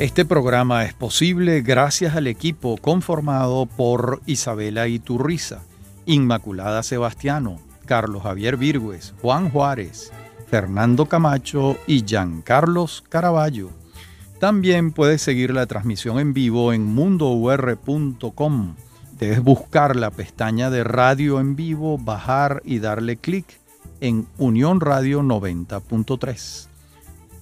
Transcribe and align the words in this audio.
Este 0.00 0.24
programa 0.24 0.86
es 0.86 0.94
posible 0.94 1.60
gracias 1.60 2.16
al 2.16 2.26
equipo 2.26 2.78
conformado 2.78 3.66
por 3.66 4.22
Isabela 4.24 4.88
Iturriza, 4.88 5.60
Inmaculada 6.06 6.82
Sebastiano, 6.82 7.58
Carlos 7.84 8.22
Javier 8.22 8.56
Virgües, 8.56 9.12
Juan 9.20 9.50
Juárez, 9.50 10.10
Fernando 10.46 11.04
Camacho 11.04 11.76
y 11.86 12.02
Giancarlos 12.02 13.04
Caraballo. 13.10 13.68
También 14.38 14.92
puedes 14.92 15.20
seguir 15.20 15.52
la 15.52 15.66
transmisión 15.66 16.18
en 16.18 16.32
vivo 16.32 16.72
en 16.72 16.86
mundour.com. 16.86 18.76
Debes 19.18 19.42
buscar 19.42 19.96
la 19.96 20.10
pestaña 20.10 20.70
de 20.70 20.82
radio 20.82 21.40
en 21.40 21.56
vivo, 21.56 21.98
bajar 21.98 22.62
y 22.64 22.78
darle 22.78 23.18
clic 23.18 23.60
en 24.00 24.26
Unión 24.38 24.80
Radio 24.80 25.20
90.3. 25.20 26.69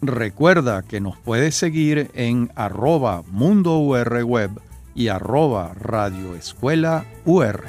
Recuerda 0.00 0.82
que 0.82 1.00
nos 1.00 1.18
puedes 1.18 1.56
seguir 1.56 2.10
en 2.14 2.52
arroba 2.54 3.24
Mundo 3.32 3.80
Web 3.80 4.50
y 4.94 5.08
arroba 5.08 5.74
Radio 5.74 6.36
Escuela 6.36 7.04
UR. 7.24 7.64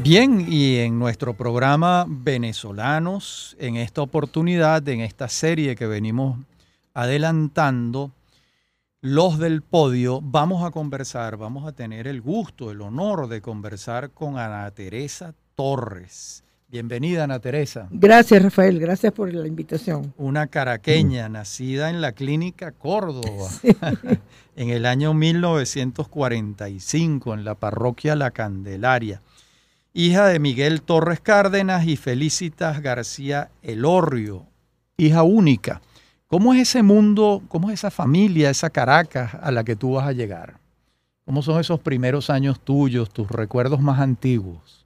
Bien, 0.00 0.46
y 0.48 0.76
en 0.76 0.96
nuestro 0.96 1.34
programa 1.34 2.06
Venezolanos, 2.08 3.56
en 3.58 3.76
esta 3.76 4.00
oportunidad, 4.00 4.88
en 4.88 5.00
esta 5.00 5.28
serie 5.28 5.74
que 5.74 5.88
venimos 5.88 6.38
adelantando, 6.94 8.12
los 9.00 9.38
del 9.38 9.62
podio, 9.62 10.20
vamos 10.22 10.64
a 10.64 10.70
conversar, 10.70 11.36
vamos 11.36 11.66
a 11.66 11.72
tener 11.72 12.06
el 12.06 12.20
gusto, 12.20 12.70
el 12.70 12.80
honor 12.80 13.26
de 13.26 13.42
conversar 13.42 14.10
con 14.10 14.38
Ana 14.38 14.70
Teresa 14.70 15.34
Torres. 15.56 16.44
Bienvenida, 16.70 17.24
Ana 17.24 17.40
Teresa. 17.40 17.88
Gracias, 17.90 18.42
Rafael. 18.42 18.78
Gracias 18.78 19.10
por 19.14 19.32
la 19.32 19.46
invitación. 19.46 20.12
Una 20.18 20.48
caraqueña 20.48 21.26
nacida 21.30 21.88
en 21.88 22.02
la 22.02 22.12
clínica 22.12 22.72
Córdoba 22.72 23.48
en 24.56 24.68
el 24.68 24.84
año 24.84 25.14
1945 25.14 27.32
en 27.32 27.46
la 27.46 27.54
parroquia 27.54 28.16
La 28.16 28.32
Candelaria. 28.32 29.22
Hija 29.94 30.26
de 30.26 30.40
Miguel 30.40 30.82
Torres 30.82 31.20
Cárdenas 31.20 31.86
y 31.86 31.96
Felicitas 31.96 32.82
García 32.82 33.48
Elorrio, 33.62 34.44
hija 34.98 35.22
única. 35.22 35.80
¿Cómo 36.26 36.52
es 36.52 36.60
ese 36.60 36.82
mundo, 36.82 37.42
cómo 37.48 37.70
es 37.70 37.80
esa 37.80 37.90
familia, 37.90 38.50
esa 38.50 38.68
Caracas 38.68 39.34
a 39.40 39.50
la 39.50 39.64
que 39.64 39.74
tú 39.74 39.92
vas 39.92 40.06
a 40.06 40.12
llegar? 40.12 40.58
¿Cómo 41.24 41.40
son 41.40 41.60
esos 41.60 41.80
primeros 41.80 42.28
años 42.28 42.60
tuyos, 42.60 43.08
tus 43.08 43.26
recuerdos 43.30 43.80
más 43.80 44.00
antiguos? 44.00 44.77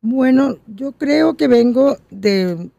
Bueno, 0.00 0.56
yo 0.66 0.92
creo 0.92 1.36
que 1.36 1.48
vengo 1.48 1.96
de, 2.10 2.70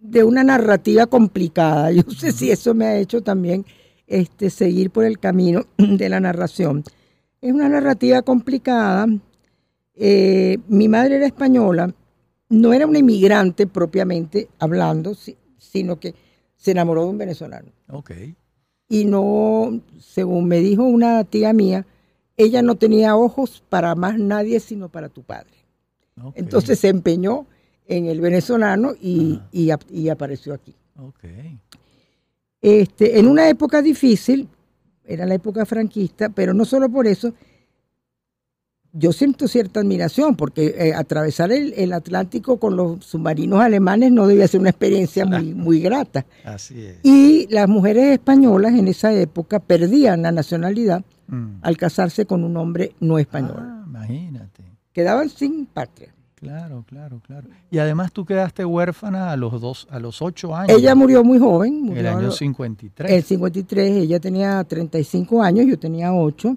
de 0.00 0.24
una 0.24 0.44
narrativa 0.44 1.06
complicada. 1.06 1.90
Yo 1.92 2.02
no 2.06 2.12
sé 2.12 2.32
si 2.32 2.50
eso 2.50 2.74
me 2.74 2.86
ha 2.86 2.96
hecho 2.98 3.22
también 3.22 3.64
este, 4.06 4.50
seguir 4.50 4.90
por 4.90 5.04
el 5.04 5.18
camino 5.18 5.64
de 5.78 6.08
la 6.08 6.20
narración. 6.20 6.84
Es 7.40 7.52
una 7.52 7.68
narrativa 7.68 8.22
complicada. 8.22 9.06
Eh, 9.94 10.58
mi 10.68 10.88
madre 10.88 11.16
era 11.16 11.26
española, 11.26 11.92
no 12.48 12.72
era 12.72 12.86
una 12.86 12.98
inmigrante 12.98 13.66
propiamente 13.66 14.48
hablando, 14.58 15.14
sino 15.58 15.98
que 15.98 16.14
se 16.56 16.70
enamoró 16.70 17.04
de 17.04 17.10
un 17.10 17.18
venezolano. 17.18 17.72
Ok. 17.88 18.12
Y 18.88 19.04
no, 19.04 19.80
según 19.98 20.46
me 20.46 20.60
dijo 20.60 20.84
una 20.84 21.24
tía 21.24 21.52
mía, 21.52 21.86
ella 22.36 22.62
no 22.62 22.76
tenía 22.76 23.16
ojos 23.16 23.62
para 23.68 23.94
más 23.94 24.18
nadie 24.18 24.60
sino 24.60 24.88
para 24.88 25.08
tu 25.08 25.22
padre. 25.22 25.61
Entonces 26.34 26.78
se 26.78 26.88
empeñó 26.88 27.46
en 27.86 28.06
el 28.06 28.20
venezolano 28.20 28.92
y, 29.00 29.40
y, 29.50 30.08
apareció 30.08 30.54
aquí. 30.54 30.74
Okay. 30.96 31.58
Este, 32.60 33.18
en 33.18 33.26
una 33.26 33.48
época 33.48 33.82
difícil, 33.82 34.48
era 35.04 35.26
la 35.26 35.34
época 35.34 35.66
franquista, 35.66 36.28
pero 36.28 36.54
no 36.54 36.64
solo 36.64 36.88
por 36.88 37.06
eso, 37.06 37.34
yo 38.92 39.12
siento 39.12 39.48
cierta 39.48 39.80
admiración 39.80 40.36
porque 40.36 40.74
eh, 40.78 40.94
atravesar 40.94 41.50
el, 41.50 41.92
Atlántico 41.92 42.58
con 42.58 42.76
los 42.76 43.04
submarinos 43.04 43.60
alemanes 43.60 44.12
no 44.12 44.26
debía 44.26 44.46
ser 44.46 44.60
una 44.60 44.70
experiencia 44.70 45.24
muy, 45.24 45.54
muy 45.54 45.80
grata. 45.80 46.26
Así 46.44 46.84
es. 46.84 46.98
Y 47.02 47.48
las 47.50 47.68
mujeres 47.68 48.12
españolas 48.12 48.74
en 48.74 48.88
esa 48.88 49.12
época 49.12 49.60
perdían 49.60 50.22
la 50.22 50.32
nacionalidad 50.32 51.04
mm. 51.28 51.56
al 51.62 51.76
casarse 51.78 52.26
con 52.26 52.44
un 52.44 52.56
hombre 52.56 52.94
no 53.00 53.18
español. 53.18 53.56
Ah. 53.58 53.82
Quedaban 54.92 55.28
sin 55.28 55.66
patria. 55.66 56.14
Claro, 56.42 56.84
claro, 56.88 57.20
claro. 57.24 57.46
Y 57.70 57.78
además 57.78 58.12
tú 58.12 58.24
quedaste 58.24 58.64
huérfana 58.64 59.30
a 59.30 59.36
los 59.36 59.60
dos, 59.60 59.86
a 59.90 60.00
los 60.00 60.20
ocho 60.20 60.56
años. 60.56 60.76
Ella 60.76 60.96
murió 60.96 61.22
muy 61.22 61.38
joven. 61.38 61.88
en 61.90 61.96
el 61.96 62.06
año 62.06 62.32
53. 62.32 63.12
El 63.12 63.22
53, 63.22 63.90
ella 63.98 64.18
tenía 64.18 64.64
35 64.64 65.40
años, 65.40 65.66
yo 65.66 65.78
tenía 65.78 66.12
8. 66.12 66.56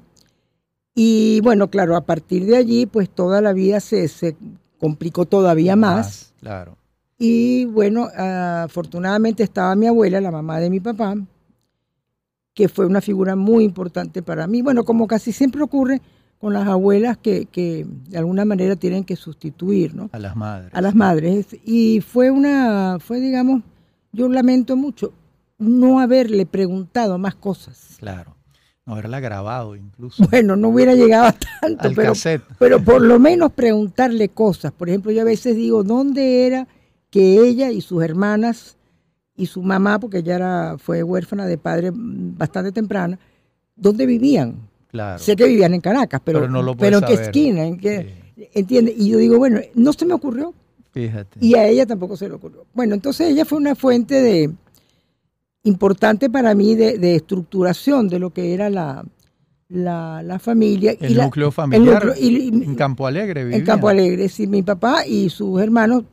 Y 0.96 1.40
bueno, 1.42 1.70
claro, 1.70 1.96
a 1.96 2.02
partir 2.02 2.46
de 2.48 2.58
allí, 2.58 2.88
pues 2.88 3.12
toda 3.12 3.42
la 3.42 3.54
vida 3.54 3.80
se, 3.80 4.08
se 4.08 4.36
complicó 4.80 5.26
todavía 5.26 5.76
más. 5.76 6.34
Claro. 6.40 6.78
Y 7.20 7.66
bueno, 7.66 8.08
afortunadamente 8.16 9.44
estaba 9.44 9.76
mi 9.76 9.86
abuela, 9.86 10.20
la 10.20 10.32
mamá 10.32 10.60
de 10.60 10.72
mi 10.72 10.80
papá, 10.80 11.16
que 12.56 12.70
fue 12.70 12.88
una 12.88 13.02
figura 13.02 13.36
muy 13.36 13.64
importante 13.64 14.24
para 14.24 14.48
mí. 14.48 14.64
Bueno, 14.64 14.84
como 14.84 15.06
casi 15.06 15.32
siempre 15.32 15.62
ocurre 15.62 16.02
con 16.46 16.54
las 16.54 16.68
abuelas 16.68 17.18
que, 17.18 17.48
que 17.48 17.88
de 18.08 18.20
alguna 18.20 18.46
manera 18.46 18.76
tienen 18.76 19.04
que 19.04 19.16
sustituir, 19.16 19.96
¿no? 19.96 20.12
A 20.12 20.20
las 20.20 20.36
madres. 20.36 20.70
A 20.76 20.80
las 20.80 20.94
madres. 20.94 21.48
Y 21.66 22.02
fue 22.02 22.30
una, 22.30 22.98
fue 23.00 23.20
digamos, 23.20 23.64
yo 24.12 24.30
lamento 24.30 24.76
mucho 24.76 25.12
no 25.58 26.00
haberle 26.00 26.46
preguntado 26.46 27.18
más 27.18 27.34
cosas. 27.34 27.96
Claro. 27.98 28.36
No 28.86 28.94
haberla 28.94 29.20
grabado 29.22 29.76
incluso. 29.76 30.24
Bueno, 30.30 30.56
no 30.56 30.70
hubiera 30.70 30.94
llegado 30.94 31.26
a 31.26 31.36
tanto, 31.62 31.90
pero, 31.96 32.14
pero 32.60 32.80
por 32.80 33.02
lo 33.02 33.18
menos 33.18 33.52
preguntarle 33.52 34.30
cosas. 34.30 34.72
Por 34.72 34.90
ejemplo, 34.90 35.12
yo 35.12 35.22
a 35.22 35.26
veces 35.26 35.56
digo, 35.56 35.84
¿dónde 35.84 36.46
era 36.46 36.68
que 37.10 37.40
ella 37.40 37.72
y 37.72 37.82
sus 37.82 38.04
hermanas 38.04 38.78
y 39.36 39.48
su 39.48 39.64
mamá, 39.64 40.00
porque 40.00 40.20
ella 40.20 40.36
era, 40.36 40.76
fue 40.78 41.02
huérfana 41.02 41.48
de 41.48 41.58
padre 41.58 41.90
bastante 41.92 42.72
temprana, 42.72 43.18
¿dónde 43.76 44.06
vivían? 44.06 44.75
Claro. 44.96 45.20
Sé 45.20 45.36
que 45.36 45.46
vivían 45.46 45.74
en 45.74 45.82
Caracas, 45.82 46.22
pero, 46.24 46.48
pero, 46.78 47.00
en 47.00 47.04
qué 47.04 47.14
esquina, 47.14 47.66
en 47.66 47.78
qué, 47.78 48.14
¿entiende? 48.54 48.96
Y 48.98 49.10
yo 49.10 49.18
digo, 49.18 49.38
bueno, 49.38 49.60
no 49.74 49.92
se 49.92 50.06
me 50.06 50.14
ocurrió. 50.14 50.54
Fíjate. 50.94 51.38
Y 51.42 51.56
a 51.56 51.68
ella 51.68 51.86
tampoco 51.86 52.16
se 52.16 52.30
le 52.30 52.36
ocurrió. 52.36 52.66
Bueno, 52.74 52.96
entonces 52.96 53.30
ella 53.30 53.44
fue 53.44 53.58
una 53.58 53.76
fuente 53.76 54.22
de, 54.22 54.50
importante 55.64 56.30
para 56.30 56.56
mí 56.56 56.76
de, 56.76 57.16
estructuración 57.16 58.08
de 58.08 58.20
lo 58.20 58.30
que 58.30 58.54
era 58.54 58.70
la, 58.70 59.04
la, 59.68 60.40
familia. 60.40 60.96
El 61.00 61.12
y 61.12 61.16
núcleo 61.16 61.52
familiar 61.52 62.14
en 62.18 62.76
Campo 62.76 63.06
Alegre. 63.06 63.54
En 63.54 63.66
Campo 63.66 63.90
Alegre, 63.90 64.30
sí. 64.30 64.48
Mi 64.48 64.62
papá 64.62 65.06
y 65.06 65.30
sus 65.30 65.62
hermanos 65.62 66.06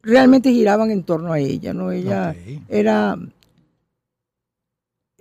realmente 0.00 0.50
giraban 0.50 0.90
en 0.90 1.02
torno 1.02 1.32
a 1.32 1.38
ella, 1.38 1.74
¿no? 1.74 1.90
Ella 1.90 2.34
era, 2.68 3.18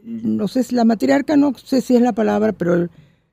no 0.03 0.47
sé 0.47 0.63
si 0.63 0.75
la 0.75 0.85
matriarca, 0.85 1.35
no 1.37 1.53
sé 1.55 1.81
si 1.81 1.95
es 1.95 2.01
la 2.01 2.13
palabra, 2.13 2.51
pero 2.51 2.89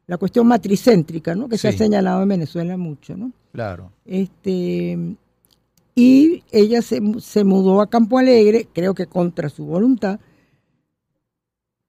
la 0.06 0.19
cuestión 0.19 0.47
matricéntrica, 0.47 1.34
¿no? 1.34 1.48
Que 1.48 1.58
se 1.58 1.69
ha 1.69 1.72
señalado 1.72 2.22
en 2.22 2.28
Venezuela 2.28 2.76
mucho, 2.76 3.16
¿no? 3.16 3.32
Claro. 3.53 3.92
Este, 4.04 5.16
y 5.94 6.42
ella 6.53 6.82
se, 6.82 7.00
se 7.20 7.44
mudó 7.44 7.80
a 7.80 7.91
Campo 7.91 8.19
Alegre, 8.19 8.69
creo 8.72 8.94
que 8.94 9.06
contra 9.06 9.48
su 9.48 9.66
voluntad, 9.66 10.20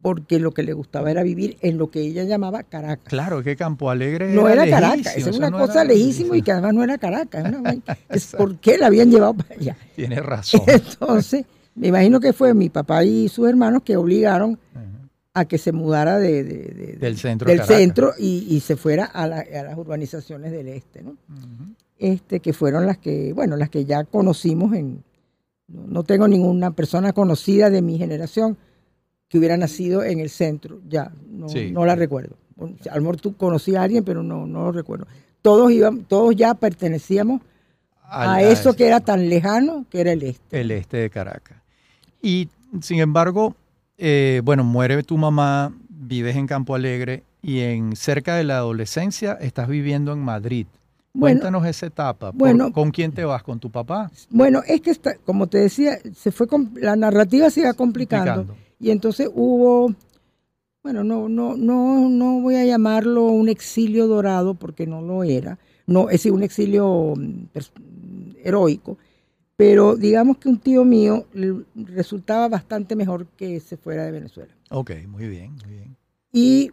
porque 0.01 0.39
lo 0.39 0.51
que 0.51 0.63
le 0.63 0.73
gustaba 0.73 1.11
era 1.11 1.23
vivir 1.23 1.57
en 1.61 1.77
lo 1.77 1.91
que 1.91 2.01
ella 2.01 2.23
llamaba 2.23 2.63
Caracas. 2.63 3.07
Claro, 3.07 3.43
que 3.43 3.55
Campo 3.55 3.89
Alegre 3.89 4.33
no 4.33 4.49
era, 4.49 4.67
Caracas, 4.67 5.15
es 5.15 5.27
una 5.27 5.51
cosa 5.51 5.83
lejísima 5.83 6.37
y 6.37 6.41
que 6.41 6.51
además 6.51 6.73
no 6.73 6.83
era 6.83 6.97
Caracas. 6.97 7.53
es 8.09 8.35
¿Por 8.35 8.57
qué 8.57 8.77
la 8.77 8.87
habían 8.87 9.11
llevado 9.11 9.35
para 9.35 9.55
allá? 9.55 9.77
Tiene 9.95 10.19
razón. 10.19 10.61
Entonces, 10.67 11.45
me 11.81 11.87
imagino 11.87 12.19
que 12.19 12.31
fue 12.31 12.53
mi 12.53 12.69
papá 12.69 13.03
y 13.03 13.27
sus 13.27 13.49
hermanos 13.49 13.81
que 13.81 13.97
obligaron 13.97 14.59
a 15.33 15.45
que 15.45 15.57
se 15.57 15.71
mudara 15.71 16.19
de, 16.19 16.43
del 16.43 17.17
centro, 17.17 17.49
del 17.49 17.63
centro 17.63 18.13
y, 18.19 18.59
se 18.59 18.75
fuera 18.75 19.05
a, 19.05 19.25
las 19.25 19.75
urbanizaciones 19.75 20.51
del 20.51 20.67
este, 20.67 21.01
¿no? 21.01 21.17
Este, 21.97 22.39
que 22.39 22.53
fueron 22.53 22.85
las 22.85 22.99
que, 22.99 23.33
bueno, 23.33 23.57
las 23.57 23.71
que 23.71 23.83
ya 23.83 24.03
conocimos 24.03 24.75
en, 24.75 25.03
no 25.69 26.03
tengo 26.03 26.27
ninguna 26.27 26.69
persona 26.69 27.13
conocida 27.13 27.71
de 27.71 27.81
mi 27.81 27.97
generación 27.97 28.59
que 29.27 29.39
hubiera 29.39 29.57
nacido 29.57 30.03
en 30.03 30.19
el 30.19 30.29
centro, 30.29 30.81
ya, 30.87 31.11
no, 31.31 31.83
la 31.83 31.95
recuerdo. 31.95 32.35
A 32.91 32.95
lo 32.95 33.01
mejor 33.01 33.19
tú 33.19 33.35
conocías 33.35 33.77
a 33.77 33.83
alguien, 33.85 34.03
pero 34.03 34.21
no, 34.21 34.45
no 34.45 34.65
lo 34.65 34.71
recuerdo. 34.71 35.07
Todos, 35.41 35.71
iban, 35.71 36.03
todos 36.03 36.35
ya 36.35 36.53
pertenecíamos 36.53 37.41
a, 38.03 38.43
eso 38.43 38.75
que 38.75 38.85
era 38.85 38.99
tan 38.99 39.29
lejano, 39.29 39.87
que 39.89 40.01
era 40.01 40.11
el 40.11 40.21
este. 40.21 40.61
El 40.61 40.69
este 40.69 40.97
de 40.97 41.09
Caracas. 41.09 41.60
Y, 42.21 42.49
sin 42.81 42.99
embargo, 42.99 43.55
eh, 43.97 44.41
bueno, 44.43 44.63
muere 44.63 45.01
tu 45.03 45.17
mamá, 45.17 45.73
vives 45.89 46.35
en 46.35 46.47
Campo 46.47 46.75
Alegre 46.75 47.23
y 47.41 47.59
en 47.59 47.95
cerca 47.95 48.35
de 48.35 48.43
la 48.43 48.57
adolescencia 48.57 49.33
estás 49.33 49.67
viviendo 49.67 50.13
en 50.13 50.19
Madrid. 50.19 50.67
Cuéntanos 51.17 51.65
esa 51.65 51.87
etapa. 51.87 52.31
Bueno, 52.33 52.71
¿Con 52.71 52.91
quién 52.91 53.11
te 53.11 53.25
vas? 53.25 53.43
¿Con 53.43 53.59
tu 53.59 53.69
papá? 53.69 54.09
Bueno, 54.29 54.61
es 54.65 54.81
que, 54.81 54.91
está, 54.91 55.15
como 55.25 55.47
te 55.47 55.57
decía, 55.57 55.99
se 56.15 56.31
fue 56.31 56.47
la 56.75 56.95
narrativa 56.95 57.49
se 57.49 57.61
iba 57.61 57.73
complicando 57.73 58.55
Y 58.79 58.91
entonces 58.91 59.29
hubo, 59.33 59.93
bueno, 60.83 61.03
no, 61.03 61.27
no, 61.27 61.57
no, 61.57 62.09
no 62.09 62.39
voy 62.39 62.55
a 62.55 62.65
llamarlo 62.65 63.25
un 63.25 63.49
exilio 63.49 64.07
dorado 64.07 64.53
porque 64.53 64.87
no 64.87 65.01
lo 65.01 65.23
era, 65.23 65.59
no, 65.85 66.09
es 66.09 66.13
decir, 66.13 66.31
un 66.31 66.43
exilio 66.43 67.13
mm, 67.17 67.45
heroico, 68.43 68.97
pero 69.57 69.95
digamos 69.95 70.37
que 70.37 70.49
un 70.49 70.59
tío 70.59 70.83
mío 70.83 71.25
resultaba 71.75 72.47
bastante 72.49 72.95
mejor 72.95 73.27
que 73.37 73.59
se 73.59 73.77
fuera 73.77 74.05
de 74.05 74.11
Venezuela. 74.11 74.53
Ok, 74.69 74.91
muy 75.07 75.27
bien, 75.27 75.55
muy 75.63 75.73
bien. 75.73 75.97
Y 76.31 76.71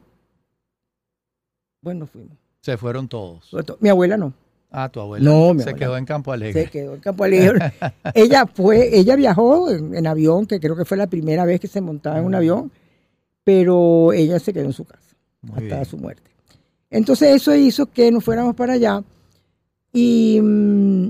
bueno, 1.80 2.06
fuimos. 2.06 2.36
Se 2.60 2.76
fueron 2.76 3.08
todos. 3.08 3.50
Mi 3.80 3.88
abuela 3.88 4.16
no. 4.16 4.32
Ah, 4.70 4.88
tu 4.88 5.00
abuela. 5.00 5.24
No, 5.24 5.54
mi 5.54 5.62
se 5.62 5.74
quedó 5.74 5.96
en 5.96 6.04
Campo 6.04 6.32
Alegre. 6.32 6.64
Se 6.64 6.70
quedó 6.70 6.94
en 6.94 7.00
Campo 7.00 7.24
Alegre. 7.24 7.72
ella 8.14 8.46
fue, 8.46 8.96
ella 8.98 9.16
viajó 9.16 9.70
en, 9.70 10.06
avión, 10.06 10.46
que 10.46 10.60
creo 10.60 10.76
que 10.76 10.84
fue 10.84 10.96
la 10.96 11.06
primera 11.06 11.44
vez 11.44 11.60
que 11.60 11.68
se 11.68 11.80
montaba 11.80 12.18
en 12.18 12.24
un 12.24 12.34
avión, 12.34 12.70
pero 13.44 14.12
ella 14.12 14.38
se 14.38 14.52
quedó 14.52 14.66
en 14.66 14.72
su 14.72 14.84
casa 14.84 15.16
hasta 15.54 15.84
su 15.84 15.96
muerte. 15.96 16.30
Entonces 16.90 17.34
eso 17.34 17.54
hizo 17.54 17.86
que 17.86 18.10
nos 18.10 18.24
fuéramos 18.24 18.54
para 18.54 18.74
allá 18.74 19.02
y 19.92 20.40
mm, 20.42 21.08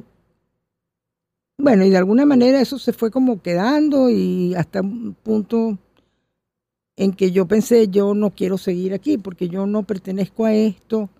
bueno, 1.59 1.85
y 1.85 1.91
de 1.91 1.97
alguna 1.97 2.25
manera 2.25 2.61
eso 2.61 2.79
se 2.79 2.93
fue 2.93 3.11
como 3.11 3.43
quedando 3.43 4.09
y 4.09 4.55
hasta 4.55 4.81
un 4.81 5.15
punto 5.23 5.77
en 6.97 7.13
que 7.13 7.33
yo 7.33 7.47
pensé, 7.47 7.89
yo 7.89 8.15
no 8.15 8.31
quiero 8.31 8.59
seguir 8.59 8.95
aquí 8.95 9.19
porque 9.19 9.49
yo 9.49 9.67
no 9.67 9.83
pertenezco 9.83 10.45
a 10.45 10.55
esto. 10.55 11.11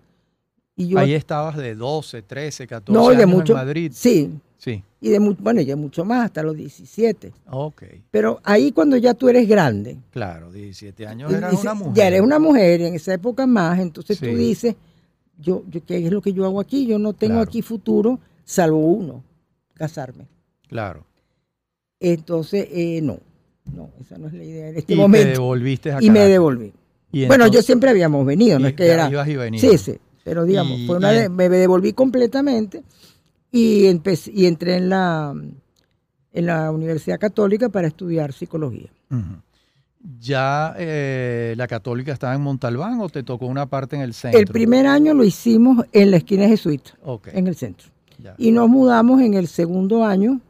Y 0.75 0.87
yo, 0.87 0.99
Ahí 0.99 1.13
estabas 1.13 1.57
de 1.57 1.75
12, 1.75 2.21
13, 2.21 2.67
14 2.67 2.99
años 2.99 3.17
de 3.17 3.25
mucho, 3.25 3.53
en 3.53 3.57
Madrid. 3.57 3.91
Sí. 3.93 4.31
Sí. 4.57 4.83
Y 4.99 5.09
de 5.09 5.19
bueno, 5.19 5.61
ya 5.61 5.77
mucho 5.77 6.03
más, 6.03 6.25
hasta 6.25 6.43
los 6.43 6.55
17. 6.55 7.33
Ok. 7.49 7.83
Pero 8.11 8.41
ahí 8.43 8.73
cuando 8.73 8.97
ya 8.97 9.13
tú 9.13 9.29
eres 9.29 9.47
grande. 9.47 9.97
Claro, 10.11 10.51
17 10.51 11.07
años 11.07 11.31
eras 11.31 11.53
una 11.53 11.73
mujer. 11.73 11.93
Ya 11.95 12.07
eres 12.07 12.21
una 12.21 12.39
mujer, 12.39 12.81
en 12.81 12.95
esa 12.95 13.13
época 13.13 13.47
más, 13.47 13.79
entonces 13.79 14.19
tú 14.19 14.27
dices, 14.27 14.75
yo, 15.37 15.63
yo, 15.69 15.85
¿qué 15.85 16.05
es 16.05 16.11
lo 16.11 16.21
que 16.21 16.33
yo 16.33 16.45
hago 16.45 16.59
aquí? 16.59 16.85
Yo 16.85 16.99
no 16.99 17.13
tengo 17.13 17.39
aquí 17.39 17.61
futuro, 17.61 18.19
salvo 18.43 18.79
uno, 18.79 19.23
casarme. 19.79 20.27
Claro. 20.67 21.05
Entonces, 21.99 22.67
eh, 22.71 22.99
no. 23.01 23.19
No, 23.73 23.91
esa 24.01 24.17
no 24.17 24.27
es 24.27 24.33
la 24.33 24.43
idea 24.43 24.69
en 24.69 24.77
este 24.77 24.93
y 24.93 24.95
momento. 24.95 25.27
Te 25.27 25.33
devolviste 25.33 25.91
a 25.91 25.97
Y 26.01 26.09
me 26.09 26.21
devolví. 26.21 26.73
bueno, 27.27 27.47
yo 27.47 27.61
siempre 27.61 27.89
habíamos 27.89 28.25
venido, 28.25 28.59
no 28.59 28.67
es 28.67 28.73
que 28.73 28.87
era. 28.87 29.09
y 29.09 29.59
sí, 29.59 29.77
sí, 29.77 29.97
pero 30.23 30.43
digamos, 30.43 30.79
fue 30.85 30.97
una 30.97 31.29
me 31.29 31.49
devolví 31.49 31.93
completamente 31.93 32.83
y, 33.51 33.85
empecé, 33.85 34.31
y 34.33 34.47
entré 34.47 34.77
en 34.77 34.89
la, 34.89 35.35
en 36.33 36.45
la 36.45 36.71
Universidad 36.71 37.19
Católica 37.19 37.69
para 37.69 37.87
estudiar 37.87 38.33
psicología. 38.33 38.89
¿Ya 40.19 40.73
eh, 40.77 41.53
la 41.57 41.67
católica 41.67 42.13
estaba 42.13 42.33
en 42.33 42.41
Montalbán 42.41 43.01
o 43.01 43.09
te 43.09 43.21
tocó 43.21 43.45
una 43.45 43.67
parte 43.67 43.97
en 43.97 44.01
el 44.01 44.13
centro? 44.13 44.39
El 44.39 44.47
primer 44.47 44.87
año 44.87 45.13
lo 45.13 45.23
hicimos 45.23 45.85
en 45.91 46.11
la 46.11 46.17
esquina 46.17 46.47
jesuita, 46.47 46.91
en 47.33 47.47
el 47.47 47.55
centro. 47.55 47.89
Y 48.37 48.51
nos 48.51 48.69
mudamos 48.69 49.21
en 49.21 49.33
el 49.33 49.47
segundo 49.47 50.03
año 50.03 50.41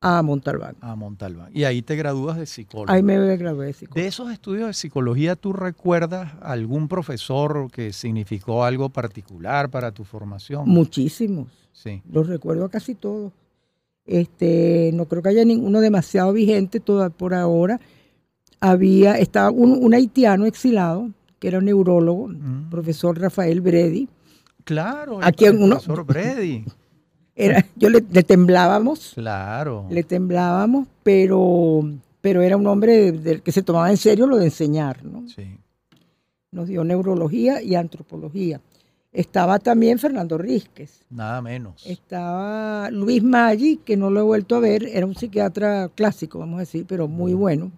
a 0.00 0.22
Montalbán. 0.22 0.76
A 0.80 0.94
Montalbán. 0.94 1.50
Y 1.54 1.64
ahí 1.64 1.82
te 1.82 1.96
gradúas 1.96 2.36
de 2.36 2.46
psicólogo. 2.46 2.92
Ahí 2.92 3.02
me 3.02 3.36
gradué 3.36 3.66
de 3.66 3.72
psicólogo. 3.72 4.00
De 4.00 4.06
esos 4.06 4.30
estudios 4.30 4.68
de 4.68 4.74
psicología, 4.74 5.36
¿tú 5.36 5.52
recuerdas 5.52 6.32
algún 6.42 6.86
profesor 6.88 7.70
que 7.70 7.92
significó 7.92 8.64
algo 8.64 8.88
particular 8.90 9.70
para 9.70 9.92
tu 9.92 10.04
formación? 10.04 10.68
Muchísimos. 10.68 11.48
Sí. 11.72 12.02
Los 12.10 12.28
recuerdo 12.28 12.68
casi 12.68 12.94
todos. 12.94 13.32
Este, 14.04 14.90
no 14.94 15.06
creo 15.06 15.22
que 15.22 15.30
haya 15.30 15.44
ninguno 15.44 15.80
demasiado 15.80 16.32
vigente 16.32 16.78
toda, 16.78 17.10
por 17.10 17.34
ahora. 17.34 17.80
Había, 18.60 19.18
estaba 19.18 19.50
un, 19.50 19.92
haitiano 19.92 20.46
exilado, 20.46 21.10
que 21.38 21.48
era 21.48 21.58
un 21.58 21.64
neurólogo, 21.64 22.28
mm. 22.28 22.70
profesor 22.70 23.18
Rafael 23.18 23.60
Bredi. 23.60 24.08
Claro, 24.66 25.20
el 25.22 25.32
profesor 25.32 26.04
Bredi. 26.04 26.64
Era, 27.36 27.64
yo 27.76 27.88
le, 27.88 28.00
temblábamos. 28.00 29.12
Claro. 29.14 29.86
Le 29.88 30.02
temblábamos, 30.02 30.88
pero, 31.04 31.88
pero 32.20 32.42
era 32.42 32.56
un 32.56 32.66
hombre 32.66 33.12
del 33.12 33.42
que 33.42 33.52
se 33.52 33.62
tomaba 33.62 33.88
en 33.90 33.96
serio 33.96 34.26
lo 34.26 34.38
de 34.38 34.46
enseñar, 34.46 35.04
¿no? 35.04 35.28
Sí. 35.28 35.56
Nos 36.50 36.66
dio 36.66 36.82
neurología 36.82 37.62
y 37.62 37.76
antropología. 37.76 38.60
Estaba 39.12 39.60
también 39.60 40.00
Fernando 40.00 40.36
Rísquez. 40.36 41.04
Nada 41.10 41.40
menos. 41.40 41.86
Estaba 41.86 42.90
Luis 42.90 43.22
Maggi, 43.22 43.76
que 43.76 43.96
no 43.96 44.10
lo 44.10 44.18
he 44.18 44.24
vuelto 44.24 44.56
a 44.56 44.60
ver, 44.60 44.82
era 44.82 45.06
un 45.06 45.14
psiquiatra 45.14 45.90
clásico, 45.94 46.40
vamos 46.40 46.56
a 46.56 46.60
decir, 46.60 46.86
pero 46.88 47.06
muy 47.06 47.34
bueno. 47.34 47.70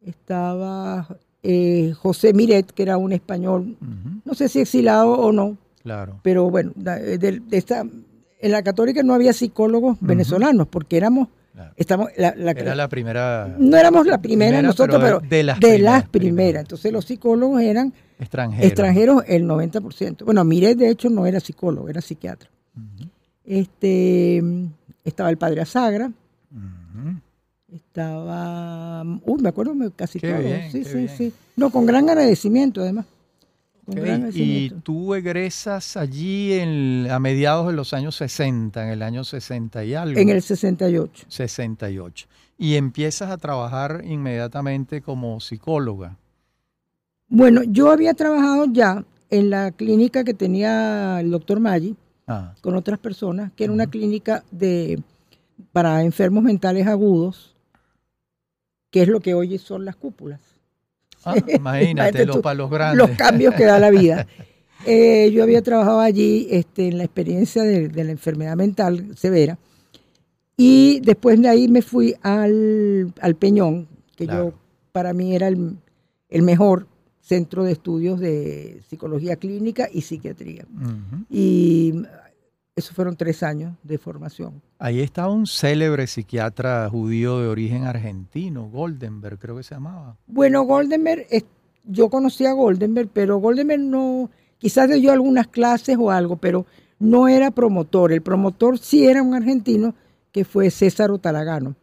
Estaba 0.00 1.06
eh, 1.42 1.92
José 1.98 2.32
Miret, 2.32 2.72
que 2.72 2.82
era 2.82 2.96
un 2.96 3.12
español, 3.12 3.76
no 4.24 4.34
sé 4.34 4.48
si 4.48 4.60
exilado 4.60 5.12
o 5.12 5.32
no. 5.32 5.58
Claro. 5.86 6.18
Pero 6.24 6.50
bueno, 6.50 6.72
de, 6.74 7.16
de 7.18 7.42
esta, 7.52 7.80
en 8.40 8.52
la 8.52 8.62
católica 8.62 9.04
no 9.04 9.14
había 9.14 9.32
psicólogos 9.32 9.98
venezolanos 10.00 10.66
porque 10.66 10.96
éramos 10.96 11.28
Estamos, 11.76 12.10
la, 12.16 12.28
Era 12.28 12.74
la 12.74 12.88
primera. 12.88 13.54
No 13.58 13.76
éramos 13.78 14.06
la 14.06 14.20
primera, 14.20 14.60
nosotros, 14.60 15.00
pero, 15.00 15.20
de 15.20 15.42
las, 15.42 15.58
primeras, 16.08 16.62
Entonces 16.62 16.92
los 16.92 17.06
psicólogos 17.06 17.62
eran 17.62 17.94
extranjeros, 18.18 18.66
extranjeros 18.66 19.22
el 19.26 19.44
90%. 19.44 20.24
Bueno, 20.24 20.44
Miret 20.44 20.76
de 20.76 20.90
hecho 20.90 21.08
no 21.08 21.24
era 21.24 21.40
psicólogo, 21.40 21.88
era 21.88 22.02
psiquiatra. 22.02 22.50
este, 23.44 24.42
estaba 25.04 25.30
el 25.30 25.38
padre 25.38 25.62
Asagra. 25.62 26.10
Estaba. 27.72 29.02
Uy, 29.24 29.42
me 29.42 29.48
acuerdo 29.48 29.74
casi 29.96 30.20
todo. 30.20 30.36
sí, 30.70 30.84
sí, 30.84 31.08
sí. 31.08 31.32
No, 31.56 31.70
con 31.70 31.86
gran 31.86 32.08
agradecimiento 32.08 32.82
además. 32.82 33.06
Y 33.88 34.70
tú 34.82 35.14
egresas 35.14 35.96
allí 35.96 36.54
en, 36.54 37.08
a 37.10 37.20
mediados 37.20 37.68
de 37.68 37.72
los 37.72 37.92
años 37.92 38.16
60, 38.16 38.82
en 38.82 38.90
el 38.90 39.02
año 39.02 39.22
60 39.22 39.84
y 39.84 39.94
algo. 39.94 40.18
En 40.18 40.28
el 40.28 40.42
68. 40.42 41.26
68. 41.28 42.26
Y 42.58 42.74
empiezas 42.74 43.30
a 43.30 43.36
trabajar 43.36 44.02
inmediatamente 44.04 45.02
como 45.02 45.40
psicóloga. 45.40 46.16
Bueno, 47.28 47.62
yo 47.64 47.90
había 47.90 48.14
trabajado 48.14 48.66
ya 48.72 49.04
en 49.30 49.50
la 49.50 49.70
clínica 49.70 50.24
que 50.24 50.34
tenía 50.34 51.20
el 51.20 51.30
doctor 51.30 51.60
Maggi 51.60 51.96
ah. 52.26 52.54
con 52.60 52.74
otras 52.74 52.98
personas, 52.98 53.52
que 53.52 53.64
era 53.64 53.72
una 53.72 53.86
clínica 53.86 54.44
de 54.50 55.00
para 55.72 56.02
enfermos 56.02 56.42
mentales 56.42 56.86
agudos, 56.86 57.56
que 58.90 59.02
es 59.02 59.08
lo 59.08 59.20
que 59.20 59.34
hoy 59.34 59.58
son 59.58 59.84
las 59.84 59.96
cúpulas. 59.96 60.55
Ah, 61.26 61.34
imagínate, 61.48 62.24
los 62.24 62.38
palos 62.38 62.70
grandes. 62.70 63.06
Los 63.06 63.16
cambios 63.16 63.54
que 63.54 63.64
da 63.64 63.78
la 63.78 63.90
vida. 63.90 64.26
Eh, 64.88 65.32
yo 65.32 65.42
había 65.42 65.62
trabajado 65.62 65.98
allí 65.98 66.46
este, 66.48 66.86
en 66.86 66.98
la 66.98 67.02
experiencia 67.02 67.64
de, 67.64 67.90
la 68.04 68.12
enfermedad 68.12 68.54
mental 68.54 69.16
severa. 69.16 69.58
Y 70.56 71.00
después 71.00 71.42
de 71.42 71.48
ahí 71.48 71.66
me 71.66 71.82
fui 71.82 72.14
al, 72.22 73.12
Peñón, 73.40 73.88
que 74.14 74.28
yo 74.28 74.52
para 74.92 75.12
mí 75.12 75.34
era 75.34 75.48
el, 75.48 75.76
mejor 76.30 76.86
centro 77.20 77.64
de 77.64 77.72
estudios 77.72 78.20
de 78.20 78.80
psicología 78.88 79.34
clínica 79.34 79.88
y 79.92 80.02
psiquiatría. 80.02 80.64
Y 81.28 82.04
esos 82.76 82.94
fueron 82.94 83.16
tres 83.16 83.42
años 83.42 83.74
de 83.82 83.96
formación. 83.96 84.60
Ahí 84.78 85.00
estaba 85.00 85.32
un 85.32 85.46
célebre 85.46 86.06
psiquiatra 86.06 86.86
judío 86.90 87.40
de 87.40 87.48
origen 87.48 87.84
argentino, 87.84 88.68
Goldenberg, 88.68 89.38
creo 89.38 89.56
que 89.56 89.62
se 89.62 89.74
llamaba. 89.74 90.18
Bueno, 90.26 90.62
Goldenberg, 90.64 91.26
yo 91.84 92.10
conocí 92.10 92.44
a 92.44 92.52
Goldenberg, 92.52 93.08
pero 93.10 93.38
Goldenberg 93.38 93.80
no, 93.80 94.30
quizás 94.58 94.90
dio 94.90 95.10
algunas 95.10 95.46
clases 95.46 95.96
o 95.98 96.10
algo, 96.10 96.36
pero 96.36 96.66
no 96.98 97.28
era 97.28 97.50
promotor. 97.50 98.12
El 98.12 98.20
promotor 98.20 98.78
sí 98.78 99.06
era 99.06 99.22
un 99.22 99.34
argentino 99.34 99.94
que 100.30 100.44
fue 100.44 100.70
César 100.70 101.10
Otalagano. 101.10 101.74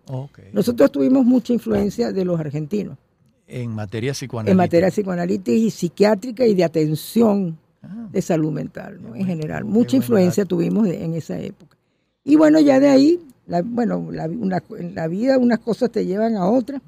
Nosotros 0.51 0.91
tuvimos 0.91 1.25
mucha 1.25 1.53
influencia 1.53 2.11
de 2.11 2.23
los 2.23 2.39
argentinos. 2.39 2.99
En 3.47 3.71
materia 3.71 4.13
psicoanalítica. 4.13 4.51
En 4.51 4.57
materia 4.57 4.89
psicoanalítica 4.89 5.57
y 5.57 5.71
psiquiátrica 5.71 6.45
y 6.45 6.53
de 6.53 6.63
atención 6.63 7.57
Ah. 7.83 8.07
de 8.11 8.21
salud 8.21 8.51
mental, 8.51 8.99
en 9.13 9.25
general. 9.25 9.65
Mucha 9.65 9.97
influencia 9.97 10.45
tuvimos 10.45 10.87
en 10.87 11.15
esa 11.15 11.37
época. 11.37 11.77
Y 12.23 12.37
bueno, 12.37 12.61
ya 12.61 12.79
de 12.79 12.87
ahí, 12.87 13.19
bueno, 13.65 14.09
en 14.77 14.95
la 14.95 15.07
vida 15.07 15.37
unas 15.37 15.59
cosas 15.59 15.91
te 15.91 16.05
llevan 16.05 16.37
a 16.37 16.49
otras. 16.49 16.81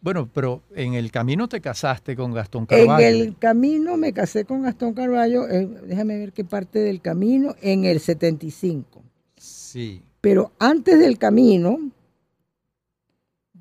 Bueno, 0.00 0.30
pero 0.32 0.62
en 0.74 0.94
el 0.94 1.10
camino 1.10 1.46
te 1.46 1.60
casaste 1.60 2.16
con 2.16 2.32
Gastón 2.32 2.64
Carballo. 2.64 3.06
En 3.06 3.14
el 3.16 3.36
camino 3.36 3.98
me 3.98 4.14
casé 4.14 4.46
con 4.46 4.62
Gastón 4.62 4.94
Carballo, 4.94 5.46
eh, 5.46 5.68
déjame 5.86 6.18
ver 6.18 6.32
qué 6.32 6.42
parte 6.42 6.78
del 6.78 7.02
camino, 7.02 7.54
en 7.60 7.84
el 7.84 8.00
75. 8.00 9.02
Sí. 9.36 10.00
Pero 10.22 10.52
antes 10.58 10.98
del 10.98 11.18
camino, 11.18 11.78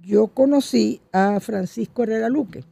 yo 0.02 0.28
conocí 0.28 1.02
a 1.12 1.42
Francisco 1.42 2.04
Herrera 2.04 2.30
Luque 2.30 2.64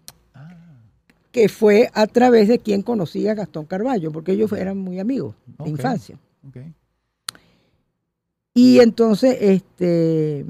que 1.31 1.49
fue 1.49 1.89
a 1.93 2.07
través 2.07 2.47
de 2.47 2.59
quien 2.59 2.81
conocía 2.81 3.31
a 3.31 3.35
Gastón 3.35 3.65
Carballo, 3.65 4.11
porque 4.11 4.31
ellos 4.31 4.51
eran 4.53 4.77
muy 4.77 4.99
amigos 4.99 5.35
de 5.63 5.69
infancia. 5.69 6.17
Y 8.53 8.79
entonces, 8.79 9.37
este, 9.39 10.45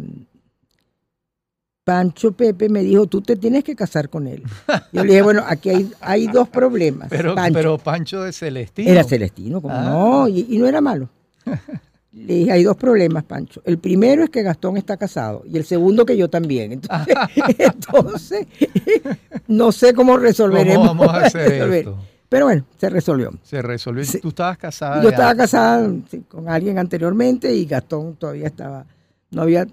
Pancho 1.87 2.33
Pepe 2.33 2.67
me 2.67 2.81
dijo, 2.83 3.07
tú 3.07 3.21
te 3.21 3.37
tienes 3.37 3.63
que 3.63 3.75
casar 3.75 4.09
con 4.09 4.27
él. 4.27 4.43
Yo 4.91 5.03
le 5.03 5.09
dije, 5.09 5.21
bueno, 5.21 5.43
aquí 5.47 5.69
hay, 5.69 5.91
hay 6.01 6.27
dos 6.27 6.49
problemas. 6.49 7.07
Pero 7.09 7.33
Pancho, 7.33 7.53
pero 7.53 7.77
Pancho 7.77 8.23
de 8.23 8.33
Celestino. 8.33 8.91
Era 8.91 9.05
Celestino, 9.05 9.61
como 9.61 9.73
ah. 9.73 9.83
no, 9.83 10.27
y, 10.27 10.57
no 10.57 10.67
era 10.67 10.81
malo. 10.81 11.09
Le 12.25 12.33
dije, 12.33 12.51
hay 12.51 12.63
dos 12.63 12.75
problemas, 12.75 13.23
Pancho. 13.23 13.61
El 13.63 13.77
primero 13.77 14.23
es 14.23 14.29
que 14.29 14.41
Gastón 14.41 14.77
está 14.77 14.97
casado 14.97 15.43
y 15.45 15.57
el 15.57 15.65
segundo 15.65 16.05
que 16.05 16.17
yo 16.17 16.29
también. 16.29 16.71
Entonces, 16.73 18.47
no 19.47 19.71
sé 19.71 19.93
cómo 19.93 20.17
resolveremos. 20.17 20.87
¿Cómo 20.89 21.05
vamos 21.05 21.23
a 21.23 21.25
hacer 21.27 21.71
esto? 21.71 21.97
Pero 22.29 22.45
bueno, 22.45 22.65
se 22.77 22.89
resolvió. 22.89 23.31
Se 23.43 23.61
resolvió. 23.61 24.03
¿Tú 24.21 24.29
estabas 24.29 24.57
casada? 24.57 25.01
Yo 25.01 25.09
estaba 25.09 25.33
casada 25.35 25.89
con 26.27 26.49
alguien 26.49 26.77
anteriormente 26.77 27.53
y 27.55 27.65
Gastón 27.65 28.15
todavía 28.15 28.47
estaba, 28.47 28.85
no 29.31 29.43
había 29.43 29.65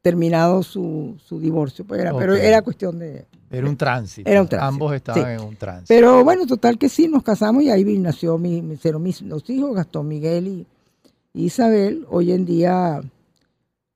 terminado 0.00 0.62
su, 0.62 1.16
su 1.24 1.38
divorcio, 1.38 1.84
pues 1.84 2.00
era, 2.00 2.16
pero 2.16 2.34
era 2.34 2.62
cuestión 2.62 2.98
de... 2.98 3.26
Era 3.50 3.68
un 3.68 3.76
tránsito. 3.76 4.28
Era 4.28 4.40
un 4.40 4.48
tránsito. 4.48 4.68
Ambos 4.68 4.94
estaban 4.94 5.30
en 5.30 5.40
un 5.40 5.56
tránsito. 5.56 5.88
Pero 5.88 6.24
bueno, 6.24 6.46
total 6.46 6.78
que 6.78 6.88
sí, 6.88 7.06
nos 7.08 7.22
casamos 7.22 7.62
y 7.62 7.70
ahí 7.70 7.84
nació 7.98 8.38
mi, 8.38 8.62
mis 8.62 9.22
los 9.22 9.50
hijos, 9.50 9.74
Gastón 9.74 10.08
Miguel 10.08 10.48
y, 10.48 10.66
Isabel, 11.34 12.06
hoy 12.10 12.32
en 12.32 12.44
día, 12.44 13.00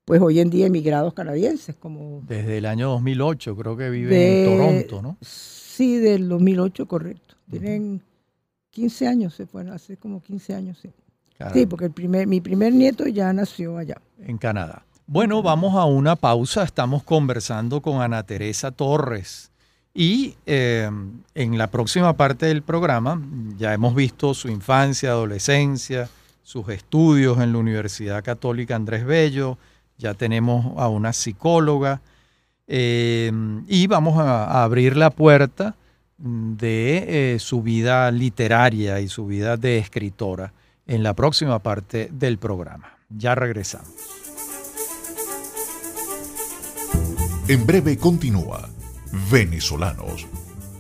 pues 0.05 0.21
hoy 0.21 0.41
en 0.41 0.51
día 0.51 0.67
emigrados 0.67 1.15
canadienses. 1.15 1.77
como 1.77 2.23
Desde 2.27 2.59
el 2.59 2.67
año 2.67 2.89
2008 2.91 3.57
creo 3.57 3.77
que 3.77 3.91
viven 3.91 4.21
en 4.21 4.45
Toronto, 4.57 5.03
¿no? 5.03 5.17
Sí, 5.21 5.97
del 5.99 6.29
2008, 6.29 6.87
correcto. 6.87 7.35
Tienen 7.51 8.03
15 8.71 9.07
años, 9.07 9.35
se 9.35 9.47
fueron, 9.47 9.73
hace 9.73 9.97
como 9.97 10.23
15 10.23 10.55
años, 10.55 10.79
sí. 10.81 10.91
Sí, 11.53 11.67
porque 11.67 11.85
el 11.87 11.91
primer, 11.91 12.27
mi 12.27 12.41
primer 12.41 12.73
nieto 12.73 13.07
ya 13.07 13.33
nació 13.33 13.77
allá. 13.77 14.01
En 14.19 14.39
Canadá. 14.39 14.87
Bueno, 15.07 15.43
vamos 15.43 15.75
a 15.77 15.85
una 15.85 16.17
pausa. 16.17 16.63
Estamos 16.63 17.03
conversando 17.03 17.83
con 17.83 18.01
Ana 18.01 18.23
Teresa 18.23 18.71
Torres. 18.71 19.51
Y 19.95 20.35
eh, 20.47 20.91
en 21.35 21.59
la 21.59 21.71
próxima 21.71 22.17
parte 22.17 22.47
del 22.47 22.63
programa 22.63 23.23
ya 23.57 23.73
hemos 23.73 23.95
visto 23.95 24.35
su 24.35 24.49
infancia, 24.49 25.11
adolescencia, 25.11 26.09
sus 26.47 26.69
estudios 26.69 27.41
en 27.41 27.53
la 27.53 27.59
Universidad 27.59 28.23
Católica 28.23 28.77
Andrés 28.77 29.05
Bello, 29.05 29.59
ya 29.99 30.15
tenemos 30.15 30.79
a 30.79 30.89
una 30.89 31.13
psicóloga 31.13 32.03
eh, 32.69 33.33
y 33.67 33.89
vamos 33.89 34.17
a, 34.17 34.63
abrir 34.63 34.97
la 34.97 35.11
puerta 35.11 35.75
de 36.19 37.35
eh, 37.35 37.39
su 37.41 37.63
vida 37.63 38.13
literaria 38.13 39.01
y 39.01 39.09
su 39.09 39.27
vida 39.27 39.57
de 39.57 39.79
escritora 39.79 40.53
en 40.87 41.03
la 41.03 41.15
próxima 41.15 41.59
parte 41.59 42.11
del 42.13 42.39
programa. 42.39 42.97
Ya 43.11 43.35
regresamos. 43.35 43.91
En 47.49 47.67
breve 47.67 47.99
continúa 47.99 48.69
Venezolanos. 49.33 50.29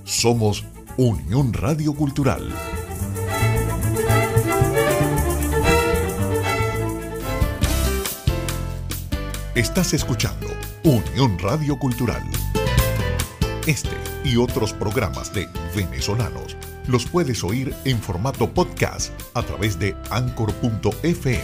Somos 0.04 0.64
Unión 0.96 1.52
Radio 1.52 1.92
Cultural. 1.92 2.52
Estás 9.56 9.92
escuchando 9.94 10.46
Unión 10.84 11.38
Radio 11.38 11.78
Cultural. 11.78 12.22
Este 13.66 13.96
y 14.22 14.36
otros 14.36 14.74
programas 14.74 15.32
de 15.32 15.48
Venezolanos 15.74 16.58
los 16.86 17.06
puedes 17.06 17.42
oír 17.42 17.74
en 17.86 17.98
formato 17.98 18.52
podcast 18.52 19.14
a 19.32 19.42
través 19.42 19.78
de 19.78 19.96
anchor.fm. 20.10 21.40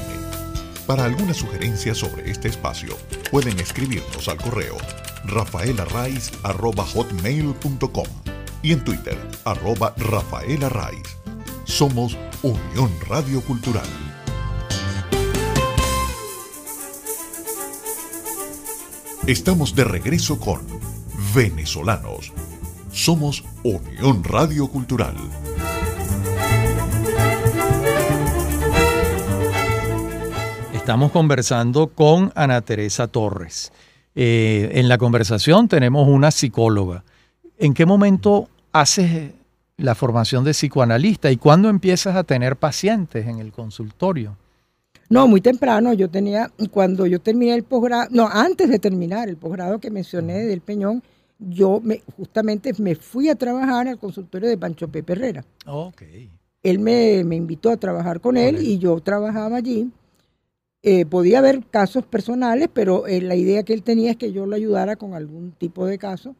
Para 0.86 1.06
alguna 1.06 1.32
sugerencia 1.32 1.94
sobre 1.94 2.30
este 2.30 2.48
espacio, 2.48 2.98
pueden 3.30 3.58
escribirnos 3.58 4.28
al 4.28 4.36
correo 4.36 4.76
rafaelarraiz.com 5.24 8.08
y 8.60 8.72
en 8.72 8.84
Twitter, 8.84 9.16
arroba 9.46 9.94
rafaelarraiz. 9.96 11.16
Somos 11.64 12.18
Unión 12.42 12.90
Radio 13.08 13.40
Cultural. 13.40 14.11
Estamos 19.26 19.76
de 19.76 19.84
regreso 19.84 20.40
con 20.40 20.60
Venezolanos. 21.32 22.32
Somos 22.90 23.44
Unión 23.62 24.24
Radio 24.24 24.66
Cultural. 24.66 25.14
Estamos 30.74 31.12
conversando 31.12 31.86
con 31.86 32.32
Ana 32.34 32.62
Teresa 32.62 33.06
Torres. 33.06 33.72
Eh, 34.16 34.72
en 34.74 34.88
la 34.88 34.98
conversación 34.98 35.68
tenemos 35.68 36.08
una 36.08 36.32
psicóloga. 36.32 37.04
¿En 37.58 37.74
qué 37.74 37.86
momento 37.86 38.48
haces 38.72 39.34
la 39.76 39.94
formación 39.94 40.42
de 40.42 40.50
psicoanalista 40.50 41.30
y 41.30 41.36
cuándo 41.36 41.68
empiezas 41.68 42.16
a 42.16 42.24
tener 42.24 42.56
pacientes 42.56 43.28
en 43.28 43.38
el 43.38 43.52
consultorio? 43.52 44.36
No, 45.12 45.28
muy 45.28 45.40
temprano. 45.40 45.92
Yo 45.92 46.08
tenía, 46.08 46.50
cuando 46.70 47.06
yo 47.06 47.20
terminé 47.20 47.54
el 47.54 47.64
posgrado, 47.64 48.08
no, 48.10 48.28
antes 48.28 48.68
de 48.68 48.78
terminar 48.78 49.28
el 49.28 49.36
posgrado 49.36 49.78
que 49.78 49.90
mencioné 49.90 50.44
del 50.44 50.60
Peñón, 50.60 51.02
yo 51.38 51.80
me, 51.82 52.02
justamente 52.16 52.72
me 52.78 52.94
fui 52.94 53.28
a 53.28 53.34
trabajar 53.34 53.88
al 53.88 53.98
consultorio 53.98 54.48
de 54.48 54.56
Pancho 54.56 54.88
Pepe 54.88 55.12
Herrera. 55.12 55.44
Okay. 55.66 56.30
Él 56.62 56.78
me, 56.78 57.18
invitó 57.34 57.70
a 57.70 57.76
trabajar 57.76 58.20
con 58.20 58.36
él 58.36 58.62
y 58.62 58.78
yo 58.78 59.00
trabajaba 59.00 59.56
allí 59.58 59.90
eh, 60.84 61.06
podía 61.06 61.38
haber 61.38 61.64
casos 61.66 62.04
personales, 62.04 62.68
pero 62.72 63.06
eh, 63.06 63.20
la 63.20 63.36
idea 63.36 63.62
que 63.62 63.72
él 63.72 63.84
tenía 63.84 64.10
es 64.10 64.16
que 64.16 64.32
yo 64.32 64.46
lo 64.46 64.56
ayudara 64.56 64.96
con 64.96 65.14
algún 65.14 65.52
tipo 65.52 65.86
de 65.86 65.96
caso. 65.96 66.34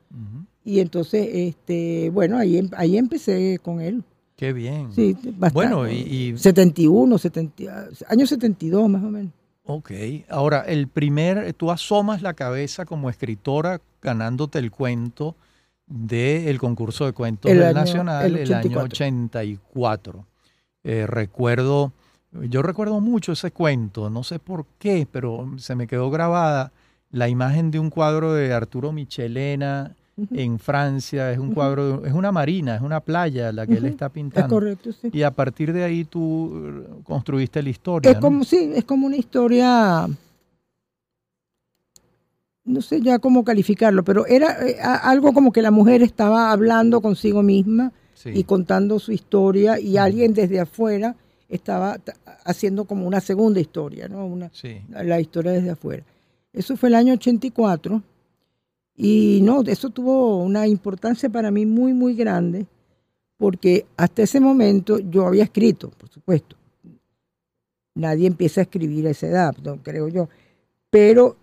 Y 0.65 0.81
entonces, 0.81 1.29
este, 1.31 2.11
bueno, 2.11 2.39
ahí, 2.39 2.59
em, 2.59 2.69
ahí 2.77 2.97
empecé 2.97 3.61
con 3.63 3.81
él. 3.81 4.03
Qué 4.43 4.53
bien. 4.53 4.93
Sí, 4.93 5.13
bastante. 5.13 5.53
Bueno, 5.55 5.89
y, 5.89 6.37
71, 6.37 7.17
70, 7.17 7.89
año 8.09 8.27
72 8.27 8.89
más 8.89 9.05
o 9.05 9.07
menos. 9.07 9.33
Ok, 9.63 9.93
ahora 10.29 10.63
el 10.63 10.89
primer, 10.89 11.53
tú 11.53 11.71
asomas 11.71 12.23
la 12.23 12.35
cabeza 12.35 12.85
como 12.85 13.09
escritora 13.09 13.81
ganándote 14.01 14.59
el 14.59 14.73
cuento 14.73 15.37
del 15.87 16.59
concurso 16.59 17.07
de 17.07 17.13
cuentos 17.13 17.53
del 17.53 17.73
Nacional 17.73 18.37
el, 18.37 18.53
año 18.53 18.81
84. 18.81 20.27
Eh, 20.83 21.07
recuerdo 21.07 21.93
yo 22.33 22.63
recuerdo 22.63 23.01
mucho 23.01 23.31
ese 23.31 23.53
cuento, 23.53 24.11
no 24.11 24.25
sé 24.25 24.41
por 24.41 24.67
qué, 24.81 25.07
pero 25.09 25.53
se 25.59 25.77
me 25.77 25.87
quedó 25.87 26.11
grabada 26.11 26.73
la 27.13 27.29
imagen 27.29 27.71
de 27.71 27.79
un 27.79 27.91
cuadro 27.91 28.33
de 28.35 28.53
Arturo 28.53 28.91
Michelena 28.91 29.95
en 30.17 30.59
Francia, 30.59 31.33
es 31.33 31.39
un 31.39 31.55
cuadro, 31.55 32.05
es 32.05 32.13
una 32.13 32.33
marina, 32.33 32.77
es 32.77 32.83
una 32.83 33.01
playa 33.01 33.51
la 33.51 33.67
que 33.67 33.75
él 33.75 33.87
está 33.87 34.11
pintando. 34.11 34.47
Es 34.47 34.51
correcto, 34.51 34.93
sí. 34.93 35.11
Y 35.13 35.23
a 35.23 35.31
partir 35.31 35.73
de 35.73 35.85
ahí 35.85 36.05
tú 36.05 36.21
uh, 36.21 37.03
construiste 37.03 37.63
la 37.63 37.71
historia. 37.71 38.11
Es 38.11 38.19
como, 38.19 38.45
sí, 38.45 38.73
es 38.75 38.85
como 38.85 39.07
una 39.07 39.17
historia, 39.17 40.07
no 42.65 42.83
sé 42.83 43.01
ya 43.01 43.19
cómo 43.19 43.43
calificarlo, 43.43 44.05
pero 44.05 44.27
era 44.27 44.67
eh, 44.67 44.77
algo 44.81 45.33
como 45.33 45.51
que 45.51 45.63
la 45.63 45.71
mujer 45.71 46.03
estaba 46.03 46.53
hablando 46.53 47.01
consigo 47.01 47.43
misma 47.43 47.93
y 48.25 48.45
contando 48.45 49.01
su 49.01 49.11
historia 49.11 49.81
y 49.81 49.97
alguien 49.97 50.33
desde 50.33 50.61
afuera 50.61 51.17
estaba 51.49 51.99
haciendo 52.45 52.85
como 52.85 53.07
una 53.07 53.21
segunda 53.21 53.59
historia, 53.61 54.09
¿no? 54.09 54.25
Una, 54.27 54.51
La 54.91 55.21
historia 55.21 55.53
desde 55.53 55.71
afuera. 55.71 56.05
Eso 56.53 56.77
fue 56.77 56.89
el 56.89 56.95
año 56.95 57.15
84 57.15 58.03
y 58.97 59.41
no, 59.43 59.63
eso 59.63 59.91
tuvo 59.91 60.43
una 60.43 60.67
importancia 60.67 61.29
para 61.31 61.51
mí 61.51 61.67
muy, 61.67 61.93
muy 61.93 62.15
grande 62.15 62.67
porque 63.37 63.87
hasta 63.97 64.23
ese 64.23 64.39
momento 64.39 64.99
yo 64.99 65.27
había 65.27 65.45
escrito, 65.45 65.91
por 65.91 66.09
supuesto. 66.09 66.57
Nadie 67.95 68.27
empieza 68.27 68.61
a 68.61 68.65
escribir 68.65 69.07
a 69.07 69.11
esa 69.11 69.27
edad, 69.27 69.55
creo 69.83 70.09
yo. 70.09 70.29
Pero 70.91 71.37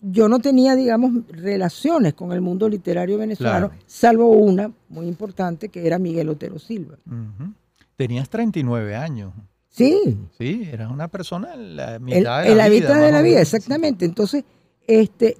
yo 0.00 0.28
no 0.28 0.38
tenía, 0.38 0.76
digamos, 0.76 1.26
relaciones 1.28 2.14
con 2.14 2.32
el 2.32 2.40
mundo 2.40 2.68
literario 2.68 3.18
venezolano, 3.18 3.70
salvo 3.86 4.28
una 4.30 4.70
muy 4.88 5.06
importante 5.06 5.68
que 5.68 5.86
era 5.86 5.98
Miguel 5.98 6.28
Otero 6.28 6.58
Silva. 6.58 6.98
Tenías 7.96 8.28
39 8.28 8.94
años. 8.94 9.32
Sí. 9.68 10.16
Sí, 10.38 10.68
eras 10.70 10.90
una 10.90 11.08
persona 11.08 11.54
en 11.54 11.76
la 11.76 11.98
mitad 11.98 12.44
de 12.44 12.54
la, 12.54 12.68
vida. 12.68 12.88
mitad 12.88 13.00
de 13.00 13.12
la 13.12 13.22
vida, 13.22 13.40
exactamente. 13.40 14.04
Entonces, 14.04 14.44
este, 14.86 15.36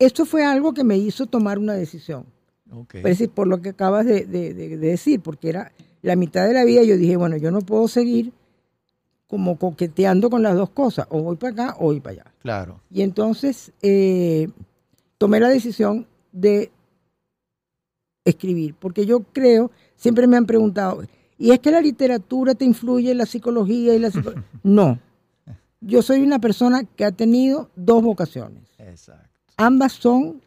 esto 0.00 0.24
fue 0.24 0.44
algo 0.44 0.74
que 0.74 0.82
me 0.82 0.96
hizo 0.96 1.26
tomar 1.26 1.58
una 1.58 1.74
decisión. 1.74 2.24
Okay. 2.72 3.02
Por, 3.02 3.30
por 3.30 3.46
lo 3.46 3.60
que 3.60 3.68
acabas 3.68 4.06
de, 4.06 4.24
decir, 4.24 5.20
porque 5.20 5.50
era 5.50 5.72
la 6.02 6.16
mitad 6.16 6.46
de 6.46 6.54
la 6.54 6.64
vida, 6.64 6.82
yo 6.82 6.96
dije, 6.96 7.16
bueno, 7.16 7.36
yo 7.36 7.50
no 7.50 7.60
puedo 7.60 7.86
seguir 7.86 8.32
como 9.26 9.58
coqueteando 9.58 10.30
con 10.30 10.42
las 10.42 10.56
dos 10.56 10.70
cosas, 10.70 11.06
o 11.10 11.22
voy 11.22 11.36
para 11.36 11.52
acá 11.52 11.76
o 11.78 11.84
voy 11.84 12.00
para 12.00 12.14
allá. 12.14 12.34
Claro. 12.40 12.80
Y 12.90 13.02
entonces 13.02 13.72
eh, 13.82 14.48
tomé 15.18 15.38
la 15.38 15.48
decisión 15.48 16.06
de 16.32 16.72
escribir, 18.24 18.74
porque 18.74 19.06
yo 19.06 19.22
creo, 19.32 19.70
siempre 19.96 20.26
me 20.26 20.36
han 20.36 20.46
preguntado, 20.46 21.02
y 21.38 21.52
es 21.52 21.58
que 21.58 21.70
la 21.70 21.80
literatura 21.80 22.54
te 22.54 22.64
influye 22.64 23.10
en 23.10 23.18
la 23.18 23.26
psicología 23.26 23.94
y 23.94 23.98
la 23.98 24.10
No. 24.62 24.98
yo 25.80 26.02
soy 26.02 26.22
una 26.22 26.38
persona 26.38 26.84
que 26.84 27.04
ha 27.04 27.12
tenido 27.12 27.70
dos 27.76 28.02
vocaciones. 28.02 28.64
Exacto. 28.78 29.29
Ambas 29.60 29.92
son 29.92 30.40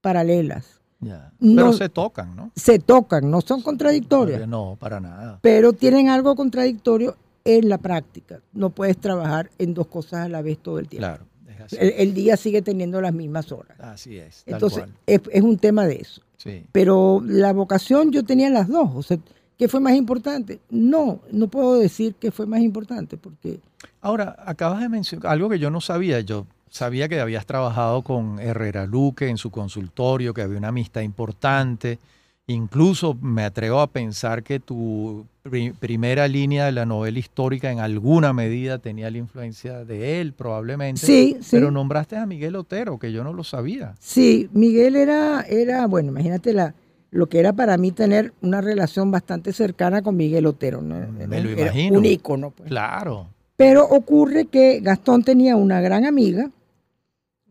paralelas. 0.00 0.80
No- 1.00 1.16
Pero 1.40 1.72
se 1.72 1.88
tocan, 1.88 2.36
¿no? 2.36 2.52
Se 2.54 2.78
tocan, 2.78 3.28
no 3.30 3.40
son 3.40 3.60
contradictorias, 3.62 4.46
No, 4.46 4.76
para 4.78 5.00
nada. 5.00 5.38
pero 5.42 5.72
tienen 5.72 6.08
algo 6.08 6.36
contradictorio 6.36 7.16
en 7.44 7.68
la 7.68 7.78
práctica. 7.78 8.40
No 8.52 8.70
puedes 8.70 8.98
trabajar 8.98 9.50
en 9.58 9.74
dos 9.74 9.88
cosas 9.88 10.26
a 10.26 10.28
la 10.28 10.42
vez 10.42 10.58
todo 10.58 10.78
el 10.78 10.88
tiempo. 10.88 11.08
Claro, 11.08 11.24
es 11.48 11.60
así. 11.60 11.76
El, 11.80 11.88
el 11.96 12.14
día 12.14 12.36
sigue 12.36 12.62
teniendo 12.62 13.00
las 13.00 13.12
mismas 13.12 13.50
horas. 13.50 13.78
Así 13.80 14.16
es, 14.16 14.44
tal 14.44 14.54
Entonces, 14.54 14.78
cual. 14.80 14.92
es, 15.06 15.20
es 15.32 15.42
un 15.42 15.58
tema 15.58 15.86
de 15.86 15.96
eso. 15.96 16.22
Sí. 16.36 16.64
Pero 16.70 17.20
la 17.26 17.52
vocación 17.52 18.12
yo 18.12 18.22
tenía 18.24 18.48
las 18.50 18.68
dos. 18.68 18.90
O 18.94 19.02
sea, 19.02 19.18
¿qué 19.58 19.66
fue 19.66 19.80
más 19.80 19.94
importante? 19.94 20.60
No, 20.70 21.20
no 21.32 21.48
puedo 21.48 21.78
decir 21.80 22.14
que 22.14 22.30
fue 22.30 22.46
más 22.46 22.60
importante 22.60 23.16
porque 23.16 23.58
Ahora, 24.00 24.36
acabas 24.46 24.80
de 24.80 24.88
mencionar 24.88 25.32
algo 25.32 25.48
que 25.48 25.58
yo 25.58 25.68
no 25.70 25.80
sabía. 25.80 26.20
Yo 26.20 26.46
sabía 26.72 27.08
que 27.08 27.20
habías 27.20 27.46
trabajado 27.46 28.02
con 28.02 28.40
Herrera 28.40 28.86
Luque 28.86 29.28
en 29.28 29.36
su 29.36 29.50
consultorio, 29.50 30.32
que 30.34 30.42
había 30.42 30.58
una 30.58 30.68
amistad 30.68 31.02
importante. 31.02 31.98
Incluso 32.46 33.14
me 33.20 33.44
atrevo 33.44 33.80
a 33.80 33.86
pensar 33.86 34.42
que 34.42 34.58
tu 34.58 35.26
pri- 35.42 35.72
primera 35.72 36.26
línea 36.26 36.64
de 36.66 36.72
la 36.72 36.84
novela 36.86 37.18
histórica 37.18 37.70
en 37.70 37.78
alguna 37.78 38.32
medida 38.32 38.78
tenía 38.78 39.10
la 39.10 39.18
influencia 39.18 39.84
de 39.84 40.20
él, 40.20 40.32
probablemente. 40.32 41.06
Sí, 41.06 41.36
sí. 41.40 41.48
Pero 41.52 41.70
nombraste 41.70 42.16
a 42.16 42.26
Miguel 42.26 42.56
Otero, 42.56 42.98
que 42.98 43.12
yo 43.12 43.22
no 43.22 43.32
lo 43.32 43.44
sabía. 43.44 43.94
Sí, 44.00 44.48
Miguel 44.52 44.96
era, 44.96 45.42
era 45.42 45.86
bueno, 45.86 46.08
imagínate 46.08 46.52
la, 46.52 46.74
lo 47.10 47.26
que 47.28 47.38
era 47.38 47.52
para 47.52 47.76
mí 47.76 47.92
tener 47.92 48.32
una 48.42 48.60
relación 48.60 49.10
bastante 49.10 49.52
cercana 49.52 50.02
con 50.02 50.16
Miguel 50.16 50.46
Otero. 50.46 50.82
¿no? 50.82 50.96
Me 51.28 51.40
lo 51.40 51.50
Era 51.50 51.62
imagino. 51.62 51.98
Un 52.00 52.06
ícono, 52.06 52.50
pues. 52.50 52.68
Claro. 52.68 53.28
Pero 53.56 53.84
ocurre 53.86 54.46
que 54.46 54.80
Gastón 54.80 55.22
tenía 55.22 55.54
una 55.54 55.80
gran 55.80 56.04
amiga 56.06 56.50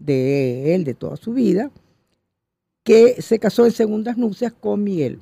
de 0.06 0.76
él, 0.76 0.84
de 0.84 0.94
toda 0.94 1.16
su 1.18 1.34
vida, 1.34 1.72
que 2.84 3.22
se 3.22 3.40
casó 3.40 3.66
en 3.66 3.72
segundas 3.72 4.18
nupcias 4.18 4.54
con 4.54 4.84
Miguel. 4.84 5.20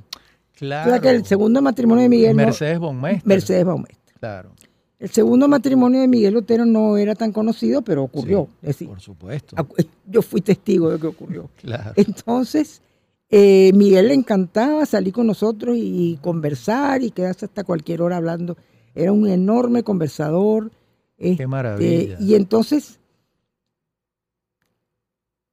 Claro. 0.55 0.89
O 0.89 0.93
sea 0.93 0.99
que 0.99 1.09
el 1.09 1.25
segundo 1.25 1.61
matrimonio 1.61 2.03
de 2.03 2.09
Miguel 2.09 2.35
Mercedes. 2.35 2.79
Mercedes 3.23 3.65
Baumeister. 3.65 4.13
Claro, 4.19 4.51
El 4.99 5.09
segundo 5.09 5.47
matrimonio 5.47 6.01
de 6.01 6.07
Miguel 6.07 6.35
Otero 6.35 6.65
no 6.65 6.97
era 6.97 7.15
tan 7.15 7.31
conocido, 7.31 7.81
pero 7.81 8.03
ocurrió. 8.03 8.45
Sí, 8.45 8.57
Es 8.61 8.67
decir, 8.67 8.87
por 8.89 8.99
supuesto. 8.99 9.55
yo 10.05 10.21
fui 10.21 10.41
testigo 10.41 10.89
de 10.89 10.99
que 10.99 11.07
ocurrió. 11.07 11.49
Claro. 11.61 11.93
Entonces, 11.95 12.81
eh, 13.29 13.71
Miguel 13.73 14.09
le 14.09 14.15
encantaba 14.15 14.85
salir 14.85 15.13
con 15.13 15.27
nosotros 15.27 15.77
y 15.79 16.19
conversar 16.21 17.03
y 17.03 17.11
quedarse 17.11 17.45
hasta 17.45 17.63
cualquier 17.63 18.01
hora 18.01 18.17
hablando. 18.17 18.57
Era 18.95 19.11
un 19.13 19.27
enorme 19.27 19.83
conversador. 19.83 20.71
Qué 21.17 21.31
este, 21.31 21.47
maravilla. 21.47 22.17
y 22.19 22.35
entonces, 22.35 22.98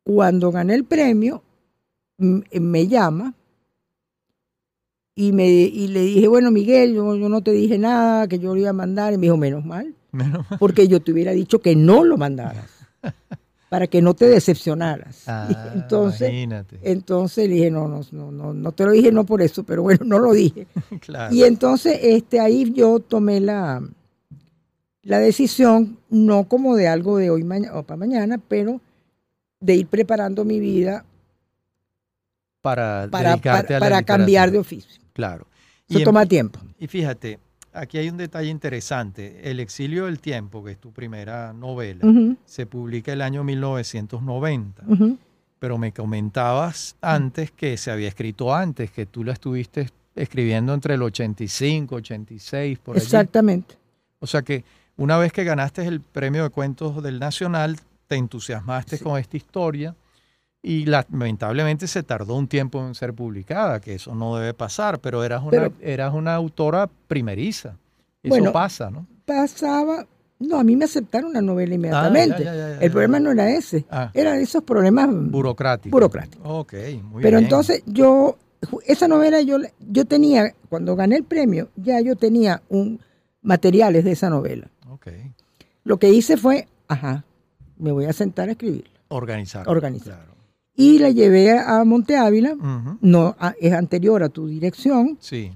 cuando 0.07 0.53
gané 0.53 0.75
el 0.77 0.85
premio, 0.85 1.43
me 2.17 2.87
llama 2.87 3.35
y, 5.17 5.33
me, 5.33 5.49
y 5.49 5.89
le 5.89 6.01
dije, 6.03 6.29
bueno, 6.29 6.53
Miguel, 6.53 6.95
yo, 6.95 7.17
yo 7.17 7.29
no 7.29 7.41
te 7.43 7.51
dije 7.51 7.77
nada, 7.77 8.29
que 8.29 8.39
yo 8.39 8.55
lo 8.55 8.61
iba 8.61 8.71
a 8.71 8.73
mandar. 8.73 9.13
Y 9.13 9.17
me 9.19 9.23
dijo, 9.23 9.37
menos 9.37 9.65
mal, 9.65 9.93
Menos 10.13 10.49
mal. 10.49 10.61
porque 10.61 10.87
yo 10.87 11.01
te 11.01 11.11
hubiera 11.11 11.33
dicho 11.33 11.59
que 11.61 11.75
no 11.75 12.05
lo 12.05 12.17
mandaras, 12.17 12.71
para 13.69 13.89
que 13.89 14.01
no 14.01 14.15
te 14.15 14.29
decepcionaras. 14.29 15.25
Ah, 15.27 15.49
entonces, 15.75 16.29
imagínate. 16.29 16.79
entonces 16.83 17.49
le 17.49 17.55
dije, 17.57 17.71
no, 17.73 17.89
no, 17.89 18.03
no, 18.13 18.31
no, 18.31 18.55
no 18.55 18.73
te 18.73 18.85
lo 18.85 18.93
dije 18.93 19.11
no 19.11 19.27
por 19.27 19.43
eso, 19.43 19.65
pero 19.65 19.83
bueno, 19.83 20.05
no 20.05 20.21
lo 20.21 20.33
dije. 20.33 20.69
claro. 21.01 21.35
Y 21.35 21.43
entonces 21.43 21.99
este, 22.01 22.39
ahí 22.39 22.73
yo 22.73 23.01
tomé 23.01 23.41
la, 23.41 23.83
la 25.03 25.19
decisión, 25.19 25.99
no 26.11 26.45
como 26.47 26.77
de 26.77 26.87
algo 26.87 27.17
de 27.19 27.31
hoy 27.31 27.43
mañana 27.43 27.77
o 27.77 27.83
para 27.83 27.99
mañana, 27.99 28.39
pero 28.47 28.81
de 29.61 29.75
ir 29.77 29.87
preparando 29.87 30.45
mi 30.45 30.61
vida 30.61 31.05
para 32.61 33.09
para, 33.11 33.37
para, 33.37 33.59
a 33.61 33.63
la 33.73 33.79
para 33.81 34.03
cambiar 34.03 34.51
de 34.51 34.59
oficio. 34.59 35.01
Claro. 35.13 35.47
Eso 35.89 35.99
en- 36.01 36.05
toma 36.05 36.27
tiempo. 36.27 36.59
y 36.79 36.87
fíjate, 36.89 37.39
aquí 37.73 37.99
hay 37.99 38.09
un 38.09 38.17
detalle 38.17 38.51
interesante. 38.51 39.49
El 39.51 39.61
exilio 39.61 40.07
del 40.07 40.19
tiempo, 40.19 40.65
que 40.65 40.73
es 40.73 40.79
tu 40.79 40.93
primera 40.93 41.53
novela, 41.53 42.05
se 42.45 42.67
publica 42.67 43.13
el 43.13 43.23
año 43.23 43.45
1990. 43.45 44.83
ujú. 44.87 45.19
Pero 45.59 45.79
me 45.79 45.91
comentabas 45.91 46.97
antes 47.01 47.51
que 47.51 47.79
se 47.79 47.91
había 47.91 48.09
escrito 48.09 48.55
antes, 48.55 48.91
que 48.91 49.07
tú 49.07 49.25
la 49.25 49.33
estuviste 49.33 49.89
escribiendo 50.15 50.75
entre 50.75 50.95
el 50.95 51.03
85, 51.03 51.95
86, 51.97 52.79
por 52.79 52.97
allí. 52.97 53.05
Exactamente. 53.05 53.75
O 54.19 54.27
sea 54.27 54.43
que 54.43 54.65
una 54.99 55.17
vez 55.17 55.33
que 55.33 55.45
ganaste 55.45 55.87
el 55.87 56.01
premio 56.03 56.43
de 56.43 56.51
cuentos 56.51 57.03
del 57.03 57.19
Nacional, 57.19 57.79
te 58.07 58.17
entusiasmaste 58.17 58.99
Sí. 58.99 59.05
con 59.05 59.19
esta 59.19 59.37
historia 59.37 59.95
y 60.63 60.85
lamentablemente 60.87 61.87
se 61.87 62.03
tardó 62.03 62.35
un 62.37 62.49
tiempo 62.49 62.85
en 62.87 62.95
ser 62.95 63.15
publicada, 63.15 63.81
que 63.81 63.95
eso 63.95 64.15
no 64.15 64.37
debe 64.37 64.55
pasar, 64.55 64.99
pero 65.01 65.23
eras 65.25 65.43
una, 65.43 65.51
Pero- 65.51 65.73
eras 65.81 66.15
una 66.15 66.35
autora 66.35 66.89
primeriza. 67.09 67.77
Eso 68.23 68.31
Bueno, 68.31 68.53
pasa, 68.53 68.91
¿no? 68.91 69.07
Pasaba, 69.25 70.07
no, 70.41 70.59
a 70.59 70.65
mí 70.65 70.75
me 70.77 70.85
aceptaron 70.87 71.31
una 71.31 71.41
novela 71.43 71.75
inmediatamente. 71.75 72.35
Ah, 72.37 72.39
ya, 72.41 72.55
ya, 72.55 72.69
ya, 72.75 72.79
el 72.81 72.91
problema 72.91 73.21
no 73.21 73.31
era 73.31 73.51
ese, 73.51 73.85
Ah, 73.91 74.11
eran 74.15 74.41
esos 74.41 74.63
problemas 74.65 75.09
burocrático. 75.13 75.93
burocráticos. 75.95 76.45
Ok, 76.45 76.73
muy 77.05 77.23
Pero 77.23 77.37
bien. 77.39 77.45
entonces 77.45 77.83
yo, 77.87 78.37
esa 78.87 79.07
novela 79.07 79.41
yo, 79.43 79.59
yo 79.89 80.05
tenía, 80.05 80.53
cuando 80.69 80.97
gané 80.97 81.17
el 81.17 81.25
premio, 81.25 81.69
ya 81.77 82.01
yo 82.01 82.17
tenía 82.17 82.63
un 82.69 83.01
materiales 83.43 84.05
de 84.05 84.13
esa 84.13 84.29
novela. 84.31 84.69
Ok, 84.91 85.09
Lo 85.85 85.99
que 85.99 86.09
hice 86.11 86.37
fue, 86.37 86.67
ajá, 86.89 87.25
me 87.79 87.93
voy 87.93 88.07
a 88.07 88.13
sentar 88.13 88.49
a 88.49 88.53
escribirla. 88.53 88.91
organizar. 89.09 89.69
Organizar. 89.69 90.15
Claro. 90.17 90.33
Y 90.75 90.99
la 90.99 91.11
llevé 91.11 91.57
a 91.59 91.85
Monte 91.85 92.17
Ávila, 92.17 92.55
no, 93.01 93.37
a- 93.39 93.55
es 93.61 93.73
anterior 93.73 94.23
a 94.23 94.29
tu 94.29 94.47
dirección, 94.49 95.17
Sí, 95.21 95.53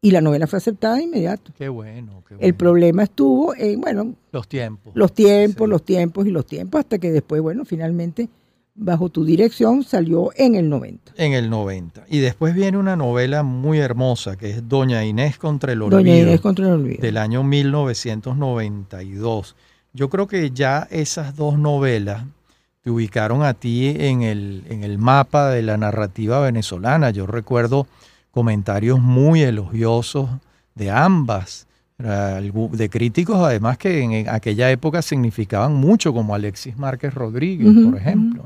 y 0.00 0.10
la 0.10 0.20
novela 0.20 0.46
fue 0.48 0.56
aceptada 0.56 0.96
de 0.96 1.04
inmediato. 1.04 1.52
qué 1.56 1.68
bueno. 1.68 2.24
Qué 2.26 2.34
El 2.34 2.38
bueno. 2.40 2.56
problema 2.58 3.02
estuvo 3.04 3.54
en, 3.54 3.80
bueno, 3.80 4.14
Los 4.32 4.48
tiempos. 4.48 4.92
los 4.96 5.12
tiempos, 5.12 5.66
Sí. 5.66 5.70
los 5.70 5.84
tiempos 5.84 6.26
y 6.26 6.30
los 6.30 6.46
tiempos, 6.46 6.80
hasta 6.80 6.98
que 6.98 7.12
después, 7.12 7.40
bueno, 7.40 7.64
finalmente, 7.64 8.28
bajo 8.74 9.08
tu 9.10 9.24
dirección, 9.24 9.84
salió 9.84 10.30
en 10.34 10.56
el 10.56 10.68
90. 10.68 11.12
En 11.16 11.34
el 11.34 11.48
90. 11.48 12.04
Y 12.08 12.18
después 12.18 12.52
viene 12.56 12.76
una 12.76 12.96
novela 12.96 13.44
muy 13.44 13.78
hermosa 13.78 14.36
que 14.36 14.50
es 14.50 14.68
Doña 14.68 15.04
Inés 15.04 15.38
contra 15.38 15.72
el 15.72 15.82
olvido. 15.82 15.98
Doña 16.00 16.18
Inés 16.18 16.40
contra 16.40 16.66
el 16.66 16.72
olvido. 16.72 17.00
del 17.00 17.16
año 17.18 17.44
1992. 17.44 19.54
Yo 19.94 20.10
creo 20.10 20.26
que 20.26 20.50
ya 20.50 20.86
esas 20.90 21.36
dos 21.36 21.58
novelas 21.58 22.24
te 22.82 22.90
ubicaron 22.90 23.42
a 23.44 23.54
ti 23.54 23.94
en 23.96 24.22
el, 24.22 24.64
en 24.68 24.82
el 24.84 24.98
mapa 24.98 25.50
de 25.50 25.62
la 25.62 25.76
narrativa 25.76 26.40
venezolana. 26.40 27.10
Yo 27.10 27.26
recuerdo 27.26 27.86
comentarios 28.32 29.00
muy 29.00 29.42
elogiosos 29.42 30.28
de 30.74 30.90
ambas, 30.90 31.66
algu- 31.98 32.70
de 32.72 32.90
críticos 32.90 33.36
además 33.36 33.78
que 33.78 34.00
en 34.02 34.28
aquella 34.28 34.70
época 34.70 35.00
significaban 35.00 35.72
mucho, 35.74 36.12
como 36.12 36.34
Alexis 36.34 36.76
Márquez 36.76 37.14
Rodríguez, 37.14 37.72
por 37.84 37.96
ejemplo. 37.96 38.44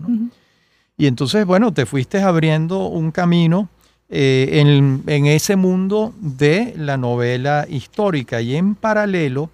Y 0.99 1.07
entonces, 1.07 1.47
bueno, 1.47 1.73
te 1.73 1.87
fuiste 1.87 2.21
abriendo 2.21 2.89
un 2.89 3.11
camino 3.11 3.71
eh, 4.11 4.61
en, 4.61 5.03
en 5.07 5.27
ese 5.27 5.57
mundo 5.57 6.13
de 6.21 6.75
la 6.77 6.97
novela 6.99 7.67
histórica 7.69 8.41
y 8.43 8.55
en 8.57 8.75
paralelo 8.75 9.49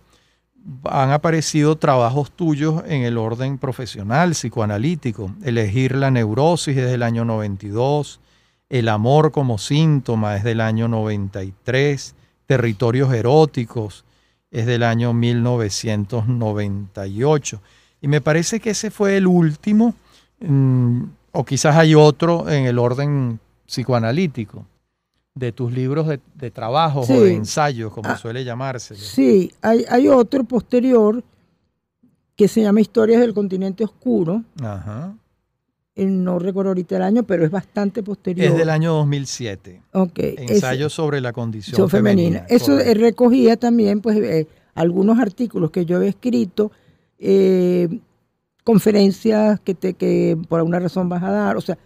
han 0.85 1.11
aparecido 1.11 1.77
trabajos 1.77 2.31
tuyos 2.31 2.83
en 2.87 3.03
el 3.03 3.19
orden 3.19 3.59
profesional, 3.59 4.31
psicoanalítico. 4.33 5.31
Elegir 5.43 5.95
la 5.95 6.11
neurosis 6.11 6.77
desde 6.77 6.95
el 6.95 7.03
año 7.03 7.25
92, 7.25 8.21
El 8.69 8.89
amor 8.89 9.31
como 9.31 9.59
síntoma 9.59 10.37
es 10.37 10.45
del 10.45 10.61
año 10.61 10.89
93, 10.89 12.15
Territorios 12.47 13.13
eróticos 13.13 14.05
es 14.51 14.67
del 14.67 14.83
año 14.83 15.13
1998. 15.13 17.61
Y 18.01 18.09
me 18.09 18.21
parece 18.21 18.61
que 18.61 18.71
ese 18.71 18.91
fue 18.91 19.17
el 19.17 19.27
último 19.27 19.95
Mm, 20.41 21.05
o 21.33 21.45
quizás 21.45 21.77
hay 21.77 21.95
otro 21.95 22.49
en 22.49 22.67
el 22.67 22.79
orden 22.79 23.41
psicoanalítico 23.67 24.67
de 25.35 25.51
tus 25.53 25.73
libros 25.73 26.07
de, 26.07 26.21
de 26.37 26.51
trabajo 26.51 27.01
o 27.01 27.07
de 27.07 27.35
ensayos, 27.35 27.93
como 27.93 28.09
Ah, 28.11 28.17
suele 28.17 28.45
llamarse. 28.45 28.95
Sí, 28.95 29.53
hay, 29.63 29.85
hay 29.89 30.07
otro 30.09 30.45
posterior 30.45 31.25
que 32.37 32.47
se 32.47 32.63
llama 32.63 32.81
Historias 32.81 33.21
del 33.21 33.35
Continente 33.35 33.83
Oscuro. 33.85 34.45
Ajá. 34.63 35.15
Eh, 35.97 36.05
No 36.07 36.39
recuerdo 36.39 36.71
ahorita 36.71 36.97
el 36.97 37.03
año, 37.03 37.23
pero 37.25 37.45
es 37.45 37.51
bastante 37.51 38.03
posterior. 38.03 38.47
Es 38.53 38.57
del 38.57 38.71
año 38.71 38.93
2007. 38.95 39.83
Ok, 39.93 40.19
ese- 40.21 40.55
Ensayos 40.55 40.93
sobre 40.93 41.21
la 41.21 41.33
condición 41.33 41.89
femenina. 41.91 42.41
femenina. 42.41 42.47
Eso 42.49 42.67
correcto. 42.73 42.91
eh, 42.91 42.95
recogía 42.95 43.57
también 43.57 44.01
pues 44.01 44.17
eh, 44.19 44.47
algunos 44.75 45.19
artículos 45.19 45.71
que 45.73 45.85
yo 45.85 45.97
había 45.97 46.11
escrito, 46.11 46.71
eh, 47.19 47.89
conferencias 48.63 49.61
que, 49.61 49.75
te, 49.75 49.95
que 49.95 50.39
por 50.49 50.61
alguna 50.61 50.79
razón 50.79 51.09
vas 51.09 51.23
a 51.23 51.31
dar, 51.31 51.57
o 51.57 51.61
sea, 51.61 51.77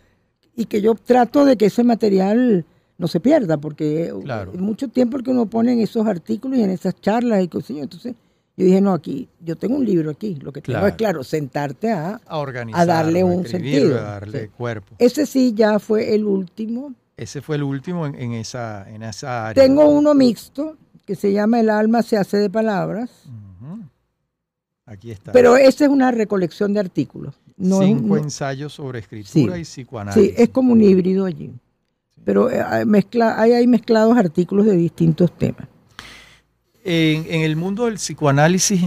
y 0.55 0.67
que 0.67 0.81
yo 0.81 0.95
trato 0.95 1.45
de 1.45 1.57
que 1.57 1.67
ese 1.67 1.83
material 1.85 2.65
no 2.99 3.09
se 3.09 3.21
pierda, 3.21 3.57
porque 3.57 4.13
Claro. 4.25 4.53
es 4.53 4.61
mucho 4.61 4.89
tiempo 4.89 5.17
el 5.17 5.23
que 5.23 5.31
uno 5.31 5.47
pone 5.47 5.73
en 5.73 5.81
esos 5.81 6.07
artículos 6.07 6.59
y 6.59 6.63
en 6.63 6.71
esas 6.71 7.01
charlas 7.01 7.43
y 7.43 7.49
cosas, 7.49 7.71
entonces 7.79 8.15
Yo 8.57 8.65
dije, 8.65 8.81
no, 8.81 8.93
aquí, 8.93 9.29
yo 9.39 9.55
tengo 9.55 9.77
un 9.77 9.85
libro 9.85 10.11
aquí. 10.11 10.35
Lo 10.35 10.51
que 10.51 10.61
tengo 10.61 10.79
Claro. 10.81 10.89
es, 10.89 10.95
claro, 10.97 11.23
sentarte 11.23 11.93
a... 11.93 12.21
A 12.27 12.39
organizar. 12.39 12.81
a 12.81 12.87
darle 12.87 13.23
un 13.23 13.47
sentido. 13.47 13.97
A 13.97 14.03
darle 14.03 14.43
Sí. 14.47 14.49
cuerpo. 14.49 14.97
Ese 14.99 15.27
sí 15.27 15.53
ya 15.55 15.79
fue 15.79 16.13
el 16.13 16.25
último. 16.25 16.93
Ese 17.17 17.41
fue 17.41 17.55
el 17.55 17.63
último 17.63 18.05
en, 18.05 18.17
en 18.17 18.33
esa, 18.33 18.85
en 18.91 19.05
esa 19.05 19.47
área. 19.51 19.63
Tengo 19.63 19.89
uno 19.89 20.13
mixto 20.13 20.77
que 21.07 21.15
se 21.15 21.33
llama 21.33 21.61
El 21.61 21.71
alma 21.71 22.03
se 22.03 22.17
hace 22.17 22.37
de 22.39 22.51
palabras. 22.51 23.11
Aquí 24.87 25.11
está. 25.11 25.31
pero 25.33 25.57
esa 25.57 25.85
es 25.85 25.91
una 25.91 26.11
recolección 26.11 26.73
de 26.73 26.81
artículos. 26.81 27.35
No 27.59 27.83
es 27.83 27.89
Cinco 27.89 28.17
no- 28.17 28.17
ensayos 28.17 28.73
sobre 28.73 29.01
escritura 29.01 29.55
Sí. 29.55 29.61
y 29.61 29.65
psicoanálisis. 29.65 30.35
sí, 30.37 30.43
es 30.43 30.49
como 30.49 30.73
un 30.73 30.81
híbrido 30.83 31.27
allí. 31.27 31.53
Pero 32.25 32.51
eh, 32.51 32.61
hay 32.61 32.85
mezcla, 32.85 33.41
hay 33.41 33.53
ahí 33.53 33.67
mezclados 33.67 34.17
artículos 34.17 34.67
de 34.67 34.77
distintos 34.77 35.31
temas. 35.37 35.67
En, 36.85 37.27
en 37.29 37.43
el 37.43 37.57
mundo 37.57 37.87
del 37.87 37.95
psicoanálisis, 37.95 38.83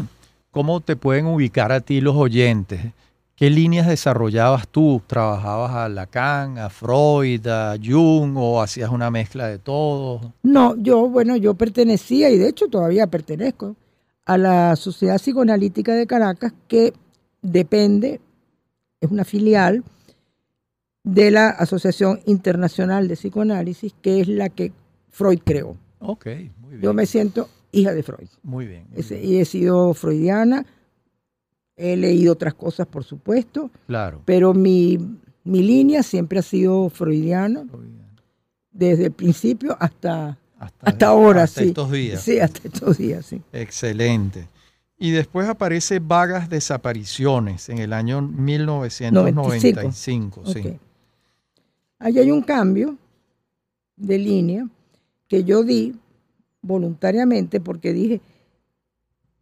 ¿cómo 0.52 0.82
te 0.82 0.96
pueden 0.96 1.26
ubicar 1.26 1.72
a 1.72 1.82
ti 1.82 2.02
los 2.02 2.15
oyentes? 2.15 2.82
¿Qué 3.41 3.50
líneas 3.50 3.88
desarrollabas 3.88 4.67
tú? 4.67 5.02
¿Trabajabas 5.08 5.72
a 5.72 5.89
Lacan, 5.89 6.60
a 6.60 6.70
Freud, 6.70 7.48
a 7.48 7.76
Jung 7.84 8.38
o 8.38 8.62
hacías 8.62 8.91
una 8.91 9.10
mezcla 9.10 9.48
de 9.48 9.58
todos? 9.58 10.22
No, 10.44 10.76
yo, 10.78 11.10
bueno, 11.10 11.36
yo 11.36 11.56
pertenecía 11.56 12.30
y 12.30 12.38
de 12.38 12.50
hecho 12.50 12.67
todavía 12.67 13.08
pertenezco 13.08 13.76
a 14.26 14.38
la 14.38 14.76
Sociedad 14.76 15.17
Psicoanalítica 15.17 15.96
de 15.96 16.06
Caracas 16.06 16.54
que 16.67 16.94
depende, 17.41 18.22
es 19.00 19.10
una 19.10 19.26
filial 19.26 19.84
de 21.04 21.32
la 21.32 21.50
Asociación 21.50 22.20
Internacional 22.26 23.08
de 23.08 23.16
Psicoanálisis, 23.16 23.94
que 24.02 24.22
es 24.22 24.28
la 24.28 24.50
que 24.50 24.72
Freud 25.10 25.40
creó. 25.44 25.78
Ok, 26.00 26.26
muy 26.60 26.70
bien. 26.72 26.82
Yo 26.82 26.94
me 26.94 27.06
siento 27.06 27.50
hija 27.72 27.94
de 27.94 28.04
Freud 28.04 28.28
Muy 28.44 28.66
bien. 28.68 28.86
muy 28.92 29.00
Ese- 29.00 29.18
bien. 29.20 29.34
y 29.34 29.38
he 29.40 29.46
sido 29.46 29.94
freudiana, 29.94 30.66
he 31.76 31.96
leído 31.96 32.34
otras 32.34 32.54
cosas, 32.54 32.88
por 32.88 33.04
supuesto, 33.04 33.72
Claro. 33.88 34.22
pero 34.26 34.54
mi, 34.54 34.98
mi 35.44 35.64
línea 35.64 36.04
siempre 36.04 36.40
ha 36.40 36.44
sido 36.44 36.90
freudiana, 36.90 37.66
desde 38.72 39.06
el 39.06 39.12
principio 39.12 39.76
hasta, 39.80 40.38
Hasta, 40.60 40.90
hasta 40.90 41.08
ahora, 41.08 41.44
hasta 41.44 41.62
sí. 41.62 41.68
estos 41.70 41.92
días. 41.92 42.22
Sí, 42.22 42.40
hasta 42.40 42.68
estos 42.68 42.98
días, 42.98 43.26
sí. 43.26 43.42
Excelente. 43.54 44.48
Y 44.98 45.12
después 45.12 45.48
aparece 45.50 46.00
Vagas 46.00 46.50
Desapariciones 46.50 47.70
en 47.70 47.80
el 47.80 47.92
año 47.94 48.22
1995. 48.22 50.44
Sí. 50.46 50.60
Ok. 50.60 50.68
Ahí 52.02 52.18
hay 52.20 52.32
un 52.32 52.42
cambio 52.42 52.98
de 53.96 54.18
línea 54.18 54.68
que 55.28 55.44
yo 55.44 55.64
di 55.64 55.96
voluntariamente 56.62 57.60
porque 57.60 57.94
dije, 57.94 58.22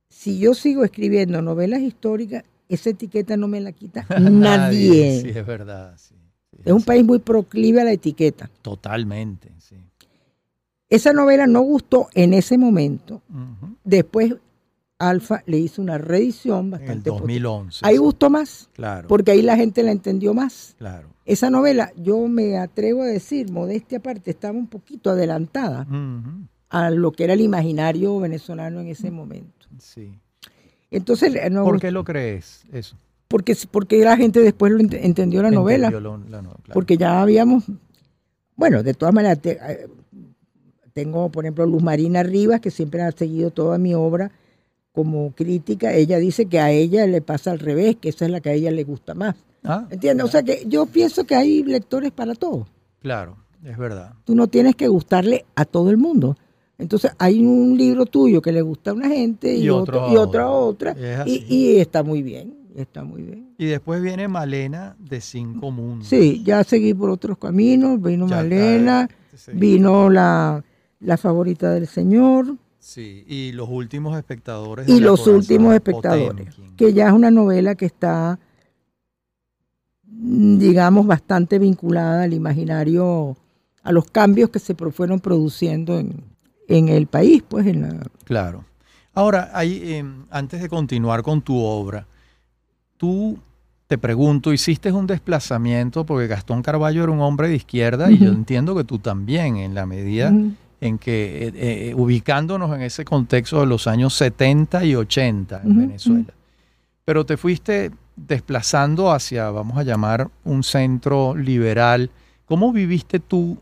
si 0.09 0.39
yo 0.39 0.53
sigo 0.53 0.83
escribiendo 0.83 1.41
novelas 1.41 1.81
históricas, 1.81 2.43
esa 2.67 2.89
etiqueta 2.91 3.37
no 3.37 3.47
me 3.47 3.61
la 3.61 3.71
quita 3.71 4.05
nadie. 4.19 5.21
Sí, 5.21 5.29
es 5.29 5.45
verdad. 5.45 5.95
sí. 5.97 6.15
Sí, 6.51 6.63
Es 6.65 6.73
un 6.73 6.79
sí. 6.81 6.85
país 6.85 7.05
muy 7.05 7.19
proclive 7.19 7.81
a 7.81 7.83
la 7.85 7.91
etiqueta. 7.93 8.49
Totalmente, 8.61 9.49
sí. 9.59 9.75
Esa 10.89 11.13
novela 11.13 11.45
no 11.47 11.61
gustó 11.61 12.09
en 12.13 12.33
ese 12.33 12.57
momento. 12.57 13.21
Después 13.83 14.33
Alfa 14.97 15.43
le 15.45 15.57
hizo 15.59 15.81
una 15.81 15.97
reedición 15.99 16.59
En 16.59 16.65
el 16.65 16.71
bastante 16.71 17.09
potente. 17.11 17.33
2011. 17.33 17.79
Ahí 17.85 17.97
gustó 17.97 18.29
más, 18.29 18.69
Claro, 18.73 19.07
porque 19.07 19.31
ahí 19.31 19.41
la 19.43 19.55
gente 19.55 19.83
la 19.83 19.91
entendió 19.91 20.33
más. 20.33 20.75
claro. 20.77 21.07
Esa 21.29 21.49
novela, 21.51 21.91
yo 21.95 22.27
me 22.27 22.57
atrevo 22.57 23.03
a 23.03 23.05
decir, 23.05 23.51
modestia 23.51 23.99
aparte, 23.99 24.31
estaba 24.31 24.57
un 24.57 24.65
poquito 24.67 25.11
adelantada 25.11 25.85
a 26.69 26.89
lo 26.89 27.11
que 27.11 27.23
era 27.25 27.33
el 27.33 27.41
imaginario 27.41 28.19
venezolano 28.19 28.79
en 28.81 28.87
ese 28.87 29.11
momento. 29.11 29.67
Sí. 29.77 30.11
Entonces, 30.89 31.35
eh, 31.35 31.49
no, 31.51 31.63
¿Por 31.65 31.79
qué 31.79 31.91
lo 31.91 32.03
crees? 32.03 32.63
Eso. 32.71 32.97
porque, 33.27 33.55
porque 33.69 34.03
la 34.03 34.17
gente 34.17 34.39
después 34.39 34.71
lo 34.71 34.79
ent- 34.79 34.97
entendió 34.99 35.43
la 35.43 35.51
novela, 35.51 35.87
Entendió 35.89 36.17
lo- 36.17 36.17
la 36.29 36.41
no- 36.41 36.49
claro. 36.63 36.73
porque 36.73 36.97
ya 36.97 37.21
habíamos, 37.21 37.63
bueno, 38.55 38.81
de 38.81 38.95
todas 38.95 39.13
maneras, 39.13 39.39
te- 39.39 39.59
eh, 39.61 39.87
tengo, 40.93 41.29
por 41.31 41.45
ejemplo, 41.45 41.65
Luz 41.67 41.83
Marina 41.83 42.23
Rivas, 42.23 42.59
que 42.59 42.71
siempre 42.71 43.03
ha 43.03 43.11
seguido 43.11 43.51
toda 43.51 43.77
mi 43.77 43.93
obra 43.93 44.31
como 44.91 45.31
crítica, 45.33 45.93
ella 45.93 46.17
dice 46.17 46.47
que 46.47 46.59
a 46.59 46.71
ella 46.71 47.05
le 47.07 47.21
pasa 47.21 47.51
al 47.51 47.59
revés, 47.59 47.97
que 47.97 48.09
esa 48.09 48.25
es 48.25 48.31
la 48.31 48.41
que 48.41 48.49
a 48.49 48.53
ella 48.53 48.71
le 48.71 48.83
gusta 48.83 49.13
más. 49.13 49.35
Ah, 49.63 49.87
¿Entiendes? 49.89 50.25
O 50.25 50.29
sea 50.29 50.43
que 50.43 50.63
yo 50.67 50.85
pienso 50.85 51.25
que 51.25 51.35
hay 51.35 51.63
lectores 51.63 52.11
para 52.11 52.33
todo. 52.35 52.67
claro, 52.99 53.37
es 53.63 53.77
verdad. 53.77 54.13
Tú 54.23 54.35
no 54.35 54.47
tienes 54.47 54.75
que 54.75 54.87
gustarle 54.87 55.45
a 55.55 55.65
todo 55.65 55.89
el 55.89 55.97
mundo. 55.97 56.37
Entonces 56.77 57.11
hay 57.19 57.45
un 57.45 57.77
libro 57.77 58.05
tuyo 58.05 58.41
que 58.41 58.53
le 58.53 58.61
gusta 58.61 58.91
a 58.91 58.93
una 58.93 59.09
gente 59.09 59.53
y, 59.53 59.63
Y 59.63 59.69
otro, 59.69 60.01
otro 60.03 60.13
y 60.13 60.15
a 60.15 60.21
otra 60.21 60.43
a 60.43 60.49
otra. 60.49 60.95
Y, 61.25 61.75
está 61.75 62.01
muy 62.03 62.23
bien, 62.23 62.55
está 62.75 63.03
muy 63.03 63.21
bien. 63.21 63.53
Y 63.57 63.65
después 63.65 64.01
viene 64.01 64.29
Malena 64.29 64.95
de 64.97 65.19
Cinco 65.19 65.71
Mundos. 65.71 66.07
Sí, 66.07 66.41
ya 66.45 66.63
seguí 66.63 66.93
por 66.93 67.09
otros 67.09 67.37
caminos, 67.37 68.01
vino 68.01 68.27
Ya, 68.27 68.37
Malena, 68.37 69.09
Sí. 69.35 69.51
vino 69.53 70.09
la, 70.09 70.63
la 71.01 71.17
favorita 71.17 71.71
del 71.73 71.87
Señor 71.87 72.55
Sí, 72.79 73.25
y 73.27 73.51
los 73.51 73.67
últimos 73.69 74.17
espectadores. 74.17 74.87
y 74.87 74.99
los 74.99 75.27
últimos 75.27 75.73
espectadores, 75.73 76.55
Potemkin. 76.55 76.75
que 76.75 76.93
ya 76.93 77.07
es 77.07 77.13
una 77.13 77.29
novela 77.29 77.75
que 77.75 77.85
está, 77.85 78.39
mm, 80.05 80.57
digamos, 80.57 81.05
bastante 81.05 81.59
vinculada 81.59 82.23
al 82.23 82.33
imaginario, 82.33 83.35
a 83.83 83.91
los 83.91 84.09
cambios 84.09 84.49
que 84.49 84.59
se 84.59 84.75
fueron 84.75 85.19
produciendo 85.19 85.99
en, 85.99 86.23
en 86.67 86.89
el 86.89 87.07
país, 87.07 87.43
pues 87.47 87.67
en 87.67 87.81
la, 87.81 87.95
Claro. 88.23 88.63
Ahora, 89.13 89.51
ahí, 89.53 89.81
eh, 89.83 90.05
antes 90.29 90.61
de 90.61 90.69
continuar 90.69 91.23
con 91.23 91.41
tu 91.41 91.57
obra, 91.61 92.07
tú 92.95 93.37
te 93.87 93.97
pregunto, 93.97 94.53
hiciste 94.53 94.91
un 94.91 95.07
desplazamiento 95.07 96.05
porque 96.05 96.27
Gastón 96.27 96.61
Carballo 96.61 97.03
era 97.03 97.11
un 97.11 97.21
hombre 97.21 97.49
de 97.49 97.55
izquierda 97.55 98.11
y 98.11 98.19
yo 98.19 98.29
entiendo 98.31 98.75
que 98.75 98.83
tú 98.83 98.99
también, 98.99 99.57
en 99.57 99.73
la 99.73 99.87
medida. 99.87 100.31
En 100.81 100.97
que, 100.97 101.47
eh, 101.47 101.51
eh, 101.55 101.93
ubicándonos 101.95 102.73
en 102.75 102.81
ese 102.81 103.05
contexto 103.05 103.59
de 103.59 103.65
los 103.65 103.87
años 103.87 104.13
70 104.13 104.85
y 104.85 104.95
80 104.95 105.61
en 105.63 105.77
Venezuela, 105.77 106.33
pero 107.05 107.25
te 107.25 107.37
fuiste 107.37 107.91
desplazando 108.15 109.11
hacia, 109.11 109.49
vamos 109.49 109.77
a 109.77 109.83
llamar, 109.83 110.29
un 110.43 110.63
centro 110.63 111.35
liberal. 111.35 112.11
¿Cómo 112.45 112.71
viviste 112.71 113.19
tú, 113.19 113.57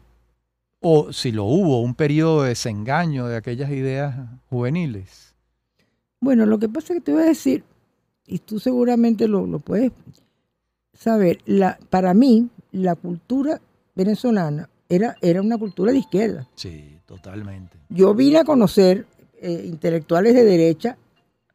o 0.79 1.11
si 1.13 1.31
lo 1.31 1.45
hubo, 1.45 1.81
un 1.81 1.93
periodo 1.93 2.43
de 2.43 2.49
desengaño 2.49 3.27
de 3.27 3.37
aquellas 3.37 3.69
ideas 3.71 4.15
juveniles? 4.49 5.35
Bueno, 6.19 6.45
lo 6.45 6.57
que 6.57 6.69
pasa 6.69 6.93
es 6.93 6.99
que 6.99 7.05
te 7.05 7.13
voy 7.13 7.23
a 7.23 7.25
decir, 7.25 7.63
y 8.25 8.39
tú 8.39 8.59
seguramente 8.59 9.27
lo, 9.27 9.45
lo 9.45 9.59
puedes 9.59 9.91
saber, 10.93 11.39
la, 11.45 11.77
para 11.89 12.13
mí 12.13 12.49
la 12.71 12.95
cultura 12.95 13.61
venezolana 13.95 14.69
era, 14.89 15.15
era 15.21 15.41
una 15.41 15.57
cultura 15.57 15.91
de 15.91 15.99
izquierda. 15.99 16.47
Sí, 16.55 16.96
totalmente. 17.07 17.77
Yo 17.89 18.13
vine 18.13 18.37
a 18.37 18.43
conocer 18.43 19.07
eh, 19.41 19.63
intelectuales 19.65 20.35
de 20.35 20.43
derecha 20.43 20.97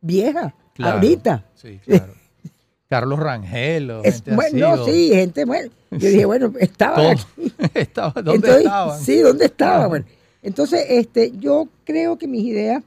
vieja, 0.01 0.55
Claro. 0.75 0.95
ahorita. 0.97 1.47
Sí, 1.55 1.79
claro. 1.85 2.15
Carlos 2.89 3.19
Rangel, 3.21 3.91
o 3.91 4.03
Es, 4.03 4.17
gente 4.17 4.35
bueno, 4.35 4.51
así, 4.69 4.77
no, 4.77 4.83
o- 4.83 4.87
sí, 4.87 5.09
gente, 5.13 5.45
bueno. 5.45 5.71
Yo 5.93 6.09
dije, 6.09 6.25
bueno, 6.25 6.53
estaba 6.59 7.11
aquí. 7.13 7.23
Estaba- 7.75 8.13
¿Dónde 8.23 8.35
Entonces, 8.35 8.59
estaban? 8.65 9.01
Sí, 9.01 9.19
¿dónde 9.21 9.45
estaba? 9.45 9.87
Bueno, 9.87 10.05
entonces, 10.43 10.85
este, 10.89 11.33
yo 11.39 11.69
creo 11.85 12.17
que 12.19 12.27
mis 12.27 12.45
ideas 12.45 12.83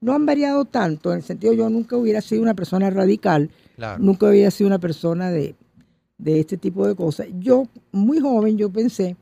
no 0.00 0.14
han 0.14 0.24
variado 0.26 0.64
tanto, 0.66 1.10
en 1.12 1.18
el 1.18 1.22
sentido 1.24 1.52
yo 1.54 1.68
nunca 1.68 1.96
hubiera 1.96 2.20
sido 2.20 2.42
una 2.42 2.54
persona 2.54 2.88
radical, 2.90 3.50
Claro. 3.76 3.98
nunca 4.02 4.28
había 4.28 4.50
sido 4.50 4.68
una 4.68 4.78
persona 4.78 5.30
de, 5.30 5.54
de 6.18 6.40
este 6.40 6.56
tipo 6.58 6.86
de 6.86 6.94
cosas. 6.94 7.26
Yo, 7.38 7.64
muy 7.92 8.20
joven, 8.20 8.56
yo 8.58 8.70
pensé, 8.70 9.16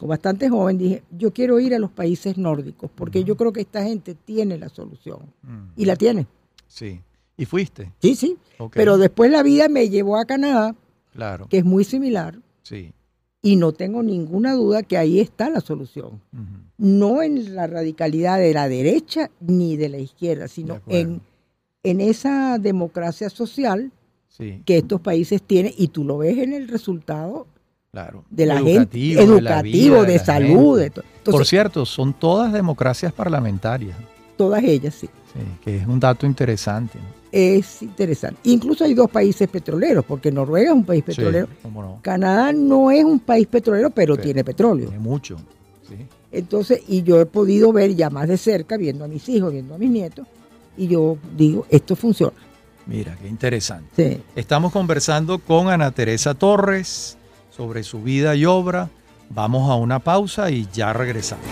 o 0.00 0.06
bastante 0.06 0.48
joven, 0.48 0.76
dije, 0.78 1.02
yo 1.16 1.32
quiero 1.32 1.60
ir 1.60 1.74
a 1.74 1.78
los 1.78 1.90
países 1.90 2.36
nórdicos, 2.36 2.90
porque 2.94 3.22
yo 3.24 3.36
creo 3.36 3.52
que 3.52 3.60
esta 3.60 3.84
gente 3.84 4.14
tiene 4.14 4.58
la 4.58 4.68
solución. 4.68 5.18
Mm, 5.42 5.68
Y 5.76 5.84
la 5.84 5.96
tiene. 5.96 6.26
Sí. 6.66 7.00
¿Y 7.36 7.44
fuiste? 7.44 7.92
Sí, 8.00 8.14
sí. 8.16 8.36
Pero 8.72 8.98
después 8.98 9.30
la 9.30 9.42
vida 9.42 9.68
me 9.68 9.88
llevó 9.88 10.16
a 10.16 10.24
Canadá, 10.24 10.74
Claro. 11.12 11.48
que 11.48 11.58
es 11.58 11.64
muy 11.64 11.84
similar, 11.84 12.38
Sí. 12.62 12.92
y 13.42 13.56
no 13.56 13.72
tengo 13.72 14.02
ninguna 14.02 14.54
duda 14.54 14.82
que 14.82 14.96
ahí 14.98 15.20
está 15.20 15.48
la 15.50 15.60
solución. 15.60 16.20
No 16.76 17.22
en 17.22 17.54
la 17.54 17.66
radicalidad 17.68 18.38
de 18.38 18.52
la 18.52 18.68
derecha 18.68 19.30
ni 19.40 19.76
de 19.76 19.88
la 19.90 19.98
izquierda, 19.98 20.48
sino 20.48 20.80
en, 20.88 21.20
en 21.84 22.00
esa 22.00 22.58
democracia 22.58 23.30
social 23.30 23.92
Sí, 24.28 24.60
que 24.66 24.78
estos 24.78 25.00
países 25.00 25.40
tienen, 25.42 25.72
y 25.76 25.86
tú 25.88 26.02
lo 26.02 26.18
ves 26.18 26.36
en 26.38 26.52
el 26.52 26.66
resultado 26.66 27.46
claro. 27.94 28.24
de 28.28 28.46
la 28.46 28.58
Educativo, 28.58 29.20
gente, 29.20 29.32
de 29.32 29.36
educativo, 29.36 30.00
vida 30.00 30.12
de, 30.12 30.18
salud, 30.18 30.78
de. 30.78 30.92
Por 31.24 31.46
cierto, 31.46 31.86
son 31.86 32.12
todas 32.12 32.52
democracias 32.52 33.12
parlamentarias, 33.12 33.96
todas 34.36 34.62
ellas 34.64 34.94
sí. 34.94 35.08
sí, 35.32 35.40
que 35.62 35.78
es 35.78 35.86
un 35.86 36.00
dato 36.00 36.26
interesante. 36.26 36.98
¿no? 36.98 37.24
Es 37.30 37.82
interesante. 37.82 38.40
Incluso 38.44 38.84
hay 38.84 38.94
dos 38.94 39.10
países 39.10 39.48
petroleros, 39.48 40.04
porque 40.04 40.30
Noruega 40.30 40.70
es 40.70 40.76
un 40.76 40.84
país 40.84 41.02
petrolero. 41.02 41.46
Sí, 41.46 41.52
cómo 41.62 41.82
no. 41.82 41.98
Canadá 42.02 42.52
no 42.52 42.90
es 42.90 43.04
un 43.04 43.20
país 43.20 43.46
petrolero, 43.46 43.90
pero 43.90 44.16
tiene 44.16 44.44
petróleo. 44.44 44.88
Tiene 44.88 45.02
mucho. 45.02 45.36
Sí. 45.88 45.96
Entonces, 46.30 46.82
y 46.88 47.02
yo 47.02 47.20
he 47.20 47.26
podido 47.26 47.72
ver 47.72 47.94
ya 47.94 48.10
más 48.10 48.28
de 48.28 48.36
cerca, 48.36 48.76
viendo 48.76 49.04
a 49.04 49.08
mis 49.08 49.28
hijos, 49.28 49.52
viendo 49.52 49.74
a 49.74 49.78
mis 49.78 49.90
nietos, 49.90 50.26
y 50.76 50.88
yo 50.88 51.16
digo, 51.36 51.66
esto 51.70 51.96
funciona. 51.96 52.36
Mira, 52.86 53.16
qué 53.20 53.28
interesante. 53.28 54.20
Estamos 54.36 54.72
conversando 54.72 55.38
con 55.38 55.68
Ana 55.68 55.90
Teresa 55.90 56.34
Torres 56.34 57.16
sobre 57.54 57.82
su 57.84 58.02
vida 58.02 58.34
y 58.34 58.44
obra. 58.44 58.90
Vamos 59.30 59.70
a 59.70 59.74
una 59.74 60.00
pausa 60.00 60.50
y 60.50 60.66
ya 60.72 60.92
regresamos. 60.92 61.46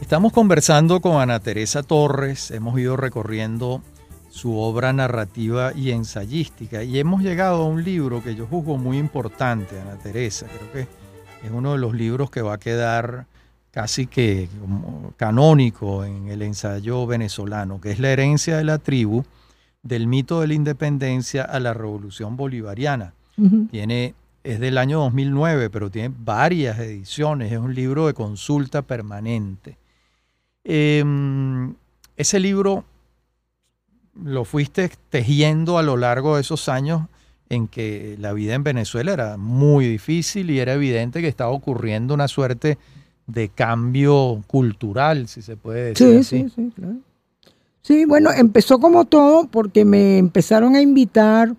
Estamos 0.00 0.32
conversando 0.32 1.00
con 1.02 1.20
Ana 1.20 1.40
Teresa 1.40 1.82
Torres, 1.82 2.50
hemos 2.50 2.78
ido 2.80 2.96
recorriendo 2.96 3.82
su 4.30 4.56
obra 4.56 4.94
narrativa 4.94 5.72
y 5.74 5.90
ensayística 5.90 6.82
y 6.82 6.98
hemos 6.98 7.22
llegado 7.22 7.64
a 7.64 7.66
un 7.66 7.84
libro 7.84 8.22
que 8.24 8.34
yo 8.34 8.46
juzgo 8.46 8.78
muy 8.78 8.96
importante, 8.96 9.78
Ana 9.78 9.98
Teresa, 9.98 10.46
creo 10.46 10.72
que 10.72 10.80
es 11.46 11.50
uno 11.52 11.72
de 11.72 11.78
los 11.78 11.92
libros 11.92 12.30
que 12.30 12.40
va 12.40 12.54
a 12.54 12.58
quedar 12.58 13.26
casi 13.78 14.08
que 14.08 14.48
canónico 15.16 16.04
en 16.04 16.26
el 16.26 16.42
ensayo 16.42 17.06
venezolano, 17.06 17.80
que 17.80 17.92
es 17.92 18.00
La 18.00 18.10
herencia 18.10 18.56
de 18.56 18.64
la 18.64 18.78
tribu, 18.78 19.24
del 19.84 20.08
mito 20.08 20.40
de 20.40 20.48
la 20.48 20.54
independencia 20.54 21.44
a 21.44 21.60
la 21.60 21.74
revolución 21.74 22.36
bolivariana. 22.36 23.12
Tiene 23.70 24.16
es 24.42 24.58
del 24.58 24.78
año 24.78 24.98
2009, 24.98 25.70
pero 25.70 25.90
tiene 25.90 26.12
varias 26.24 26.80
ediciones, 26.80 27.52
es 27.52 27.58
un 27.60 27.72
libro 27.72 28.08
de 28.08 28.14
consulta 28.14 28.82
permanente. 28.82 29.78
Em, 30.64 31.72
ese 32.16 32.40
libro 32.40 32.84
lo 34.20 34.44
fuiste 34.44 34.90
tejiendo 35.08 35.78
a 35.78 35.84
lo 35.84 35.96
largo 35.96 36.34
de 36.34 36.40
esos 36.40 36.68
años 36.68 37.02
en 37.48 37.68
que 37.68 38.16
la 38.18 38.32
vida 38.32 38.54
en 38.54 38.64
Venezuela 38.64 39.12
era 39.12 39.36
muy 39.36 39.86
difícil 39.86 40.50
y 40.50 40.58
era 40.58 40.72
evidente 40.72 41.20
que 41.20 41.28
estaba 41.28 41.52
ocurriendo 41.52 42.12
una 42.12 42.26
suerte 42.26 42.76
de 43.28 43.50
cambio 43.50 44.42
cultural, 44.46 45.28
si 45.28 45.42
se 45.42 45.56
puede 45.56 45.90
decir. 45.90 46.24
Sí, 46.24 46.44
sí, 46.44 46.52
sí, 46.54 46.72
claro. 46.74 46.96
Sí, 47.82 48.04
bueno, 48.04 48.30
empezó 48.32 48.80
como 48.80 49.04
todo 49.04 49.46
porque 49.46 49.84
me 49.84 50.18
empezaron 50.18 50.74
a 50.74 50.82
invitar, 50.82 51.54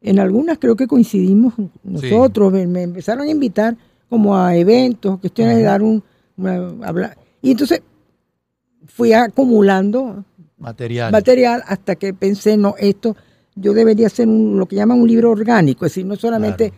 en 0.00 0.18
algunas 0.18 0.58
creo 0.58 0.76
que 0.76 0.86
coincidimos 0.86 1.54
nosotros, 1.82 2.52
me, 2.52 2.82
empezaron 2.82 3.26
a 3.26 3.30
invitar 3.30 3.76
como 4.10 4.36
a 4.36 4.56
eventos, 4.56 5.20
cuestiones 5.20 5.56
de 5.56 5.62
dar 5.62 5.82
un, 5.82 6.02
hablar. 6.82 7.16
Y 7.40 7.52
entonces 7.52 7.82
fui 8.86 9.12
acumulando 9.12 10.24
material. 10.58 11.12
material 11.12 11.62
hasta 11.66 11.96
que 11.96 12.12
pensé, 12.12 12.56
no, 12.56 12.74
esto 12.78 13.16
yo 13.54 13.72
debería 13.72 14.08
hacer 14.08 14.26
lo 14.26 14.66
que 14.66 14.76
llaman 14.76 15.00
un 15.00 15.08
libro 15.08 15.30
orgánico, 15.30 15.86
es 15.86 15.92
decir, 15.92 16.06
no 16.06 16.16
solamente 16.16 16.72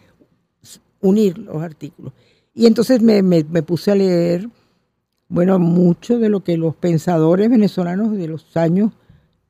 unir 1.01 1.39
los 1.39 1.63
artículos. 1.63 2.13
Y 2.59 2.65
entonces 2.65 3.03
me, 3.03 3.23
puse 3.45 3.91
a 3.93 3.95
leer, 3.95 4.49
bueno, 5.29 5.59
mucho 5.59 6.19
de 6.19 6.31
lo 6.31 6.43
que 6.43 6.57
los 6.57 6.75
pensadores 6.75 7.51
venezolanos 7.51 8.17
de 8.17 8.29
los 8.29 8.57
años 8.57 8.93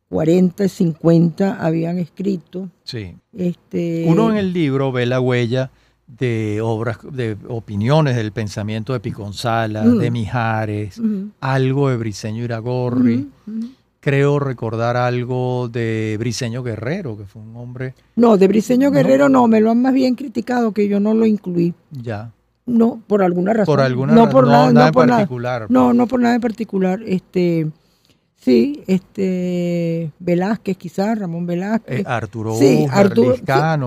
40 0.09 0.64
y 0.64 0.69
50 0.69 1.64
habían 1.64 1.99
escrito. 1.99 2.69
Sí. 2.83 3.14
Este, 3.33 4.07
Uno 4.09 4.33
en 4.33 4.38
el 4.38 4.53
libro 4.53 4.90
ve 4.90 5.07
la 5.07 5.21
huella 5.21 5.71
de 6.09 6.61
obras, 6.61 6.99
de 7.12 7.37
opiniones 7.49 8.16
del 8.16 8.33
pensamiento 8.33 8.92
de 8.92 8.99
Piconzala, 8.99 9.87
de 9.87 10.11
Mijares, 10.11 11.01
algo 11.40 11.90
de 11.90 11.97
Briceño 11.99 12.42
Iragorri. 12.42 13.31
Creo 14.01 14.40
recordar 14.40 14.97
algo 14.97 15.69
de 15.69 16.16
Briceño 16.19 16.64
Guerrero, 16.64 17.16
que 17.16 17.25
fue 17.25 17.42
un 17.42 17.57
hombre. 17.57 17.95
No, 18.16 18.37
de 18.37 18.49
Briceño 18.49 18.90
Guerrero 18.90 19.29
no, 19.29 19.47
me 19.47 19.61
lo 19.61 19.71
han 19.71 19.81
más 19.81 19.95
bien 19.95 20.16
criticado 20.16 20.73
que 20.73 20.88
yo 20.88 20.99
no 20.99 21.14
lo 21.14 21.25
incluí. 21.25 21.73
Ya. 21.90 22.33
No, 22.67 23.01
por 23.07 23.23
alguna 23.23 23.53
razón. 23.53 23.73
Por 23.73 23.81
alguna 23.81 24.13
no 24.13 24.29
por 24.29 24.47
nada, 24.47 24.73
no, 24.73 24.87
en 24.87 24.93
particular. 24.93 25.67
No, 25.69 25.93
no 25.93 26.07
por 26.07 26.21
nada 26.21 26.35
en 26.35 26.41
particular. 26.41 27.01
Este, 27.07 27.69
Sí, 28.47 28.85
este 28.87 30.13
Velázquez 30.21 30.77
quizás, 30.77 31.19
Ramón 31.19 31.47
Velázquez. 31.47 32.01
Eh, 32.01 32.05
Arturo 32.07 32.57
sí, 32.57 32.87
Arturo, 32.91 33.35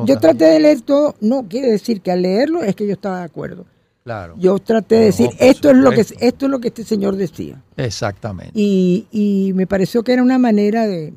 Yo 0.06 0.20
traté 0.20 0.46
de 0.46 0.60
leer 0.60 0.82
todo, 0.82 1.15
no 1.22 1.48
quiere 1.48 1.72
decir 1.72 2.02
que 2.02 2.12
al 2.12 2.24
leerlo 2.24 2.62
es 2.63 2.76
que 2.76 2.86
yo 2.86 2.92
estaba 2.92 3.20
de 3.20 3.24
acuerdo. 3.24 3.65
Claro. 4.04 4.36
Yo 4.38 4.60
traté 4.60 4.96
de 4.96 5.06
decir, 5.06 5.30
esto 5.39 5.70
es 5.70 5.78
lo 5.78 5.92
que 5.92 6.02
esto 6.02 6.46
es 6.46 6.52
lo 6.52 6.60
que 6.60 6.70
este 6.70 6.84
señor 6.84 7.15
decía. 7.15 7.62
Exactamente. 7.78 8.52
Y, 8.54 9.08
y 9.12 9.54
me 9.54 9.65
pareció 9.65 10.04
que 10.04 10.12
era 10.12 10.24
una 10.24 10.39
manera 10.39 10.88
de, 10.88 11.13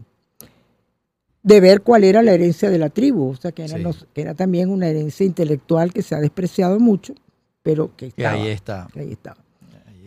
de 1.43 1.61
ver 1.61 1.81
cuál 1.81 2.05
era 2.05 2.23
la 2.23 2.33
herencia 2.33 2.71
de 2.71 2.79
la 2.79 2.91
tribu, 2.91 3.31
o 3.31 3.37
sea, 3.37 3.51
que 3.51 3.65
era, 3.65 3.77
que 4.15 4.21
era 4.21 4.35
también 4.35 4.71
una 4.71 4.87
herencia 4.87 5.27
intelectual 5.27 5.93
que 5.93 6.03
se 6.03 6.15
ha 6.15 6.21
despreciado 6.21 6.79
mucho, 6.79 7.15
pero 7.63 7.95
que, 7.97 8.07
estaba, 8.07 8.33
ahí 8.33 8.49
está. 8.49 8.89
ahí 8.95 9.13
estaba. 9.13 9.39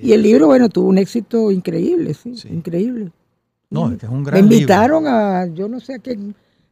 y 0.02 0.12
el 0.12 0.22
libro, 0.22 0.48
bueno, 0.48 0.70
tuvo 0.70 0.90
un 0.90 0.98
éxito 0.98 1.52
increíble, 1.52 2.14
sí. 2.14 2.36
increíble. 2.50 3.12
No, 3.70 3.92
es 3.92 3.98
que 3.98 4.06
es 4.06 4.12
un 4.12 4.24
gran 4.24 4.48
Me 4.48 4.56
invitaron 4.56 5.08
a, 5.08 5.46
yo 5.48 5.68
no 5.68 5.80
sé 5.80 5.96
a 5.96 6.00
qué, 6.00 6.18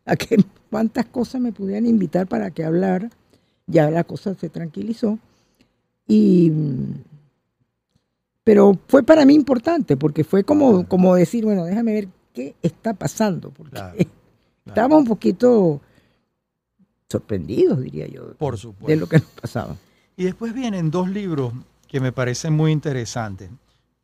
a 0.06 0.16
qué, 0.16 0.44
cuántas 0.70 1.06
cosas 1.06 1.42
me 1.42 1.52
pudieran 1.52 1.86
invitar 1.86 2.28
para 2.28 2.52
que 2.52 2.64
hablara. 2.64 3.10
Ya 3.66 3.90
la 3.90 4.04
cosa 4.04 4.36
se 4.36 4.50
tranquilizó. 4.50 5.18
Y, 6.08 6.52
pero 8.44 8.78
fue 8.88 9.04
para 9.04 9.26
mí 9.26 9.34
importante, 9.34 9.96
porque 9.96 10.24
fue 10.24 10.44
como, 10.44 10.88
como 10.88 11.16
decir, 11.16 11.46
bueno, 11.46 11.64
déjame 11.66 11.94
ver 11.94 12.08
qué 12.34 12.56
está 12.62 12.94
pasando, 12.94 13.52
porque 13.52 13.80
estábamos 14.66 15.00
un 15.00 15.08
poquito 15.08 15.82
sorprendidos, 17.10 17.82
diría 17.82 18.08
yo, 18.08 18.34
Por 18.34 18.58
supuesto. 18.58 18.88
de 18.88 18.96
lo 18.98 19.08
que 19.08 19.18
nos 19.20 19.30
pasaba. 19.30 19.76
Y 20.16 20.26
después 20.26 20.54
vienen 20.54 20.92
dos 20.92 21.10
libros 21.10 21.54
que 21.88 22.00
me 22.00 22.12
parecen 22.12 22.54
muy 22.54 22.72
interesantes. 22.72 23.50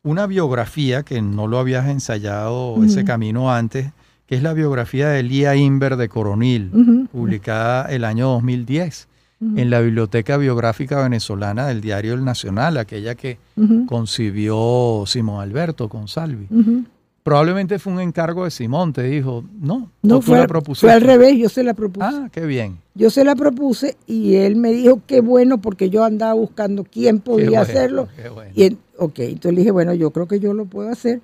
Una 0.02 0.26
biografía 0.26 1.02
que 1.02 1.20
no 1.20 1.46
lo 1.46 1.58
habías 1.58 1.88
ensayado 1.88 2.82
ese 2.84 3.04
camino 3.04 3.52
antes, 3.52 3.92
que 4.26 4.36
es 4.36 4.42
la 4.42 4.54
biografía 4.54 5.08
de 5.08 5.22
Lía 5.22 5.56
Inver 5.56 5.96
de 5.96 6.08
Coronil, 6.08 7.08
publicada 7.12 7.84
el 7.90 8.04
año 8.04 8.28
2010 8.28 9.08
en 9.40 9.70
la 9.70 9.80
Biblioteca 9.80 10.36
Biográfica 10.36 11.02
Venezolana 11.02 11.66
del 11.66 11.80
Diario 11.80 12.14
El 12.14 12.24
Nacional, 12.24 12.76
aquella 12.76 13.14
que 13.14 13.38
concibió 13.86 15.04
Simón 15.06 15.42
Alberto 15.42 15.88
Consalvi. 15.88 16.48
Probablemente 17.30 17.78
fue 17.78 17.92
un 17.92 18.00
encargo 18.00 18.42
de 18.42 18.50
Simón, 18.50 18.92
te 18.92 19.04
dijo, 19.04 19.44
no, 19.60 19.92
no 20.02 20.20
fue, 20.20 20.48
fue 20.74 20.90
al 20.90 21.00
revés, 21.00 21.38
yo 21.38 21.48
se 21.48 21.62
la 21.62 21.74
propuse. 21.74 22.04
Ah, 22.04 22.28
qué 22.32 22.44
bien. 22.44 22.78
Yo 22.96 23.08
se 23.08 23.22
la 23.22 23.36
propuse 23.36 23.96
y 24.08 24.34
él 24.34 24.56
me 24.56 24.72
dijo, 24.72 25.00
qué 25.06 25.20
bueno, 25.20 25.60
porque 25.60 25.90
yo 25.90 26.02
andaba 26.02 26.32
buscando 26.32 26.82
quién 26.82 27.20
podía 27.20 27.60
hacerlo. 27.60 28.08
Qué 28.16 28.30
bueno. 28.30 28.50
Y 28.56 28.76
ok, 28.96 29.18
entonces 29.20 29.52
le 29.52 29.58
dije, 29.60 29.70
bueno, 29.70 29.94
yo 29.94 30.10
creo 30.10 30.26
que 30.26 30.40
yo 30.40 30.54
lo 30.54 30.64
puedo 30.64 30.88
hacer. 30.88 31.20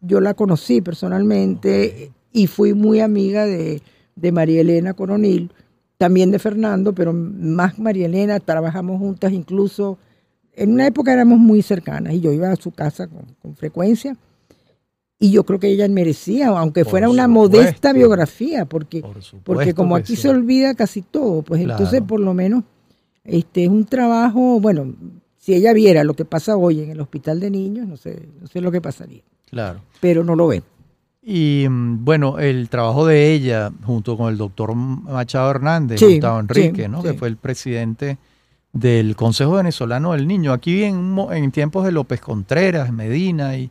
Yo 0.00 0.20
la 0.20 0.34
conocí 0.34 0.80
personalmente 0.80 2.12
y 2.32 2.46
fui 2.46 2.72
muy 2.72 3.00
amiga 3.00 3.46
de, 3.46 3.82
de 4.14 4.30
María 4.30 4.60
Elena 4.60 4.94
Coronil, 4.94 5.50
también 5.98 6.30
de 6.30 6.38
Fernando, 6.38 6.92
pero 6.92 7.12
más 7.12 7.80
María 7.80 8.06
Elena, 8.06 8.38
trabajamos 8.38 9.00
juntas 9.00 9.32
incluso. 9.32 9.98
En 10.52 10.72
una 10.72 10.86
época 10.86 11.12
éramos 11.12 11.40
muy 11.40 11.62
cercanas 11.62 12.14
y 12.14 12.20
yo 12.20 12.30
iba 12.30 12.48
a 12.48 12.54
su 12.54 12.70
casa 12.70 13.08
con 13.08 13.56
frecuencia 13.56 14.16
y 15.24 15.30
yo 15.30 15.44
creo 15.44 15.58
que 15.58 15.68
ella 15.68 15.88
merecía, 15.88 16.48
aunque 16.48 16.84
fuera 16.84 17.08
una 17.08 17.26
modesta 17.28 17.94
biografía, 17.94 18.66
porque, 18.66 19.02
porque 19.42 19.72
como 19.72 19.96
aquí 19.96 20.16
se 20.16 20.28
olvida 20.28 20.74
casi 20.74 21.00
todo, 21.00 21.40
pues 21.40 21.62
entonces 21.62 22.02
por 22.02 22.20
lo 22.20 22.34
menos 22.34 22.64
este 23.24 23.64
es 23.64 23.70
un 23.70 23.86
trabajo, 23.86 24.60
bueno, 24.60 24.92
si 25.38 25.54
ella 25.54 25.72
viera 25.72 26.04
lo 26.04 26.12
que 26.12 26.26
pasa 26.26 26.58
hoy 26.58 26.82
en 26.82 26.90
el 26.90 27.00
hospital 27.00 27.40
de 27.40 27.50
niños, 27.50 27.88
no 27.88 27.96
sé, 27.96 28.28
no 28.38 28.46
sé 28.48 28.60
lo 28.60 28.70
que 28.70 28.82
pasaría. 28.82 29.22
Claro. 29.48 29.80
Pero 29.98 30.24
no 30.24 30.36
lo 30.36 30.48
ve. 30.48 30.62
Y 31.22 31.64
mm, 31.70 32.04
bueno, 32.04 32.38
el 32.38 32.68
trabajo 32.68 33.06
de 33.06 33.32
ella 33.32 33.72
junto 33.82 34.18
con 34.18 34.30
el 34.30 34.36
doctor 34.36 34.74
Machado 34.74 35.50
Hernández, 35.50 36.02
Gustavo 36.02 36.38
Enrique, 36.38 36.86
¿no? 36.86 37.02
que 37.02 37.14
fue 37.14 37.28
el 37.28 37.38
presidente 37.38 38.18
del 38.74 39.16
Consejo 39.16 39.52
Venezolano 39.52 40.12
del 40.12 40.26
Niño, 40.26 40.52
aquí 40.52 40.82
en, 40.82 41.16
en 41.32 41.50
tiempos 41.50 41.86
de 41.86 41.92
López 41.92 42.20
Contreras, 42.20 42.92
Medina 42.92 43.56
y 43.56 43.70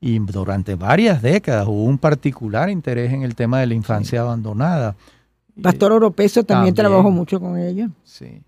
y 0.00 0.18
durante 0.18 0.74
varias 0.74 1.22
décadas 1.22 1.66
hubo 1.66 1.84
un 1.84 1.98
particular 1.98 2.68
interés 2.70 3.12
en 3.12 3.22
el 3.22 3.34
tema 3.34 3.60
de 3.60 3.66
la 3.66 3.74
infancia 3.74 4.20
abandonada. 4.20 4.96
Pastor 5.60 5.92
Oropeso 5.92 6.44
también, 6.44 6.74
trabajó 6.74 7.10
mucho 7.10 7.40
con 7.40 7.58
ella. 7.58 7.88
Sí. 8.04 8.42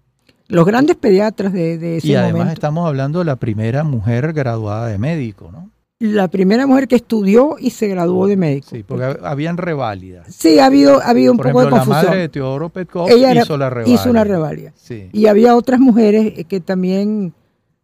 Los 0.48 0.66
grandes 0.66 0.96
pediatras 0.96 1.52
de, 1.52 1.78
de 1.78 1.98
ese 1.98 2.08
Y 2.08 2.14
además 2.14 2.52
estamos 2.52 2.86
hablando 2.86 3.18
de 3.18 3.24
la 3.24 3.36
primera 3.36 3.84
mujer 3.84 4.32
graduada 4.32 4.88
de 4.88 4.98
médico, 4.98 5.50
¿no? 5.52 5.70
La 6.00 6.28
primera 6.28 6.64
mujer 6.66 6.86
que 6.86 6.94
estudió 6.94 7.56
y 7.58 7.70
se 7.70 7.88
graduó 7.88 8.28
de 8.28 8.36
médico. 8.36 8.68
Sí, 8.70 8.84
porque 8.86 9.18
habían 9.22 9.56
reválidas. 9.56 10.32
Sí, 10.32 10.60
ha 10.60 10.66
habido, 10.66 11.00
ha 11.00 11.08
habido 11.08 11.32
un 11.32 11.38
poco 11.38 11.64
de 11.64 11.70
confusión. 11.70 11.96
La 11.96 12.02
madre 12.04 12.20
de 12.20 12.28
Teodoro 12.28 12.68
Petkov 12.68 13.08
hizo 13.10 13.56
la 13.56 13.68
reválida. 13.68 13.94
Hizo 13.94 14.08
una 14.08 14.22
reválida. 14.22 14.72
Sí. 14.76 15.08
Y 15.12 15.26
había 15.26 15.56
otras 15.56 15.80
mujeres 15.80 16.46
que 16.46 16.60
también 16.60 17.34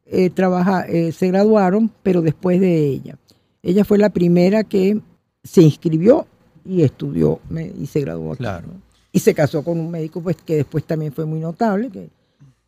eh, 0.07 0.31
trabaja, 0.31 0.87
eh, 0.87 1.11
se 1.11 1.27
graduaron, 1.27 1.91
pero 2.05 2.23
después 2.23 2.61
de 2.61 2.87
ella. 2.87 3.17
Ella 3.65 3.85
fue 3.85 3.99
la 3.99 4.11
primera 4.11 4.63
que 4.63 5.01
se 5.43 5.63
inscribió 5.63 6.27
y 6.65 6.83
estudió 6.83 7.41
y 7.79 7.87
se 7.87 8.01
graduó 8.01 8.33
aquí. 8.33 8.43
Claro. 8.43 8.69
y 9.11 9.19
se 9.19 9.35
casó 9.35 9.63
con 9.63 9.79
un 9.81 9.91
médico 9.91 10.21
pues 10.21 10.37
que 10.37 10.57
después 10.57 10.85
también 10.85 11.13
fue 11.13 11.25
muy 11.25 11.41
notable, 11.41 11.91
que 11.91 12.11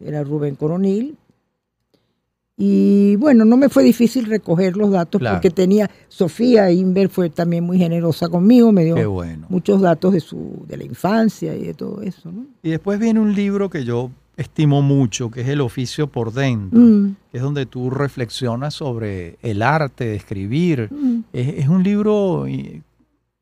era 0.00 0.24
Rubén 0.24 0.56
Coronil. 0.56 1.16
Y 2.58 3.16
bueno, 3.16 3.44
no 3.44 3.58
me 3.58 3.68
fue 3.68 3.84
difícil 3.84 4.24
recoger 4.24 4.78
los 4.78 4.90
datos 4.90 5.20
porque 5.20 5.50
tenía, 5.50 5.90
Sofía 6.08 6.70
Inver 6.70 7.10
fue 7.10 7.28
también 7.28 7.64
muy 7.64 7.76
generosa 7.76 8.28
conmigo, 8.28 8.72
me 8.72 8.84
dio 8.84 8.96
muchos 9.50 9.82
datos 9.82 10.14
de, 10.14 10.20
su, 10.20 10.64
de 10.66 10.78
la 10.78 10.84
infancia 10.84 11.54
y 11.54 11.64
de 11.64 11.74
todo 11.74 12.00
eso. 12.00 12.32
Y 12.62 12.70
después 12.70 12.98
viene 12.98 13.20
un 13.20 13.34
libro 13.34 13.68
que 13.68 13.84
yo 13.84 14.10
estimo 14.38 14.80
mucho, 14.80 15.30
que 15.30 15.42
es 15.42 15.48
El 15.48 15.60
oficio 15.60 16.06
por 16.06 16.32
dentro, 16.32 16.80
mm. 16.80 17.16
Es 17.36 17.42
donde 17.42 17.66
tú 17.66 17.90
reflexionas 17.90 18.72
sobre 18.74 19.36
el 19.42 19.60
arte 19.60 20.06
de 20.06 20.16
escribir. 20.16 20.88
Mm. 20.90 21.24
Es, 21.34 21.68
un 21.68 21.82
libro 21.82 22.46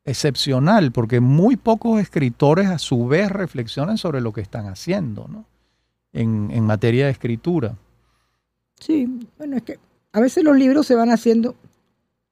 excepcional 0.03 0.91
porque 0.91 1.21
muy 1.21 1.55
pocos 1.55 2.01
escritores 2.01 2.67
a 2.67 2.77
su 2.77 3.07
vez 3.07 3.31
reflexionan 3.31 3.97
sobre 3.97 4.19
lo 4.19 4.33
que 4.33 4.41
están 4.41 4.67
haciendo 4.67 5.29
¿no? 5.29 5.45
en, 6.11 6.63
materia 6.65 7.05
de 7.05 7.11
escritura. 7.11 7.77
Sí, 8.77 9.07
bueno, 9.37 9.55
es 9.55 9.63
que 9.63 9.79
a 10.11 10.19
veces 10.19 10.43
los 10.43 10.57
libros 10.57 10.85
se 10.85 10.95
van 10.95 11.09
haciendo, 11.09 11.55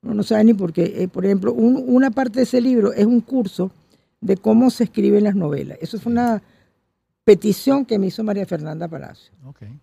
uno 0.01 0.15
no 0.15 0.23
sabe 0.23 0.43
ni 0.43 0.53
por 0.53 0.73
qué. 0.73 1.03
Eh, 1.03 1.07
por 1.07 1.25
ejemplo, 1.25 1.53
una 1.53 2.11
parte 2.11 2.39
de 2.39 2.43
ese 2.43 2.59
libro 2.59 2.91
es 2.91 3.05
un 3.05 3.21
curso 3.21 3.71
de 4.19 4.35
cómo 4.35 4.69
se 4.69 4.83
escriben 4.83 5.23
las 5.23 5.35
novelas. 5.35 5.77
Eso 5.79 5.95
es 5.95 6.05
una 6.05 6.43
petición 7.23 7.85
que 7.85 7.97
me 7.97 8.07
hizo 8.07 8.23
María 8.23 8.45
Fernanda 8.45 8.87
Palacio. 8.87 9.31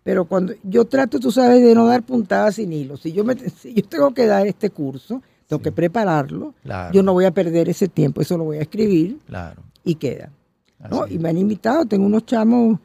Pero 0.02 0.26
cuando 0.26 0.52
yo 0.62 0.84
trato, 0.84 1.18
tú 1.18 1.32
sabes, 1.32 1.62
de 1.62 1.74
no 1.74 1.86
dar 1.86 2.02
puntadas 2.02 2.56
sin 2.56 2.72
hilo. 2.72 2.96
Si 2.96 3.12
yo, 3.12 3.24
me, 3.24 3.34
yo 3.34 3.84
tengo 3.84 4.12
que 4.12 4.26
dar 4.26 4.46
este 4.46 4.70
curso, 4.70 5.22
tengo 5.46 5.62
que 5.62 5.72
prepararlo, 5.72 6.54
yo 6.92 7.02
no 7.02 7.12
voy 7.12 7.24
a 7.24 7.30
perder 7.30 7.68
ese 7.68 7.88
tiempo, 7.88 8.20
eso 8.20 8.36
lo 8.36 8.44
voy 8.44 8.58
a 8.58 8.62
escribir 8.62 9.18
claro. 9.26 9.62
y 9.84 9.94
queda. 9.94 10.30
Y 11.08 11.18
me 11.18 11.28
han 11.28 11.38
invitado, 11.38 11.84
tengo 11.84 12.06
unos 12.06 12.24
chamos 12.26 12.78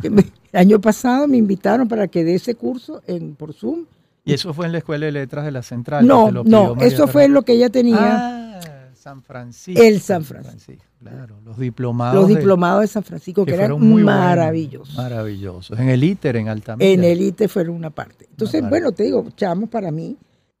que 0.00 0.08
el 0.08 0.24
año 0.52 0.80
pasado 0.80 1.28
me 1.28 1.36
invitaron 1.36 1.88
para 1.88 2.08
que 2.08 2.24
dé 2.24 2.34
ese 2.34 2.54
curso 2.54 3.02
en, 3.06 3.34
por 3.34 3.52
Zoom. 3.52 3.86
¿Y 4.24 4.32
eso 4.34 4.54
fue 4.54 4.66
en 4.66 4.72
la 4.72 4.78
Escuela 4.78 5.06
de 5.06 5.12
Letras 5.12 5.44
de 5.44 5.50
la 5.50 5.62
Central? 5.62 6.06
No, 6.06 6.30
no, 6.30 6.76
eso 6.80 7.08
fue 7.08 7.28
lo 7.28 7.42
que 7.42 7.52
ella 7.52 7.70
tenía. 7.70 7.98
Ah, 8.00 8.81
San 9.02 9.20
Francisco. 9.20 9.82
El 9.82 10.00
San 10.00 10.22
Francisco. 10.24 10.84
Claro, 11.00 11.40
los 11.44 11.58
diplomados. 11.58 12.14
Los 12.14 12.28
diplomados 12.28 12.82
de, 12.82 12.86
San 12.86 13.02
Francisco, 13.02 13.44
que, 13.44 13.54
eran 13.54 13.80
muy 13.80 14.04
maravillosos. 14.04 14.94
maravillosos. 14.94 15.76
En 15.76 15.88
el 15.88 16.04
ITER, 16.04 16.36
en 16.36 16.48
Altamira. 16.48 16.88
En 16.88 17.02
el 17.02 17.20
ITER 17.20 17.48
fueron 17.48 17.74
una 17.74 17.90
parte. 17.90 18.28
Entonces, 18.30 18.62
bueno, 18.68 18.92
te 18.92 19.02
digo, 19.02 19.26
chamos 19.34 19.68
para 19.68 19.90
mí, 19.90 20.16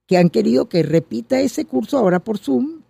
que 0.08 0.18
han 0.18 0.28
querido 0.28 0.68
que 0.68 0.82
repita 0.82 1.38
ese 1.38 1.66
curso 1.66 1.98
ahora 1.98 2.18
por 2.18 2.38
Zoom. 2.38 2.80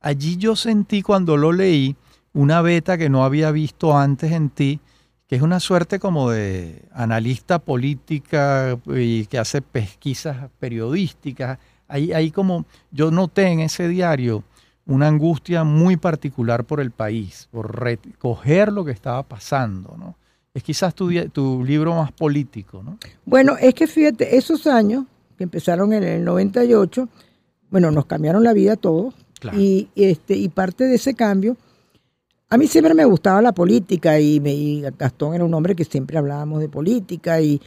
Allí 0.00 0.36
yo 0.36 0.56
sentí 0.56 1.02
cuando 1.02 1.36
lo 1.36 1.52
leí 1.52 1.94
una 2.32 2.60
beta 2.60 2.98
que 2.98 3.08
no 3.08 3.24
había 3.24 3.52
visto 3.52 3.96
antes 3.96 4.32
en 4.32 4.50
ti, 4.50 4.80
que 5.28 5.36
es 5.36 5.42
una 5.42 5.60
suerte 5.60 6.00
como 6.00 6.30
de 6.30 6.88
analista 6.92 7.60
política 7.60 8.76
y 8.88 9.26
que 9.26 9.38
hace 9.38 9.62
pesquisas 9.62 10.50
periodísticas. 10.58 11.60
Ahí, 11.86 12.12
ahí 12.12 12.32
como 12.32 12.66
yo 12.90 13.12
noté 13.12 13.46
en 13.46 13.60
ese 13.60 13.86
diario 13.86 14.42
una 14.86 15.08
angustia 15.08 15.64
muy 15.64 15.96
particular 15.96 16.64
por 16.64 16.80
el 16.80 16.90
país, 16.90 17.48
por 17.50 17.80
recoger 17.80 18.72
lo 18.72 18.84
que 18.84 18.92
estaba 18.92 19.22
pasando, 19.22 19.96
¿no? 19.98 20.16
Es 20.52 20.62
quizás 20.62 20.94
tu, 20.94 21.10
tu 21.30 21.64
libro 21.64 21.94
más 21.96 22.12
político, 22.12 22.82
¿no? 22.82 22.98
Bueno, 23.24 23.56
es 23.58 23.74
que 23.74 23.86
fíjate, 23.86 24.36
esos 24.36 24.66
años 24.66 25.04
que 25.36 25.44
empezaron 25.44 25.92
en 25.92 26.04
el 26.04 26.24
98, 26.24 27.08
bueno, 27.70 27.90
nos 27.90 28.06
cambiaron 28.06 28.44
la 28.44 28.52
vida 28.52 28.76
todos 28.76 29.14
y, 29.52 29.88
este, 29.96 30.36
y 30.36 30.48
parte 30.48 30.84
de 30.84 30.94
ese 30.94 31.14
cambio, 31.14 31.56
a 32.48 32.56
mí 32.56 32.68
siempre 32.68 32.94
me 32.94 33.04
gustaba 33.04 33.42
la 33.42 33.52
política 33.52 34.20
y, 34.20 34.38
me, 34.38 34.90
Gastón 34.96 35.34
era 35.34 35.44
un 35.44 35.52
hombre 35.54 35.74
que 35.74 35.84
siempre 35.84 36.18
hablábamos 36.18 36.60
de 36.60 36.68
política 36.68 37.40
y, 37.40 37.60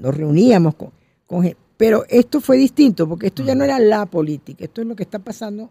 nos 0.00 0.16
reuníamos 0.16 0.74
con, 0.74 0.90
con... 1.26 1.54
Pero 1.76 2.04
esto 2.08 2.40
fue 2.40 2.56
distinto, 2.56 3.08
porque 3.08 3.26
esto 3.26 3.44
ya 3.44 3.54
no 3.54 3.64
era 3.64 3.78
la 3.78 4.06
política, 4.06 4.64
esto 4.64 4.80
es 4.80 4.86
lo 4.86 4.96
que 4.96 5.02
está 5.02 5.18
pasando 5.18 5.70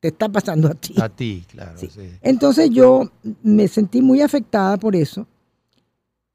te 0.00 0.08
está 0.08 0.28
pasando 0.28 0.68
a 0.68 0.74
ti. 0.74 0.94
A 1.00 1.08
ti, 1.08 1.44
claro. 1.48 1.78
Entonces 2.22 2.70
yo 2.70 3.10
me 3.42 3.66
sentí 3.68 4.00
muy 4.00 4.20
afectada 4.20 4.76
por 4.76 4.94
eso. 4.94 5.26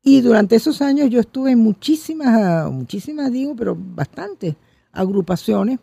Y 0.02 0.20
durante 0.20 0.58
esos 0.58 0.82
años 0.82 1.10
yo 1.10 1.22
estuve 1.22 1.52
en 1.52 1.60
muchísimas, 1.60 2.70
muchísimas 2.70 3.32
digo, 3.32 3.56
pero 3.56 3.76
bastantes 3.78 4.56
agrupaciones 4.92 5.80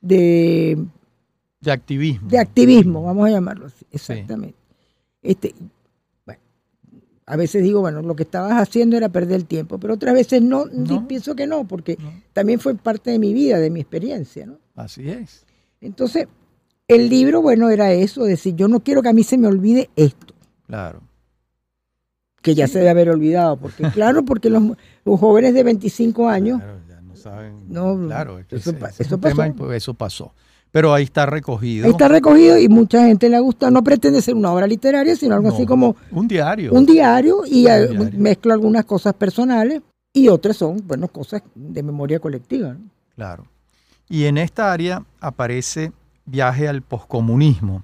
de... 0.00 0.86
De 1.60 1.72
activismo. 1.72 2.28
De 2.28 2.38
activismo, 2.38 3.02
vamos 3.02 3.26
a 3.26 3.30
llamarlo 3.30 3.66
así, 3.66 3.84
exactamente. 3.90 4.58
Este, 5.22 5.54
bueno, 6.26 6.40
a 7.24 7.36
veces 7.36 7.62
digo, 7.62 7.80
bueno, 7.80 8.02
lo 8.02 8.14
que 8.14 8.22
estabas 8.24 8.52
haciendo 8.52 8.96
era 8.96 9.08
perder 9.08 9.36
el 9.36 9.46
tiempo, 9.46 9.78
pero 9.78 9.94
otras 9.94 10.14
veces 10.14 10.42
no, 10.42 10.66
pienso 11.08 11.34
que 11.34 11.46
no, 11.46 11.66
porque 11.66 11.98
también 12.34 12.60
fue 12.60 12.74
parte 12.74 13.10
de 13.10 13.18
mi 13.18 13.32
vida, 13.32 13.58
de 13.58 13.70
mi 13.70 13.80
experiencia, 13.80 14.46
¿no? 14.46 14.58
Así 14.76 15.08
es. 15.08 15.46
Entonces, 15.80 16.28
el 16.88 17.08
libro, 17.10 17.42
bueno, 17.42 17.70
era 17.70 17.92
eso, 17.92 18.24
decir, 18.24 18.56
yo 18.56 18.66
no 18.66 18.80
quiero 18.80 19.02
que 19.02 19.10
a 19.10 19.12
mí 19.12 19.22
se 19.22 19.38
me 19.38 19.46
olvide 19.46 19.90
esto. 19.94 20.34
Claro. 20.66 21.02
Que 22.42 22.54
ya 22.54 22.66
se 22.66 22.78
debe 22.78 22.90
haber 22.90 23.10
olvidado, 23.10 23.56
porque 23.58 23.82
claro, 23.94 24.24
porque 24.24 24.48
los, 24.50 24.62
jóvenes 25.04 25.54
de 25.54 25.62
25 25.62 26.28
años... 26.28 26.58
Claro, 26.60 26.78
ya 26.88 27.00
no 27.02 27.16
saben. 27.16 27.54
No, 27.68 27.98
claro, 28.06 28.38
eso, 28.50 28.72
pasó. 28.74 29.02
eso 29.72 29.94
pasó. 29.94 30.32
Pero 30.70 30.92
ahí 30.92 31.04
está 31.04 31.26
recogido. 31.26 31.86
Ahí 31.86 31.90
está 31.90 32.08
recogido 32.08 32.58
y 32.58 32.68
mucha 32.68 33.06
gente 33.06 33.28
le 33.28 33.40
gusta. 33.40 33.70
No 33.70 33.82
pretende 33.82 34.20
ser 34.20 34.34
una 34.34 34.52
obra 34.52 34.66
literaria, 34.66 35.16
sino 35.16 35.34
algo 35.34 35.48
así 35.48 35.64
como... 35.64 35.96
Un 36.10 36.28
diario. 36.28 36.72
Un 36.72 36.84
diario 36.84 37.42
y 37.46 37.66
mezclo 38.16 38.52
algunas 38.52 38.84
cosas 38.84 39.14
personales 39.14 39.80
y 40.12 40.28
otras 40.28 40.56
son, 40.56 40.82
bueno, 40.86 41.08
cosas 41.08 41.42
de 41.54 41.82
memoria 41.82 42.18
colectiva. 42.18 42.76
Claro. 43.14 43.46
Y 44.08 44.24
en 44.24 44.38
esta 44.38 44.72
área 44.72 45.04
aparece 45.20 45.92
Viaje 46.30 46.68
al 46.68 46.82
poscomunismo. 46.82 47.82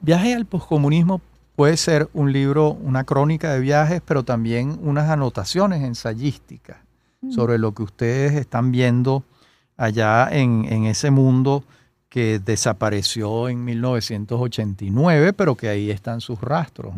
Viaje 0.00 0.34
al 0.34 0.46
poscomunismo 0.46 1.20
puede 1.56 1.76
ser 1.76 2.08
un 2.14 2.32
libro, 2.32 2.70
una 2.70 3.04
crónica 3.04 3.52
de 3.52 3.60
viajes, 3.60 4.00
pero 4.04 4.22
también 4.22 4.78
unas 4.82 5.10
anotaciones 5.10 5.82
ensayísticas 5.82 6.78
sobre 7.30 7.58
lo 7.58 7.74
que 7.74 7.82
ustedes 7.82 8.32
están 8.32 8.72
viendo 8.72 9.24
allá 9.76 10.28
en, 10.30 10.84
ese 10.86 11.10
mundo 11.10 11.64
que 12.08 12.38
desapareció 12.38 13.48
en 13.48 13.64
1989, 13.64 15.32
pero 15.32 15.54
que 15.54 15.68
ahí 15.68 15.90
están 15.90 16.20
sus 16.20 16.40
rastros. 16.40 16.94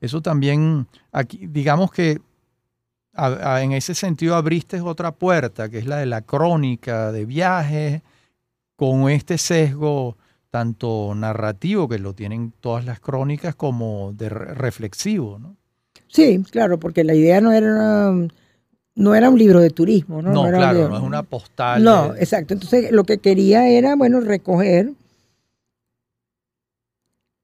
Eso 0.00 0.22
también, 0.22 0.86
aquí, 1.12 1.46
digamos 1.46 1.90
que 1.90 2.20
en 3.16 3.72
ese 3.72 3.94
sentido 3.94 4.36
abriste 4.36 4.80
otra 4.80 5.12
puerta, 5.12 5.68
que 5.68 5.78
es 5.78 5.86
la 5.86 5.96
de 5.96 6.06
la 6.06 6.22
crónica 6.22 7.10
de 7.10 7.24
viajes, 7.24 8.02
con 8.78 9.10
este 9.10 9.38
sesgo 9.38 10.16
tanto 10.50 11.12
narrativo, 11.16 11.88
que 11.88 11.98
lo 11.98 12.14
tienen 12.14 12.52
todas 12.60 12.84
las 12.84 13.00
crónicas, 13.00 13.56
como 13.56 14.12
de 14.16 14.28
reflexivo, 14.28 15.40
¿no? 15.40 15.56
Sí, 16.06 16.40
claro, 16.48 16.78
porque 16.78 17.02
la 17.02 17.16
idea 17.16 17.40
no 17.40 17.50
era 17.50 18.12
no 18.94 19.14
era 19.16 19.30
un 19.30 19.38
libro 19.38 19.58
de 19.58 19.70
turismo, 19.70 20.22
¿no? 20.22 20.32
No, 20.32 20.44
claro, 20.44 20.88
no 20.88 20.96
es 20.96 21.02
una 21.02 21.24
postal. 21.24 21.82
No, 21.82 22.14
exacto. 22.14 22.54
Entonces 22.54 22.92
lo 22.92 23.02
que 23.02 23.18
quería 23.18 23.68
era, 23.68 23.96
bueno, 23.96 24.20
recoger 24.20 24.92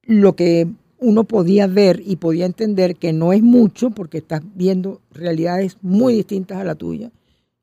lo 0.03 0.37
que 0.37 0.69
uno 1.01 1.25
podía 1.25 1.67
ver 1.67 2.01
y 2.07 2.15
podía 2.15 2.47
entender 2.47 2.95
que 2.95 3.13
no 3.13 3.33
es 3.33 3.43
mucho, 3.43 3.91
porque 3.91 4.19
estás 4.19 4.43
viendo 4.55 5.01
realidades 5.11 5.79
muy 5.83 6.15
distintas 6.15 6.59
a 6.59 6.65
la 6.65 6.77
tuya 6.77 7.11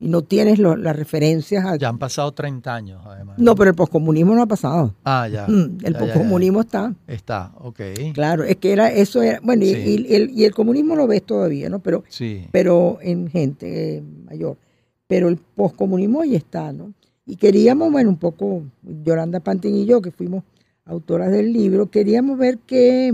y 0.01 0.09
no 0.09 0.23
tienes 0.23 0.57
las 0.57 0.95
referencias. 0.95 1.63
A... 1.63 1.75
Ya 1.75 1.87
han 1.87 1.99
pasado 1.99 2.31
30 2.31 2.73
años, 2.73 3.01
además. 3.05 3.37
No, 3.37 3.55
pero 3.55 3.69
el 3.69 3.75
poscomunismo 3.75 4.33
no 4.33 4.41
ha 4.41 4.47
pasado. 4.47 4.95
Ah, 5.03 5.27
ya. 5.31 5.45
Mm, 5.47 5.77
el 5.83 5.93
poscomunismo 5.93 6.61
está. 6.61 6.95
Está, 7.05 7.53
ok. 7.59 7.79
Claro, 8.11 8.43
es 8.43 8.55
que 8.55 8.73
era, 8.73 8.91
eso 8.91 9.21
era, 9.21 9.39
bueno, 9.43 9.63
y, 9.63 9.73
el, 9.73 10.31
y, 10.31 10.43
el, 10.43 10.55
comunismo 10.55 10.95
lo 10.95 11.05
ves 11.05 11.21
todavía, 11.23 11.69
¿no? 11.69 11.79
Pero, 11.79 12.03
sí. 12.09 12.47
pero 12.51 12.97
en 13.01 13.29
gente 13.29 14.03
mayor. 14.25 14.57
Pero 15.05 15.29
el 15.29 15.37
poscomunismo 15.37 16.21
ahí 16.21 16.35
está, 16.35 16.73
¿no? 16.73 16.93
Y 17.27 17.35
queríamos, 17.35 17.91
bueno, 17.91 18.09
un 18.09 18.17
poco, 18.17 18.63
Yolanda 18.81 19.39
Pantin 19.39 19.75
y 19.75 19.85
yo, 19.85 20.01
que 20.01 20.09
fuimos 20.09 20.43
autoras 20.83 21.31
del 21.31 21.53
libro, 21.53 21.91
queríamos 21.91 22.39
ver 22.39 22.57
qué, 22.65 23.13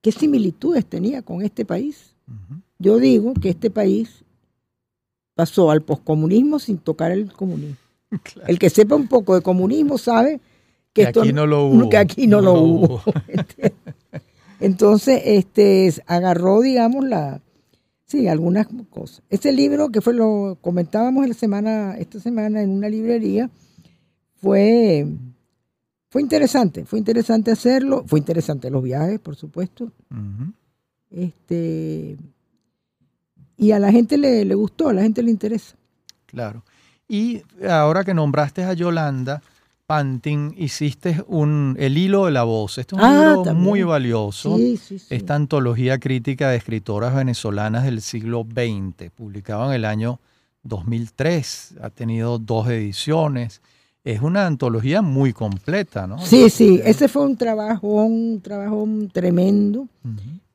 qué 0.00 0.12
similitudes 0.12 0.86
tenía 0.86 1.22
con 1.22 1.42
este 1.42 1.64
país. 1.64 2.14
Yo 2.78 2.98
digo 2.98 3.34
que 3.34 3.50
este 3.50 3.70
país 3.70 4.24
pasó 5.34 5.70
al 5.70 5.82
poscomunismo 5.82 6.58
sin 6.58 6.78
tocar 6.78 7.12
el 7.12 7.32
comunismo. 7.32 7.76
El 8.46 8.58
que 8.58 8.70
sepa 8.70 8.94
un 8.94 9.08
poco 9.08 9.34
de 9.34 9.42
comunismo 9.42 9.98
sabe 9.98 10.40
que, 10.92 11.06
aquí 11.06 11.32
no 11.32 11.46
lo 11.46 11.64
hubo. 11.66 11.88
Que 11.88 11.96
aquí 11.96 12.26
no, 12.26 12.40
lo, 12.40 12.54
hubo. 12.54 13.02
Entonces, 14.60 15.20
este, 15.24 15.92
agarró, 16.06 16.60
digamos, 16.60 17.04
la, 17.04 17.40
sí, 18.06 18.28
algunas 18.28 18.68
cosas. 18.90 19.22
Este 19.28 19.52
libro 19.52 19.90
que 19.90 20.00
fue 20.00 20.14
lo 20.14 20.56
comentábamos 20.60 21.26
la 21.26 21.34
semana, 21.34 21.96
esta 21.98 22.20
semana 22.20 22.62
en 22.62 22.70
una 22.70 22.88
librería, 22.88 23.50
fue, 24.36 25.06
fue 26.10 26.22
interesante, 26.22 26.84
fue 26.84 26.98
interesante 26.98 27.50
hacerlo, 27.50 28.04
fue 28.06 28.20
interesante 28.20 28.70
los 28.70 28.82
viajes, 28.82 29.18
por 29.18 29.36
supuesto. 29.36 29.90
Este, 31.10 32.16
y 33.56 33.72
a 33.72 33.78
la 33.78 33.90
gente 33.92 34.18
le, 34.18 34.44
le 34.44 34.54
gustó, 34.54 34.88
a 34.88 34.92
la 34.92 35.02
gente 35.02 35.22
le 35.22 35.30
interesa. 35.30 35.76
Claro. 36.26 36.64
Y 37.08 37.42
ahora 37.68 38.04
que 38.04 38.14
nombraste 38.14 38.64
a 38.64 38.72
Yolanda 38.72 39.42
Pantin, 39.86 40.54
hiciste 40.56 41.22
un, 41.26 41.76
El 41.78 41.98
hilo 41.98 42.24
de 42.24 42.32
la 42.32 42.44
voz. 42.44 42.78
Este 42.78 42.96
es 42.96 43.02
un 43.02 43.06
ah, 43.06 43.36
libro 43.36 43.54
muy 43.54 43.82
valioso. 43.82 44.56
Esta 45.10 45.34
antología 45.34 45.98
crítica 45.98 46.48
de 46.48 46.56
escritoras 46.56 47.14
venezolanas 47.14 47.84
del 47.84 48.00
siglo 48.00 48.46
XX, 48.50 49.10
publicado 49.10 49.66
en 49.68 49.74
el 49.74 49.84
año 49.84 50.20
2003. 50.62 51.74
Ha 51.82 51.90
tenido 51.90 52.38
dos 52.38 52.68
ediciones. 52.68 53.60
Es 54.04 54.22
una 54.22 54.46
antología 54.46 55.02
muy 55.02 55.34
completa, 55.34 56.06
¿no? 56.06 56.18
Sí, 56.18 56.48
sí. 56.48 56.80
Ese 56.82 57.08
fue 57.08 57.22
un 57.26 57.36
trabajo, 57.36 57.86
un 57.86 58.40
trabajo 58.40 58.88
tremendo. 59.12 59.86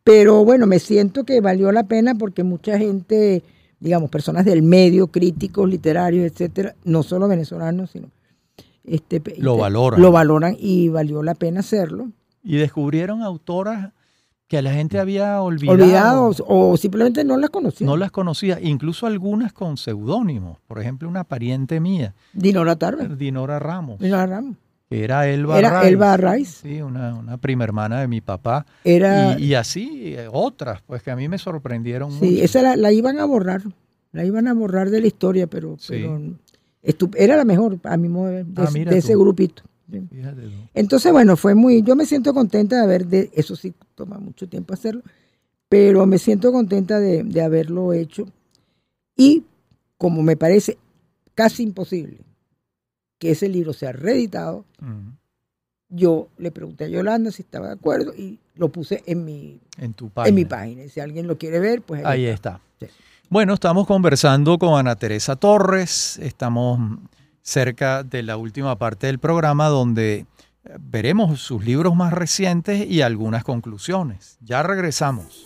Pero 0.03 0.43
bueno, 0.45 0.65
me 0.65 0.79
siento 0.79 1.23
que 1.23 1.41
valió 1.41 1.71
la 1.71 1.83
pena 1.83 2.15
porque 2.15 2.43
mucha 2.43 2.77
gente 2.77 3.43
digamos, 3.79 4.09
personas 4.09 4.45
del 4.45 4.61
medio, 4.61 5.07
críticos, 5.07 5.69
literarios, 5.69 6.25
etcétera, 6.25 6.75
no 6.83 7.03
solo 7.03 7.27
venezolanos, 7.27 7.91
sino 7.91 8.09
este, 8.83 9.21
lo 9.37 9.57
valoran. 9.57 10.01
Lo 10.01 10.11
valoran 10.11 10.55
y 10.59 10.89
valió 10.89 11.23
la 11.23 11.35
pena 11.35 11.61
hacerlo. 11.61 12.11
Y 12.43 12.57
descubrieron 12.57 13.21
autoras 13.21 13.93
que 14.47 14.61
la 14.61 14.73
gente 14.73 14.99
había 14.99 15.41
olvidado. 15.41 15.77
Olvidado 15.77 16.35
o 16.47 16.75
simplemente 16.77 17.23
no 17.23 17.37
las 17.37 17.51
conocía. 17.51 17.85
No 17.85 17.97
las 17.97 18.11
conocía, 18.11 18.59
incluso 18.59 19.05
algunas 19.05 19.53
con 19.53 19.77
seudónimos. 19.77 20.57
Por 20.67 20.79
ejemplo, 20.79 21.07
una 21.07 21.23
pariente 21.23 21.79
mía. 21.79 22.15
Dinora 22.33 22.75
Tarver. 22.75 23.15
Dinora 23.15 23.59
Ramos. 23.59 23.99
Dinora 23.99 24.25
Ramos. 24.25 24.55
Era 24.89 25.29
Elba 25.29 25.59
Era 25.59 25.87
Elba 25.87 26.17
Rice. 26.17 26.67
Sí, 26.67 26.81
una, 26.81 27.13
una, 27.13 27.37
prima 27.37 27.63
hermana 27.63 28.01
de 28.01 28.07
mi 28.07 28.21
papá. 28.21 28.65
Era, 28.83 29.39
y, 29.39 29.53
así 29.53 30.15
eh, 30.15 30.27
otras, 30.31 30.81
pues 30.81 31.03
que 31.03 31.11
a 31.11 31.15
mí 31.15 31.27
me 31.29 31.37
sorprendieron 31.37 32.11
sí, 32.19 32.41
esa 32.41 32.75
la, 32.75 32.91
iban 32.91 33.19
a 33.19 33.25
borrar. 33.25 33.61
La 34.11 34.25
iban 34.25 34.47
a 34.47 34.53
borrar 34.53 34.89
de 34.89 35.01
la 35.01 35.07
historia, 35.07 35.45
pero, 35.45 35.77
era 37.15 37.37
la 37.37 37.45
mejor, 37.45 37.79
a 37.83 37.97
mi 37.97 38.09
modo 38.09 38.29
de, 38.29 38.45
ah, 38.55 38.71
de, 38.71 38.97
ese 38.97 39.15
grupito. 39.15 39.61
Entonces, 40.73 41.11
bueno, 41.11 41.37
fue 41.37 41.53
muy. 41.53 41.83
Yo 41.83 41.95
me 41.95 42.07
siento 42.07 42.33
contenta 42.33 42.77
de 42.77 42.81
haber. 42.81 43.05
De, 43.05 43.29
eso 43.33 43.55
sí, 43.55 43.73
toma 43.93 44.17
mucho 44.17 44.49
tiempo 44.49 44.73
hacerlo. 44.73 45.03
Pero 45.67 46.07
me 46.07 46.17
siento 46.17 46.51
contenta 46.51 46.99
de, 46.99 47.23
de 47.23 47.41
haberlo 47.41 47.93
hecho. 47.93 48.25
Y, 49.15 49.43
como 49.97 50.23
me 50.23 50.35
parece 50.35 50.79
casi 51.35 51.61
imposible 51.61 52.21
que 53.19 53.31
ese 53.31 53.49
libro 53.49 53.73
sea 53.73 53.91
reeditado, 53.91 54.65
yo 55.89 56.29
le 56.37 56.51
pregunté 56.51 56.85
a 56.85 56.87
Yolanda 56.87 57.31
si 57.31 57.41
estaba 57.41 57.67
de 57.67 57.73
acuerdo 57.73 58.13
y 58.15 58.39
lo 58.55 58.69
puse 58.69 59.03
en 59.05 59.25
mi, 59.25 59.59
en 59.77 59.93
tu 59.93 60.09
página. 60.09 60.29
En 60.29 60.35
mi 60.35 60.45
página. 60.45 60.87
Si 60.87 60.99
alguien 60.99 61.27
lo 61.27 61.37
quiere 61.37 61.59
ver, 61.59 61.81
pues 61.81 62.03
ahí, 62.05 62.25
está. 62.25 62.59
Bueno, 63.29 63.53
estamos 63.53 63.85
conversando 63.85 64.57
con 64.57 64.79
Ana 64.79 64.95
Teresa 64.95 65.35
Torres. 65.35 66.17
Estamos 66.17 66.79
cerca 67.41 68.03
de 68.03 68.23
la 68.23 68.37
última 68.37 68.77
parte 68.77 69.07
del 69.07 69.19
programa 69.19 69.67
donde 69.67 70.25
veremos 70.79 71.39
sus 71.41 71.63
libros 71.63 71.95
más 71.95 72.13
recientes 72.13 72.89
y 72.89 73.01
algunas 73.01 73.43
conclusiones. 73.43 74.37
Ya 74.41 74.63
regresamos. 74.63 75.45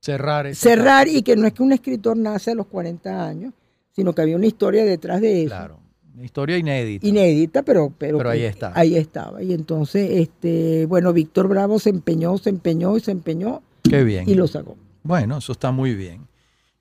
cerrar. 0.01 0.55
Cerrar 0.55 1.09
y 1.09 1.23
que 1.23 1.37
no 1.37 1.47
es 1.47 1.53
que 1.53 1.63
un 1.63 1.73
escritor 1.73 2.17
nace 2.17 2.53
a 2.53 2.55
los 2.55 2.67
40 2.67 3.27
años, 3.27 3.53
sino 3.93 4.15
que 4.15 4.23
había 4.23 4.37
una 4.37 4.47
historia 4.47 4.85
detrás 4.85 5.21
de 5.21 5.43
eso. 5.43 5.49
Claro, 5.49 5.79
una 6.15 6.25
historia 6.25 6.57
inédita. 6.57 7.07
Inédita, 7.07 7.63
pero... 7.63 7.93
Pero, 7.99 8.19
pero 8.19 8.31
ahí 8.31 8.43
está. 8.43 8.73
Ahí 8.75 8.97
estaba. 8.97 9.43
Y 9.43 9.53
entonces, 9.53 10.09
este, 10.13 10.87
bueno, 10.87 11.13
Víctor 11.13 11.49
Bravo 11.49 11.79
se 11.79 11.91
empeñó, 11.91 12.39
se 12.39 12.51
empeñó 12.51 12.97
y 12.97 13.01
se 13.01 13.11
empeñó. 13.11 13.63
Qué 13.83 14.03
bien. 14.05 14.29
Y 14.29 14.35
lo 14.35 14.47
sacó. 14.47 14.77
Bueno, 15.03 15.39
eso 15.39 15.53
está 15.53 15.71
muy 15.71 15.95
bien. 15.95 16.27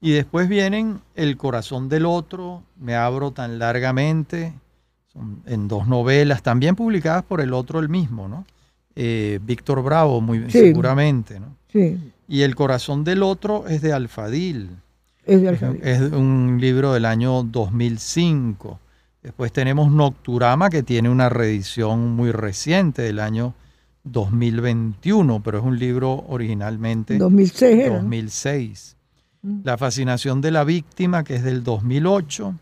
Y 0.02 0.12
después 0.12 0.48
vienen 0.50 1.02
El 1.16 1.38
corazón 1.38 1.90
del 1.90 2.06
otro, 2.06 2.64
Me 2.80 2.96
abro 2.96 3.32
tan 3.32 3.60
largamente, 3.60 4.54
son 5.12 5.42
en 5.46 5.68
dos 5.68 5.88
novelas, 5.88 6.44
también 6.44 6.76
publicadas 6.76 7.24
por 7.24 7.42
el 7.42 7.54
otro 7.54 7.80
el 7.80 7.90
mismo, 7.90 8.28
¿no? 8.28 8.46
Eh, 8.96 9.40
Víctor 9.44 9.84
Bravo, 9.84 10.22
muy 10.22 10.50
seguramente, 10.50 11.40
¿no? 11.40 11.56
Sí. 11.72 11.98
Y 12.28 12.42
El 12.42 12.56
corazón 12.56 13.04
del 13.04 13.24
otro 13.24 13.68
es 13.68 13.82
de 13.82 13.94
Alfadil. 13.94 14.70
Es 15.26 15.42
de 15.42 15.50
Alfadil. 15.50 15.82
Es, 15.84 16.00
un 16.12 16.58
libro 16.60 16.94
del 16.94 17.06
año 17.06 17.44
2005. 17.44 18.80
Después 19.22 19.52
tenemos 19.52 19.92
Nocturama, 19.92 20.70
que 20.70 20.84
tiene 20.84 21.10
una 21.10 21.30
reedición 21.30 22.16
muy 22.16 22.32
reciente 22.32 23.02
del 23.02 23.20
año 23.20 23.54
2021, 24.04 25.42
pero 25.44 25.58
es 25.58 25.64
un 25.64 25.80
libro 25.80 26.24
originalmente 26.28 27.18
2006. 27.18 27.92
2006. 27.92 28.95
La 29.64 29.78
fascinación 29.78 30.42
de 30.42 30.52
la 30.52 30.64
víctima, 30.64 31.24
que 31.24 31.36
es 31.36 31.44
del 31.44 31.64
2008, 31.64 32.56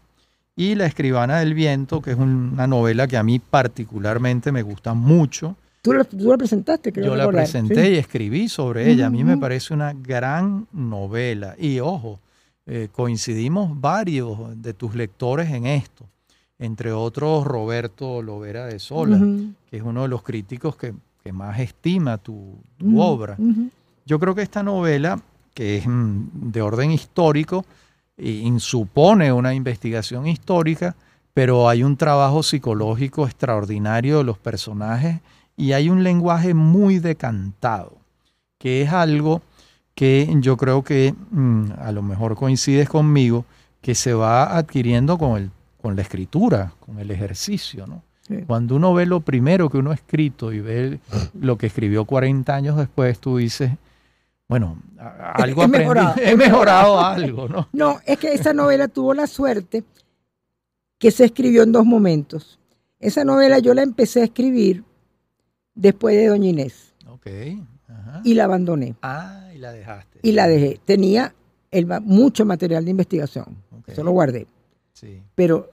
y 0.56 0.76
La 0.76 0.86
escribana 0.86 1.40
del 1.40 1.54
viento, 1.54 2.02
que 2.02 2.12
es 2.12 2.18
una 2.18 2.68
novela 2.68 3.08
que 3.08 3.18
a 3.18 3.24
mí 3.24 3.40
particularmente 3.40 4.52
me 4.52 4.62
gusta 4.62 4.94
mucho. 4.94 5.56
Tú 5.82 5.94
la, 5.94 6.04
presentaste, 6.38 6.94
creo. 6.94 7.08
Yo 7.08 7.16
la 7.16 7.28
presenté 7.28 7.92
y 7.92 7.98
escribí 7.98 8.48
sobre 8.48 8.92
ella. 8.92 9.08
A 9.08 9.10
mí 9.10 9.24
me 9.24 9.38
parece 9.38 9.74
una 9.74 9.94
gran 9.94 10.68
novela. 10.72 11.56
Y 11.58 11.80
ojo, 11.80 12.20
eh, 12.66 12.88
coincidimos 12.92 13.82
varios 13.82 14.62
de 14.62 14.74
tus 14.74 14.96
lectores 14.96 15.52
en 15.52 15.66
esto, 15.66 16.06
entre 16.58 16.94
otros 16.94 17.46
Roberto 17.46 18.22
Lovera 18.22 18.68
de 18.68 18.80
Sola, 18.80 19.20
que 19.70 19.78
es 19.78 19.84
uno 19.84 20.04
de 20.04 20.08
los 20.08 20.24
críticos 20.24 20.78
que, 20.78 20.94
que 21.22 21.34
más 21.34 21.60
estima 21.60 22.18
tu, 22.18 22.58
tu 22.78 23.02
obra. 23.02 23.38
Yo 24.06 24.20
creo 24.20 24.36
que 24.36 24.42
esta 24.44 24.64
novela, 24.64 25.20
que 25.54 25.78
es 25.78 25.88
mm, 25.88 26.52
de 26.52 26.62
orden 26.62 26.92
histórico, 26.92 27.66
y 28.18 28.52
supone 28.60 29.34
una 29.34 29.54
investigación 29.54 30.28
histórica, 30.28 30.96
pero 31.34 31.68
hay 31.68 31.84
un 31.84 31.98
trabajo 31.98 32.44
psicológico 32.44 33.26
extraordinario 33.26 34.20
de 34.20 34.24
los 34.24 34.38
personajes 34.38 35.20
y 35.58 35.74
hay 35.74 35.90
un 35.90 36.04
lenguaje 36.04 36.54
muy 36.54 37.00
decantado, 37.00 37.98
que 38.60 38.84
es 38.84 38.92
algo 38.92 39.42
que 39.96 40.32
yo 40.40 40.58
creo 40.58 40.84
que 40.84 41.14
mm, 41.32 41.72
a 41.80 41.92
lo 41.92 42.02
mejor 42.02 42.36
coincides 42.36 42.90
conmigo, 42.90 43.46
que 43.82 43.96
se 43.96 44.14
va 44.14 44.58
adquiriendo 44.58 45.18
con, 45.18 45.38
el, 45.38 45.52
con 45.82 45.96
la 45.96 46.02
escritura, 46.02 46.74
con 46.80 47.00
el 47.00 47.12
ejercicio, 47.12 47.86
¿no? 47.86 48.02
Sí. 48.28 48.38
Cuando 48.48 48.78
uno 48.78 48.94
ve 48.94 49.06
lo 49.06 49.20
primero 49.20 49.70
que 49.70 49.78
uno 49.78 49.92
ha 49.92 49.96
escrito 49.96 50.54
y 50.54 50.62
ve 50.62 51.00
lo 51.38 51.58
que 51.58 51.68
escribió 51.68 52.06
40 52.06 52.56
años 52.56 52.78
después, 52.78 53.20
tú 53.20 53.36
dices, 53.38 53.72
bueno, 54.54 54.78
algo 55.00 55.62
He 55.62 55.66
aprendí, 55.66 55.78
mejorado. 55.80 56.16
he 56.22 56.36
mejorado 56.36 57.00
algo, 57.00 57.48
¿no? 57.50 57.70
No, 57.74 58.00
es 58.06 58.20
que 58.20 58.34
esa 58.34 58.54
novela 58.54 58.88
tuvo 58.88 59.14
la 59.16 59.26
suerte 59.26 59.84
que 61.00 61.10
se 61.12 61.26
escribió 61.26 61.64
en 61.64 61.72
dos 61.72 61.86
momentos. 61.86 62.60
Esa 63.00 63.26
novela 63.26 63.58
yo 63.60 63.74
la 63.74 63.82
empecé 63.82 64.22
a 64.22 64.26
escribir 64.26 64.84
después 65.74 66.16
de 66.16 66.28
Doña 66.28 66.50
Inés 66.50 66.94
Ok. 67.08 67.28
ajá. 67.90 68.22
y 68.24 68.36
la 68.36 68.44
abandoné 68.46 68.96
ah, 69.02 69.50
y 69.54 69.58
la 69.58 69.72
dejaste. 69.72 70.20
y 70.22 70.32
la 70.34 70.48
dejé. 70.48 70.80
Tenía 70.86 71.34
el 71.72 71.88
mucho 72.02 72.46
material 72.46 72.86
de 72.86 72.92
investigación, 72.92 73.58
Ok, 73.72 73.90
eso 73.90 74.04
lo 74.04 74.12
guardé, 74.12 74.46
Sí. 74.94 75.22
pero 75.36 75.70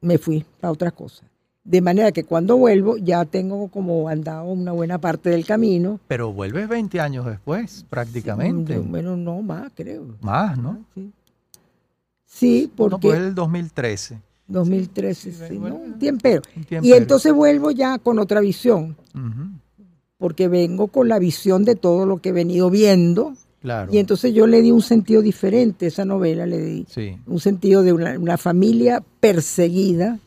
me 0.00 0.16
fui 0.18 0.44
a 0.62 0.70
otras 0.70 0.92
cosas. 0.92 1.28
De 1.64 1.80
manera 1.80 2.10
que 2.10 2.24
cuando 2.24 2.56
vuelvo 2.56 2.96
ya 2.96 3.24
tengo 3.24 3.68
como 3.68 4.08
andado 4.08 4.44
una 4.46 4.72
buena 4.72 4.98
parte 4.98 5.30
del 5.30 5.46
camino. 5.46 6.00
Pero 6.08 6.32
vuelves 6.32 6.68
20 6.68 7.00
años 7.00 7.24
después, 7.24 7.86
prácticamente. 7.88 8.74
Sí, 8.76 8.84
Bueno, 8.84 9.16
no 9.16 9.42
más, 9.42 9.70
creo. 9.74 10.04
Más, 10.20 10.58
¿no? 10.58 10.84
Sí, 10.94 11.12
Sí, 12.24 12.64
No, 12.70 12.74
porque 12.76 13.08
pues 13.08 13.18
el 13.20 13.34
2013. 13.34 14.18
2013, 14.48 15.32
sí, 15.32 15.38
sí, 15.48 15.58
¿no? 15.58 15.74
un 15.76 15.98
tiempero. 15.98 16.42
un 16.56 16.84
Y 16.84 16.92
entonces 16.94 17.32
vuelvo 17.32 17.70
ya 17.70 17.98
con 17.98 18.18
otra 18.18 18.40
visión, 18.40 18.96
porque 20.18 20.48
vengo 20.48 20.88
con 20.88 21.08
la 21.08 21.18
visión 21.18 21.64
de 21.64 21.76
todo 21.76 22.06
lo 22.06 22.18
que 22.18 22.30
he 22.30 22.32
venido 22.32 22.70
viendo. 22.70 23.34
Claro. 23.60 23.92
Y 23.92 23.98
entonces 23.98 24.34
yo 24.34 24.46
le 24.48 24.60
di 24.62 24.72
un 24.72 24.82
sentido 24.82 25.22
diferente 25.22 25.84
a 25.84 25.88
esa 25.88 26.04
novela, 26.04 26.46
le 26.46 26.58
di 26.60 26.86
Sí. 26.88 27.16
un 27.26 27.38
sentido 27.38 27.82
de 27.82 27.92
una, 27.92 28.18
una 28.18 28.36
familia 28.36 29.02
perseguida 29.20 30.18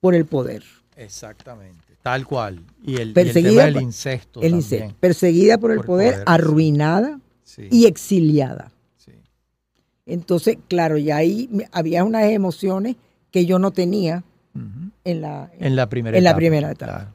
por 0.00 0.14
el 0.14 0.24
poder. 0.24 0.62
Exactamente. 0.96 1.84
Tal 2.02 2.26
cual. 2.26 2.60
Y 2.82 2.94
el, 2.94 2.98
y 2.98 3.02
el 3.02 3.12
Perseguida 3.12 3.50
tema 3.66 3.78
del 3.78 3.82
incesto 3.82 4.40
El 4.40 4.50
también. 4.52 4.56
incesto, 4.56 4.94
perseguida 5.00 5.58
por 5.58 5.70
el 5.70 5.78
Por 5.78 5.84
el 5.84 5.86
poder, 5.86 6.22
arruinada 6.26 7.20
Sí, 7.44 7.68
y 7.70 7.86
exiliada. 7.86 8.70
sí. 8.96 9.12
Entonces, 10.06 10.56
claro, 10.68 10.96
ya 10.98 11.16
ahí 11.16 11.48
había 11.72 12.04
unas 12.04 12.24
emociones 12.30 12.96
que 13.30 13.44
yo 13.46 13.58
no 13.58 13.70
tenía 13.70 14.22
en 15.04 15.20
la... 15.20 15.50
En 15.58 15.76
la 15.76 15.88
primera 15.88 16.16
En 16.18 16.24
la 16.24 16.30
etapa. 16.30 16.36
primera 16.38 16.70
etapa. 16.70 16.92
claro. 16.98 17.14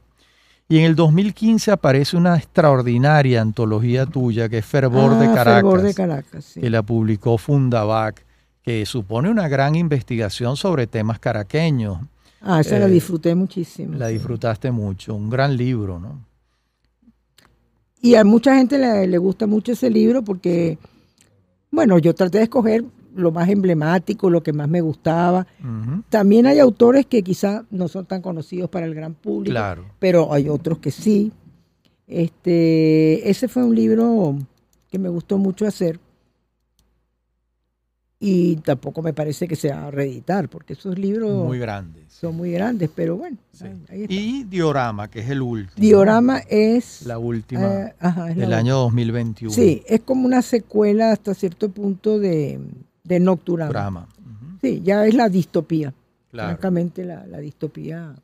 Y 0.68 0.78
en 0.78 0.84
el 0.84 0.96
2015 0.96 1.70
aparece 1.70 2.16
una 2.16 2.36
extraordinaria 2.36 3.40
antología 3.40 4.04
tuya 4.04 4.48
que 4.48 4.58
es 4.58 4.66
Fervor 4.66 5.16
de 5.18 5.26
Ah, 5.26 5.34
Caracas, 5.34 5.54
Fervor 5.62 5.82
de 5.82 5.94
Caracas, 5.94 6.44
sí. 6.44 6.60
que 6.60 6.70
la 6.70 6.82
publicó 6.82 7.38
Fundavac, 7.38 8.24
que 8.62 8.84
supone 8.84 9.30
una 9.30 9.46
gran 9.48 9.76
investigación 9.76 10.56
sobre 10.56 10.86
temas 10.88 11.18
caraqueños. 11.20 11.98
Ah, 12.48 12.60
esa 12.60 12.78
la 12.78 12.86
eh, 12.86 12.90
disfruté 12.90 13.34
muchísimo. 13.34 13.96
La 13.98 14.06
disfrutaste 14.08 14.70
mucho, 14.70 15.14
un 15.14 15.28
gran 15.28 15.56
libro, 15.56 15.98
¿no? 15.98 16.24
Y 18.00 18.14
a 18.14 18.24
mucha 18.24 18.54
gente 18.56 18.78
le, 18.78 19.06
le 19.06 19.18
gusta 19.18 19.46
mucho 19.46 19.72
ese 19.72 19.90
libro 19.90 20.22
porque, 20.22 20.78
bueno, 21.70 21.98
yo 21.98 22.14
traté 22.14 22.38
de 22.38 22.44
escoger 22.44 22.84
lo 23.16 23.32
más 23.32 23.48
emblemático, 23.48 24.28
lo 24.30 24.42
que 24.42 24.52
más 24.52 24.68
me 24.68 24.80
gustaba. 24.80 25.46
También 26.10 26.46
hay 26.46 26.58
autores 26.60 27.06
que 27.06 27.22
quizá 27.22 27.64
no 27.70 27.88
son 27.88 28.04
tan 28.06 28.20
conocidos 28.22 28.68
para 28.70 28.86
el 28.86 28.94
gran 28.94 29.14
público, 29.14 29.52
Claro. 29.52 29.86
pero 29.98 30.32
hay 30.32 30.48
otros 30.48 30.78
que 30.78 30.90
sí. 30.90 31.32
Este, 32.06 33.28
ese 33.28 33.48
fue 33.48 33.64
un 33.64 33.74
libro 33.74 34.36
que 34.90 34.98
me 34.98 35.08
gustó 35.08 35.38
mucho 35.38 35.66
hacer 35.66 35.98
y 38.18 38.56
tampoco 38.56 39.02
me 39.02 39.12
parece 39.12 39.46
que 39.46 39.56
se 39.56 39.70
va 39.70 39.86
a 39.86 39.90
reeditar 39.90 40.48
porque 40.48 40.72
esos 40.72 40.98
libros 40.98 41.44
Muy 41.46 41.58
grande. 41.58 42.00
sí. 42.08 42.16
son 42.20 42.34
muy 42.36 42.50
grandes, 42.50 42.88
pero 42.94 43.16
bueno, 43.16 43.36
Sí. 43.52 43.64
ahí- 43.64 43.82
ahí 43.90 44.02
está. 44.02 44.14
Y 44.14 44.44
Diorama, 44.44 45.08
que 45.10 45.20
es 45.20 45.28
el 45.30 45.42
último. 45.42 45.74
Diorama 45.76 46.38
es, 46.48 47.04
La 47.04 47.18
última 47.18 47.62
eh, 47.88 47.94
ajá, 48.00 48.30
es 48.30 48.36
la 48.36 48.40
del 48.40 48.44
última. 48.44 48.56
año 48.58 48.76
2021. 48.78 49.52
Sí, 49.54 49.82
es 49.86 50.00
como 50.00 50.24
una 50.26 50.40
secuela 50.42 51.12
hasta 51.12 51.34
cierto 51.34 51.68
punto 51.68 52.18
de, 52.18 52.58
de 53.04 53.20
Nocturama. 53.20 54.08
Sí, 54.62 54.80
ya 54.82 55.06
es 55.06 55.14
la 55.14 55.28
distopía. 55.28 55.92
Claro. 56.30 56.48
Francamente, 56.50 57.04
la, 57.04 57.26
la 57.26 57.38
distopía. 57.38 58.14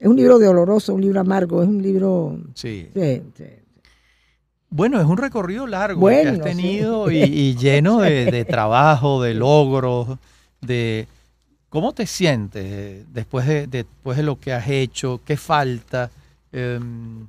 Es 0.00 0.06
un 0.08 0.16
libro 0.16 0.38
doloroso, 0.38 0.94
un 0.94 1.00
libro 1.00 1.20
amargo, 1.20 1.62
es 1.62 1.68
un 1.68 1.82
libro. 1.82 2.38
Sí. 2.54 2.88
sí, 2.94 3.22
sí. 3.36 3.44
Bueno, 4.70 5.00
es 5.00 5.06
un 5.06 5.16
recorrido 5.16 5.66
largo 5.66 6.00
Bueno, 6.00 6.22
que 6.22 6.28
has 6.28 6.36
sí. 6.36 6.42
tenido 6.42 7.10
y, 7.10 7.16
y 7.22 7.56
lleno 7.56 8.00
de, 8.00 8.26
de 8.30 8.44
trabajo, 8.44 9.22
de 9.22 9.34
logros, 9.34 10.18
de 10.60 11.06
cómo 11.70 11.92
te 11.94 12.06
sientes 12.06 12.64
eh, 12.66 13.04
después 13.12 13.46
de, 13.46 13.66
después 13.66 14.16
de 14.18 14.24
lo 14.24 14.38
que 14.40 14.52
has 14.52 14.68
hecho, 14.68 15.20
qué 15.24 15.36
falta, 15.36 16.10
Em, 16.50 17.26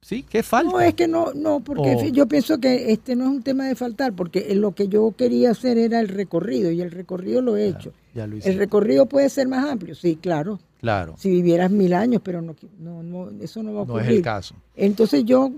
sí, 0.00 0.22
qué 0.28 0.42
falta. 0.42 0.72
No, 0.72 0.80
es 0.80 0.94
que 0.94 1.08
no, 1.08 1.32
no, 1.34 1.60
porque 1.60 1.96
O- 1.96 2.04
yo 2.12 2.26
pienso 2.26 2.58
que 2.58 2.92
este 2.92 3.16
no 3.16 3.24
es 3.24 3.30
un 3.30 3.42
tema 3.42 3.66
de 3.66 3.74
faltar, 3.74 4.12
porque 4.14 4.54
lo 4.54 4.72
que 4.74 4.88
yo 4.88 5.12
quería 5.16 5.50
hacer 5.50 5.76
era 5.78 6.00
el 6.00 6.08
recorrido 6.08 6.70
y 6.70 6.80
el 6.80 6.90
recorrido 6.90 7.42
lo 7.42 7.56
he 7.56 7.66
hecho. 7.68 7.92
Ya 8.14 8.26
lo 8.26 8.36
El 8.36 8.56
recorrido 8.56 9.06
puede 9.06 9.28
ser 9.28 9.48
más 9.48 9.68
amplio, 9.68 9.94
sí, 9.94 10.16
claro. 10.16 10.58
Claro, 10.80 11.14
Si 11.18 11.30
vivieras 11.30 11.70
mil 11.70 11.92
años, 11.94 12.20
pero 12.24 12.42
no, 12.42 12.54
no, 12.78 13.02
no, 13.02 13.30
eso 13.42 13.62
no 13.62 13.74
va 13.74 13.80
a 13.80 13.84
no 13.84 13.90
ocurrir. 13.90 14.10
es 14.10 14.16
el 14.18 14.22
caso. 14.22 14.54
Entonces 14.76 15.24
yo, 15.24 15.50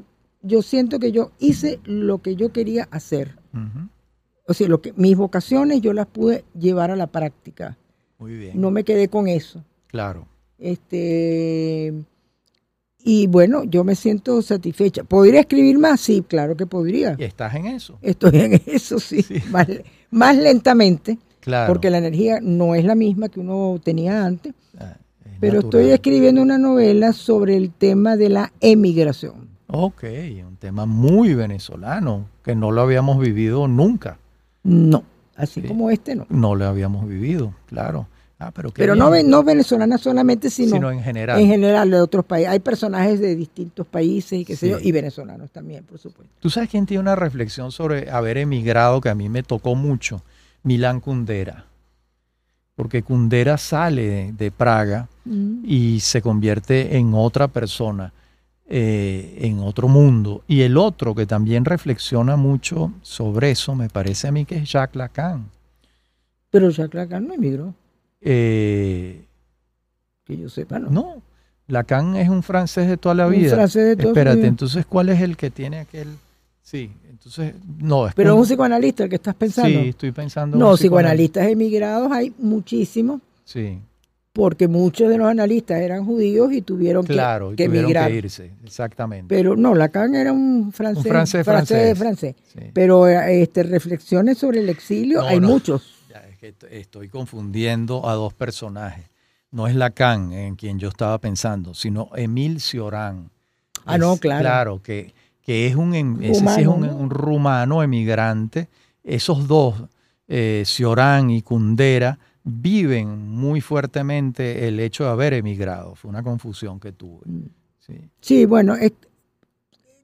yo 0.43 0.63
siento 0.63 0.99
que 0.99 1.13
yo 1.13 1.33
hice 1.39 1.81
lo 1.85 2.19
que 2.23 2.37
yo 2.37 2.53
quería 2.53 2.89
hacer. 2.91 3.37
O 4.49 4.55
sea, 4.55 4.69
lo 4.69 4.81
que, 4.81 4.93
mis 4.95 5.17
vocaciones 5.17 5.81
yo 5.81 5.93
las 5.93 6.07
pude 6.07 6.45
llevar 6.59 6.91
a 6.91 6.97
la 6.97 7.07
práctica. 7.09 7.77
Muy 8.19 8.35
bien. 8.37 8.61
No 8.61 8.71
me 8.71 8.85
quedé 8.85 9.09
con 9.09 9.27
eso. 9.29 9.65
Claro. 9.89 10.27
Este, 10.59 11.93
y 13.05 13.27
bueno, 13.27 13.65
yo 13.65 13.85
me 13.85 13.95
siento 13.95 14.41
satisfecha. 14.43 15.05
¿Podría 15.05 15.41
escribir 15.41 15.79
más? 15.79 16.01
Sí, 16.01 16.25
claro 16.27 16.57
que 16.57 16.67
podría. 16.67 17.17
Y 17.19 17.25
estás 17.25 17.55
en 17.55 17.67
eso. 17.67 17.99
Estoy 18.03 18.39
en 18.41 18.63
eso, 18.67 18.99
sí, 18.99 19.23
Sí. 19.23 19.37
Más, 19.51 19.67
más 20.11 20.37
lentamente, 20.37 21.19
Claro. 21.41 21.73
porque 21.73 21.91
la 21.91 21.99
energía 21.99 22.39
no 22.43 22.75
es 22.75 22.85
la 22.85 22.95
misma 22.97 23.29
que 23.29 23.39
uno 23.41 23.81
tenía 23.83 24.25
antes. 24.25 24.53
Ah, 24.79 24.97
es 25.25 25.33
Pero 25.41 25.55
natural. 25.61 25.81
estoy 25.83 25.93
escribiendo 25.95 26.43
una 26.43 26.59
novela 26.59 27.13
sobre 27.13 27.57
el 27.57 27.71
tema 27.71 28.17
de 28.17 28.29
la 28.29 28.53
emigración. 28.61 29.46
Ok, 29.69 30.05
un 30.47 30.57
tema 30.59 30.87
muy 30.87 31.35
venezolano 31.35 32.27
que 32.45 32.55
no 32.55 32.71
lo 32.71 32.83
habíamos 32.83 33.19
vivido 33.19 33.67
nunca. 33.69 34.19
No, 34.63 35.03
así 35.37 35.61
Sí. 35.61 35.67
como 35.69 35.91
este 35.91 36.15
no. 36.15 36.27
No 36.29 36.55
lo 36.55 36.67
habíamos 36.67 37.07
vivido, 37.09 37.53
claro. 37.67 38.07
Ah, 38.39 38.51
pero 38.55 38.71
Pero 38.71 38.95
no, 38.95 39.11
no 39.25 39.43
venezolana 39.43 39.97
solamente, 39.97 40.51
sino, 40.51 40.73
sino 40.77 40.91
en 40.91 41.03
general. 41.03 41.41
en 41.41 41.47
general 41.47 41.91
de 41.91 42.01
otros 42.03 42.23
países. 42.25 42.51
Hay 42.53 42.59
personajes 42.61 43.19
de 43.19 43.35
distintos 43.35 43.87
países 43.87 44.41
y 44.41 44.45
qué 44.45 44.55
sé 44.57 44.67
Sí. 44.67 44.73
yo, 44.73 44.79
y 44.79 44.93
venezolanos 44.93 45.51
también, 45.51 45.85
por 45.85 45.99
supuesto. 45.99 46.35
¿Tú 46.41 46.51
sabes 46.51 46.69
quién 46.69 46.85
tiene 46.85 47.01
una 47.01 47.17
reflexión 47.17 47.73
sobre 47.73 48.11
haber 48.11 48.37
emigrado 48.37 49.01
que 49.01 49.09
a 49.09 49.15
mí 49.15 49.31
me 49.31 49.43
tocó 49.43 49.75
mucho? 49.75 50.21
Milán 50.65 51.01
Kundera. 51.01 51.65
Porque 52.75 53.03
Kundera 53.03 53.57
sale 53.57 54.03
de, 54.07 54.33
de 54.33 54.51
Praga 54.51 55.09
y 55.65 56.01
se 56.01 56.21
convierte 56.21 56.99
en 56.99 57.15
otra 57.15 57.49
persona, 57.49 58.13
eh, 58.69 59.39
en 59.43 59.61
otro 59.61 59.89
mundo. 59.89 60.43
Y 60.49 60.63
el 60.63 60.77
otro 60.77 61.15
que 61.15 61.27
también 61.27 61.65
reflexiona 61.65 62.37
mucho 62.37 62.93
sobre 63.03 63.51
eso, 63.53 63.75
me 63.75 63.89
parece 63.89 64.29
a 64.29 64.33
mí 64.33 64.45
que 64.45 64.57
es 64.57 64.71
Jacques 64.73 64.97
Lacan. 64.97 65.47
Pero 66.51 66.71
Jacques 66.71 66.95
Lacan 66.95 67.27
no 67.29 67.35
emigró, 67.35 67.75
Eh, 68.21 69.25
que 70.25 70.37
yo 70.37 70.49
sepa, 70.49 70.79
¿no? 70.79 70.91
no, 70.91 71.23
Lacan 71.69 72.17
es 72.17 72.29
un 72.29 72.43
francés 72.43 72.89
de 72.89 72.97
toda 72.97 73.15
la 73.15 73.27
Un 73.27 73.33
vida. 73.35 73.55
francés 73.55 73.85
de 73.87 73.97
toda 73.97 74.09
Espérate, 74.09 74.37
vida. 74.39 74.49
entonces, 74.49 74.87
¿cuál 74.87 75.09
es 75.11 75.21
el 75.21 75.37
que 75.37 75.51
tiene 75.51 75.79
aquel? 75.81 76.09
Sí, 76.63 76.91
entonces, 77.09 77.55
no, 77.79 78.09
es 78.09 78.15
Pero 78.15 78.33
es 78.35 78.39
un 78.41 78.45
psicoanalista 78.45 79.05
el 79.05 79.11
que 79.11 79.17
estás 79.17 79.35
pensando. 79.37 79.81
Sí, 79.81 79.89
estoy 79.89 80.11
pensando. 80.13 80.57
en 80.57 80.61
no, 80.61 80.71
un 80.73 80.77
psicoanalista. 80.77 81.41
psicoanalistas 81.41 81.49
emigrados 81.53 82.11
hay 82.13 82.33
muchísimos, 82.39 83.21
Sí, 83.45 83.79
porque 84.37 84.69
muchos 84.69 85.09
de 85.09 85.17
los 85.17 85.27
analistas 85.27 85.79
eran 85.81 86.05
judíos 86.05 86.53
y 86.53 86.61
tuvieron 86.61 87.07
que- 87.07 87.15
claro, 87.15 87.55
y 87.55 87.57
que, 87.57 87.65
tuvieron 87.65 87.87
emigrar. 87.87 88.11
que 88.11 88.17
irse, 88.19 88.51
exactamente. 88.63 89.35
Pero 89.35 89.57
no, 89.57 89.75
Lacan 89.75 90.15
era 90.15 90.31
un 90.31 90.73
francés, 90.73 91.05
francés 91.09 91.43
francés, 91.43 91.99
francés. 91.99 92.35
francés. 92.35 92.37
Sí. 92.53 92.71
Pero 92.75 93.09
este, 93.09 93.63
reflexiones 93.63 94.37
sobre 94.37 94.61
el 94.61 94.69
exilio 94.69 95.23
No, 95.23 95.27
hay 95.27 95.41
no. 95.41 95.49
muchos. 95.49 95.91
Ya, 96.11 96.21
es 96.29 96.37
que 96.37 96.55
estoy 96.71 97.09
confundiendo 97.09 98.07
a 98.07 98.13
dos 98.13 98.35
personajes. 98.35 99.07
No 99.53 99.69
es 99.69 99.75
Lacan 99.75 100.35
en 100.35 100.55
quien 100.55 100.79
yo 100.79 100.91
estaba 100.91 101.19
pensando, 101.19 101.73
sino 101.73 102.11
Emil 102.15 102.61
Cioran. 102.61 103.31
Ah, 103.87 103.97
no, 103.97 104.19
claro. 104.19 104.41
Claro, 104.43 104.83
que, 104.83 105.15
que 105.41 105.67
es 105.67 105.77
un, 105.77 105.95
em, 105.95 106.23
ese 106.23 106.47
sí 106.47 106.61
es 106.61 106.67
un, 106.67 107.09
rumano 107.09 107.83
emigrante. 107.83 108.69
Esos 109.03 109.49
dos, 109.49 109.83
eh, 110.29 110.63
Cioran 110.67 111.31
y 111.31 111.41
Kundera, 111.41 112.19
viven 112.49 113.29
muy 113.29 113.61
fuertemente 113.61 114.69
el 114.69 114.79
hecho 114.79 115.05
de 115.05 115.11
haber 115.11 115.35
emigrado. 115.35 115.97
Fue 115.97 116.09
una 116.09 116.23
confusión 116.23 116.79
que 116.79 116.93
tuve. 116.93 117.21
Mm. 117.25 117.49
Sí, 117.81 118.01
sí 118.21 118.47
bueno, 118.47 118.77
en 118.77 118.93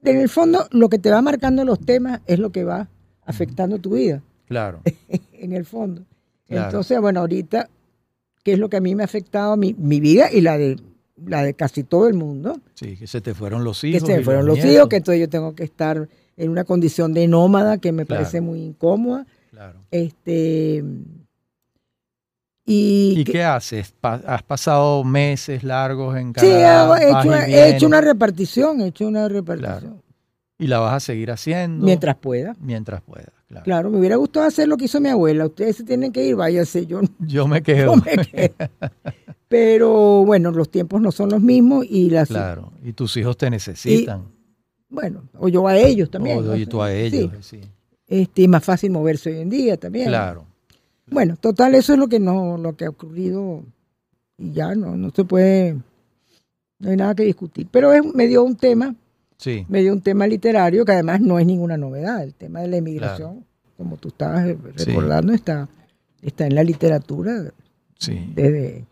el 0.03 0.29
fondo 0.29 0.67
lo 0.71 0.89
que 0.89 0.99
te 0.99 1.09
va 1.09 1.21
marcando 1.21 1.63
los 1.63 1.79
temas 1.79 2.21
es 2.27 2.39
lo 2.39 2.51
que 2.51 2.65
va 2.65 2.89
afectando 3.25 3.79
tu 3.79 3.91
vida. 3.91 4.21
Claro. 4.45 4.81
en 5.33 5.53
el 5.53 5.65
fondo. 5.65 6.03
Entonces, 6.47 6.99
bueno, 6.99 7.21
ahorita, 7.21 7.69
¿qué 8.43 8.53
es 8.53 8.59
lo 8.59 8.69
que 8.69 8.77
a 8.77 8.81
mí 8.81 8.93
me 8.93 9.03
ha 9.03 9.05
afectado 9.05 9.57
mi, 9.57 9.73
mi 9.73 9.99
vida 9.99 10.31
y 10.31 10.41
la 10.41 10.57
de 10.57 10.75
la 11.25 11.43
de 11.43 11.53
casi 11.53 11.83
todo 11.83 12.07
el 12.07 12.15
mundo. 12.15 12.59
Sí, 12.73 12.97
que 12.97 13.07
se 13.07 13.21
te 13.21 13.33
fueron 13.33 13.63
los 13.63 13.83
hijos. 13.83 14.01
Que 14.01 14.07
se 14.07 14.17
te 14.17 14.23
fueron 14.23 14.45
los, 14.45 14.57
hijos, 14.65 14.89
que 14.89 14.97
entonces 14.97 15.21
yo 15.21 15.29
tengo 15.29 15.55
que 15.55 15.63
estar 15.63 16.09
en 16.35 16.49
una 16.49 16.63
condición 16.63 17.13
de 17.13 17.27
nómada 17.27 17.77
que 17.77 17.91
me 17.91 18.05
parece 18.05 18.41
muy 18.41 18.61
incómoda. 18.61 19.25
Claro. 19.51 19.79
Este, 19.91 20.83
¿Y, 22.65 23.23
qué 23.25 23.43
haces? 23.43 23.93
¿Has 24.01 24.43
pasado 24.43 25.03
meses 25.03 25.63
largos 25.63 26.15
en 26.17 26.31
Canadá? 26.31 26.97
Sí, 27.45 27.51
he 27.51 27.75
hecho, 27.75 27.87
una 27.87 27.99
repartición, 27.99 28.81
he 28.81 28.87
hecho 28.87 29.07
una 29.07 29.27
repartición. 29.27 30.01
¿Y 30.57 30.67
la 30.67 30.79
vas 30.79 30.93
a 30.93 30.99
seguir 31.01 31.29
haciendo? 31.31 31.85
Mientras 31.85 32.15
pueda. 32.15 32.55
Mientras 32.61 33.01
pueda, 33.01 33.33
claro. 33.47 33.63
Claro, 33.65 33.89
me 33.89 33.97
hubiera 33.97 34.15
gustado 34.15 34.45
hacer 34.45 34.69
lo 34.69 34.77
que 34.77 34.85
hizo 34.85 35.01
mi 35.01 35.09
abuela. 35.09 35.45
Ustedes 35.45 35.77
se 35.77 35.83
tienen 35.83 36.13
que 36.13 36.23
ir, 36.25 36.35
váyase. 36.35 36.85
Yo, 36.85 37.01
yo 37.19 37.47
me 37.47 37.61
quedo. 37.61 37.95
Pero 39.49 40.23
bueno, 40.23 40.51
los 40.51 40.69
tiempos 40.69 41.01
no 41.01 41.11
son 41.11 41.29
los 41.31 41.41
mismos 41.41 41.85
y 41.87 42.09
las... 42.09 42.29
Claro, 42.29 42.71
y 42.81 42.93
tus 42.93 43.17
hijos 43.17 43.37
te 43.37 43.49
necesitan. 43.49 44.23
bueno, 44.89 45.23
o 45.37 45.49
yo 45.49 45.67
a 45.67 45.77
ellos 45.77 46.09
también. 46.09 46.39
O 46.39 46.67
tú 46.67 46.81
a 46.81 46.93
ellos, 46.93 47.31
sí. 47.41 47.59
Este, 48.07 48.43
es 48.43 48.49
más 48.49 48.63
fácil 48.63 48.91
moverse 48.91 49.31
hoy 49.31 49.41
en 49.41 49.49
día 49.49 49.77
también. 49.77 50.07
Claro. 50.07 50.45
Bueno, 51.07 51.35
total, 51.37 51.75
eso 51.75 51.93
es 51.93 51.99
lo 51.99 52.07
que 52.07 52.19
no, 52.19 52.57
lo 52.57 52.75
que 52.75 52.85
ha 52.85 52.89
ocurrido 52.89 53.63
y 54.37 54.51
ya 54.51 54.73
no, 54.75 54.95
no 54.95 55.11
se 55.11 55.23
puede, 55.25 55.77
no 56.79 56.89
hay 56.89 56.97
nada 56.97 57.15
que 57.15 57.23
discutir. 57.23 57.67
Pero 57.71 57.91
me 58.13 58.27
dio 58.27 58.43
un 58.43 58.55
tema, 58.55 58.95
sí. 59.37 59.65
me 59.69 59.81
dio 59.81 59.93
un 59.93 60.01
tema 60.01 60.27
literario 60.27 60.85
que 60.85 60.93
además 60.93 61.21
no 61.21 61.39
es 61.39 61.45
ninguna 61.45 61.77
novedad. 61.77 62.23
El 62.23 62.33
tema 62.33 62.61
de 62.61 62.67
la 62.67 62.77
emigración, 62.77 63.45
como 63.77 63.97
tú 63.97 64.09
estabas 64.09 64.47
recordando, 64.75 65.33
está, 65.33 65.69
está 66.21 66.47
en 66.47 66.55
la 66.55 66.63
literatura 66.63 67.51
sí. 67.97 68.31
desde, 68.33 68.85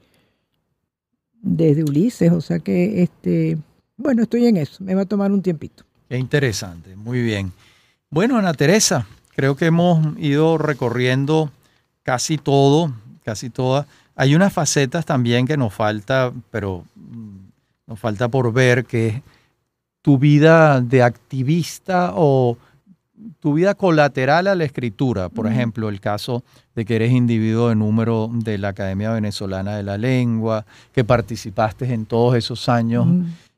desde 1.41 1.83
Ulises. 1.83 2.31
O 2.31 2.41
sea 2.41 2.59
que, 2.59 3.03
este, 3.03 3.57
bueno, 3.97 4.23
estoy 4.23 4.47
en 4.47 4.57
eso. 4.57 4.83
Me 4.83 4.95
va 4.95 5.03
a 5.03 5.05
tomar 5.05 5.31
un 5.31 5.41
tiempito. 5.41 5.85
Qué 6.09 6.17
interesante, 6.17 6.95
muy 6.95 7.21
bien. 7.21 7.53
Bueno, 8.09 8.37
Ana 8.37 8.53
Teresa, 8.53 9.07
creo 9.33 9.55
que 9.55 9.67
hemos 9.67 10.19
ido 10.19 10.57
recorriendo 10.57 11.49
casi 12.11 12.37
todo, 12.37 12.91
casi 13.23 13.49
todas. 13.49 13.85
Hay 14.17 14.35
unas 14.35 14.51
facetas 14.51 15.05
también 15.05 15.47
que 15.47 15.55
nos 15.55 15.73
falta, 15.73 16.33
pero 16.49 16.83
mm, 16.95 17.37
nos 17.87 17.99
falta 18.01 18.27
por 18.27 18.51
ver, 18.51 18.83
que 18.83 19.07
es 19.07 19.21
tu 20.01 20.17
vida 20.17 20.81
de 20.81 21.03
activista 21.03 22.11
o 22.13 22.57
tu 23.39 23.53
vida 23.53 23.75
colateral 23.75 24.47
a 24.47 24.55
la 24.55 24.65
escritura. 24.65 25.29
Por 25.29 25.47
ejemplo, 25.47 25.87
el 25.87 26.01
caso 26.01 26.43
de 26.75 26.83
que 26.83 26.97
eres 26.97 27.13
individuo 27.13 27.69
de 27.69 27.75
número 27.75 28.29
de 28.29 28.57
la 28.57 28.69
Academia 28.69 29.11
Venezolana 29.11 29.77
de 29.77 29.83
la 29.83 29.97
Lengua, 29.97 30.65
que 30.91 31.05
participaste 31.05 31.93
en 31.93 32.05
todos 32.05 32.35
esos 32.35 32.67
años 32.67 33.07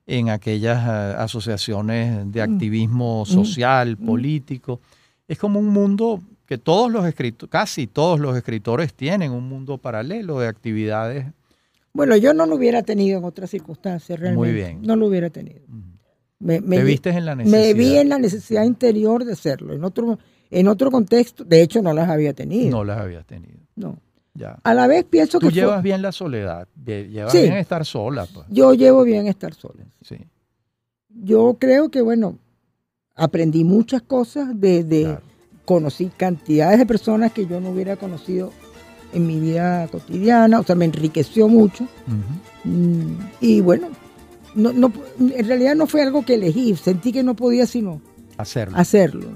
en 0.06 0.30
aquellas 0.30 0.78
eh, 0.88 1.16
asociaciones 1.18 2.32
de 2.32 2.40
activismo 2.40 3.26
social, 3.26 3.98
político. 3.98 4.80
Es 5.28 5.40
como 5.40 5.60
un 5.60 5.70
mundo 5.70 6.22
que 6.54 6.60
todos 6.60 6.92
los 6.92 7.04
escritores, 7.08 7.50
casi 7.50 7.88
todos 7.88 8.20
los 8.20 8.38
escritores 8.38 8.94
tienen 8.94 9.32
un 9.32 9.50
mundo 9.50 9.80
paralelo 9.80 10.40
de 10.40 10.48
actividades. 10.48 11.26
Bueno, 11.94 12.16
yo 12.16 12.36
no 12.36 12.46
lo 12.46 12.56
hubiera 12.58 12.84
tenido 12.84 13.18
en 13.18 13.26
otras 13.26 13.50
circunstancias 13.50 14.20
realmente. 14.20 14.52
Muy 14.52 14.54
bien. 14.54 14.82
No 14.84 14.96
lo 14.96 15.08
hubiera 15.08 15.32
tenido. 15.32 15.62
me, 16.38 16.60
viste 16.60 17.10
en 17.10 17.26
la 17.26 17.34
necesidad. 17.34 17.60
Me 17.60 17.74
vi 17.74 17.98
en 17.98 18.10
la 18.10 18.20
necesidad 18.20 18.66
interior 18.66 19.26
de 19.26 19.34
hacerlo. 19.34 19.74
En 19.74 19.84
otro, 19.84 20.20
en 20.52 20.68
otro 20.68 20.92
contexto, 20.92 21.44
de 21.44 21.64
hecho, 21.64 21.82
no 21.82 21.92
las 21.92 22.08
había 22.08 22.34
tenido. 22.34 22.70
No 22.70 22.84
las 22.84 23.00
había 23.00 23.24
tenido. 23.24 23.58
No. 23.76 23.98
Ya. 24.36 24.60
A 24.64 24.76
la 24.76 24.86
vez 24.86 25.06
pienso 25.06 25.40
que. 25.40 25.48
Tú 25.48 25.52
llevas 25.52 25.82
bien 25.82 26.04
la 26.04 26.12
soledad. 26.12 26.68
Llevas 26.86 27.34
bien 27.34 27.54
estar 27.54 27.84
sola. 27.84 28.28
Pues. 28.32 28.46
Yo 28.50 28.76
llevo 28.76 29.04
bien 29.04 29.26
estar 29.26 29.56
sola. 29.56 29.86
Sí. 30.02 30.18
Yo 31.10 31.58
creo 31.60 31.90
que, 31.90 32.02
bueno, 32.02 32.38
aprendí 33.16 33.64
muchas 33.64 34.04
cosas 34.04 34.60
de, 34.60 35.18
conocí 35.66 36.12
cantidades 36.16 36.80
de 36.80 36.86
personas 36.86 37.32
que 37.32 37.46
yo 37.46 37.60
no 37.60 37.70
hubiera 37.70 37.96
conocido 37.96 38.52
en 39.14 39.28
mi 39.28 39.40
vida 39.40 39.88
cotidiana, 39.88 40.60
o 40.60 40.64
sea, 40.64 40.76
me 40.76 40.86
enriqueció 40.86 41.48
mucho. 41.48 41.88
Mm, 42.64 43.14
y 43.40 43.62
bueno, 43.62 43.90
no, 44.56 44.74
no, 44.74 44.92
en 45.20 45.48
realidad 45.48 45.76
no 45.76 45.88
fue 45.88 46.02
algo 46.02 46.26
que 46.26 46.36
elegí, 46.36 46.76
sentí 46.76 47.12
que 47.12 47.24
no 47.24 47.36
podía 47.36 47.66
sino 47.66 48.02
hacerlo. 48.38 48.78
hacerlo. 48.78 49.28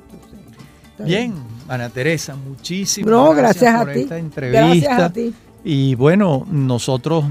bien, 1.00 1.36
Ana 1.68 1.90
Teresa, 1.90 2.36
muchísimas 2.36 3.10
no, 3.10 3.34
gracias, 3.34 3.80
por 3.80 3.92
esta 3.92 4.18
entrevista. 4.18 4.68
Gracias 4.68 5.00
a 5.00 5.14
ti. 5.14 5.34
Y 5.64 5.96
bueno, 5.96 6.48
nosotros 6.50 7.26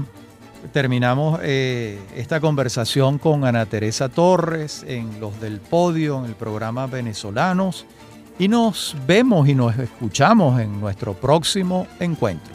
terminamos 0.71 1.39
eh, 1.43 1.99
esta 2.15 2.39
conversación 2.39 3.19
con 3.19 3.45
Ana 3.45 3.65
Teresa 3.65 4.09
Torres 4.09 4.85
en 4.87 5.19
Los 5.19 5.39
del 5.41 5.59
Podio, 5.59 6.19
en 6.19 6.25
el 6.25 6.35
programa 6.35 6.87
Venezolanos 6.87 7.85
y 8.39 8.47
nos 8.47 8.95
vemos 9.07 9.47
y 9.47 9.55
nos 9.55 9.77
escuchamos 9.77 10.59
en 10.59 10.79
nuestro 10.79 11.13
próximo 11.13 11.87
encuentro. 11.99 12.53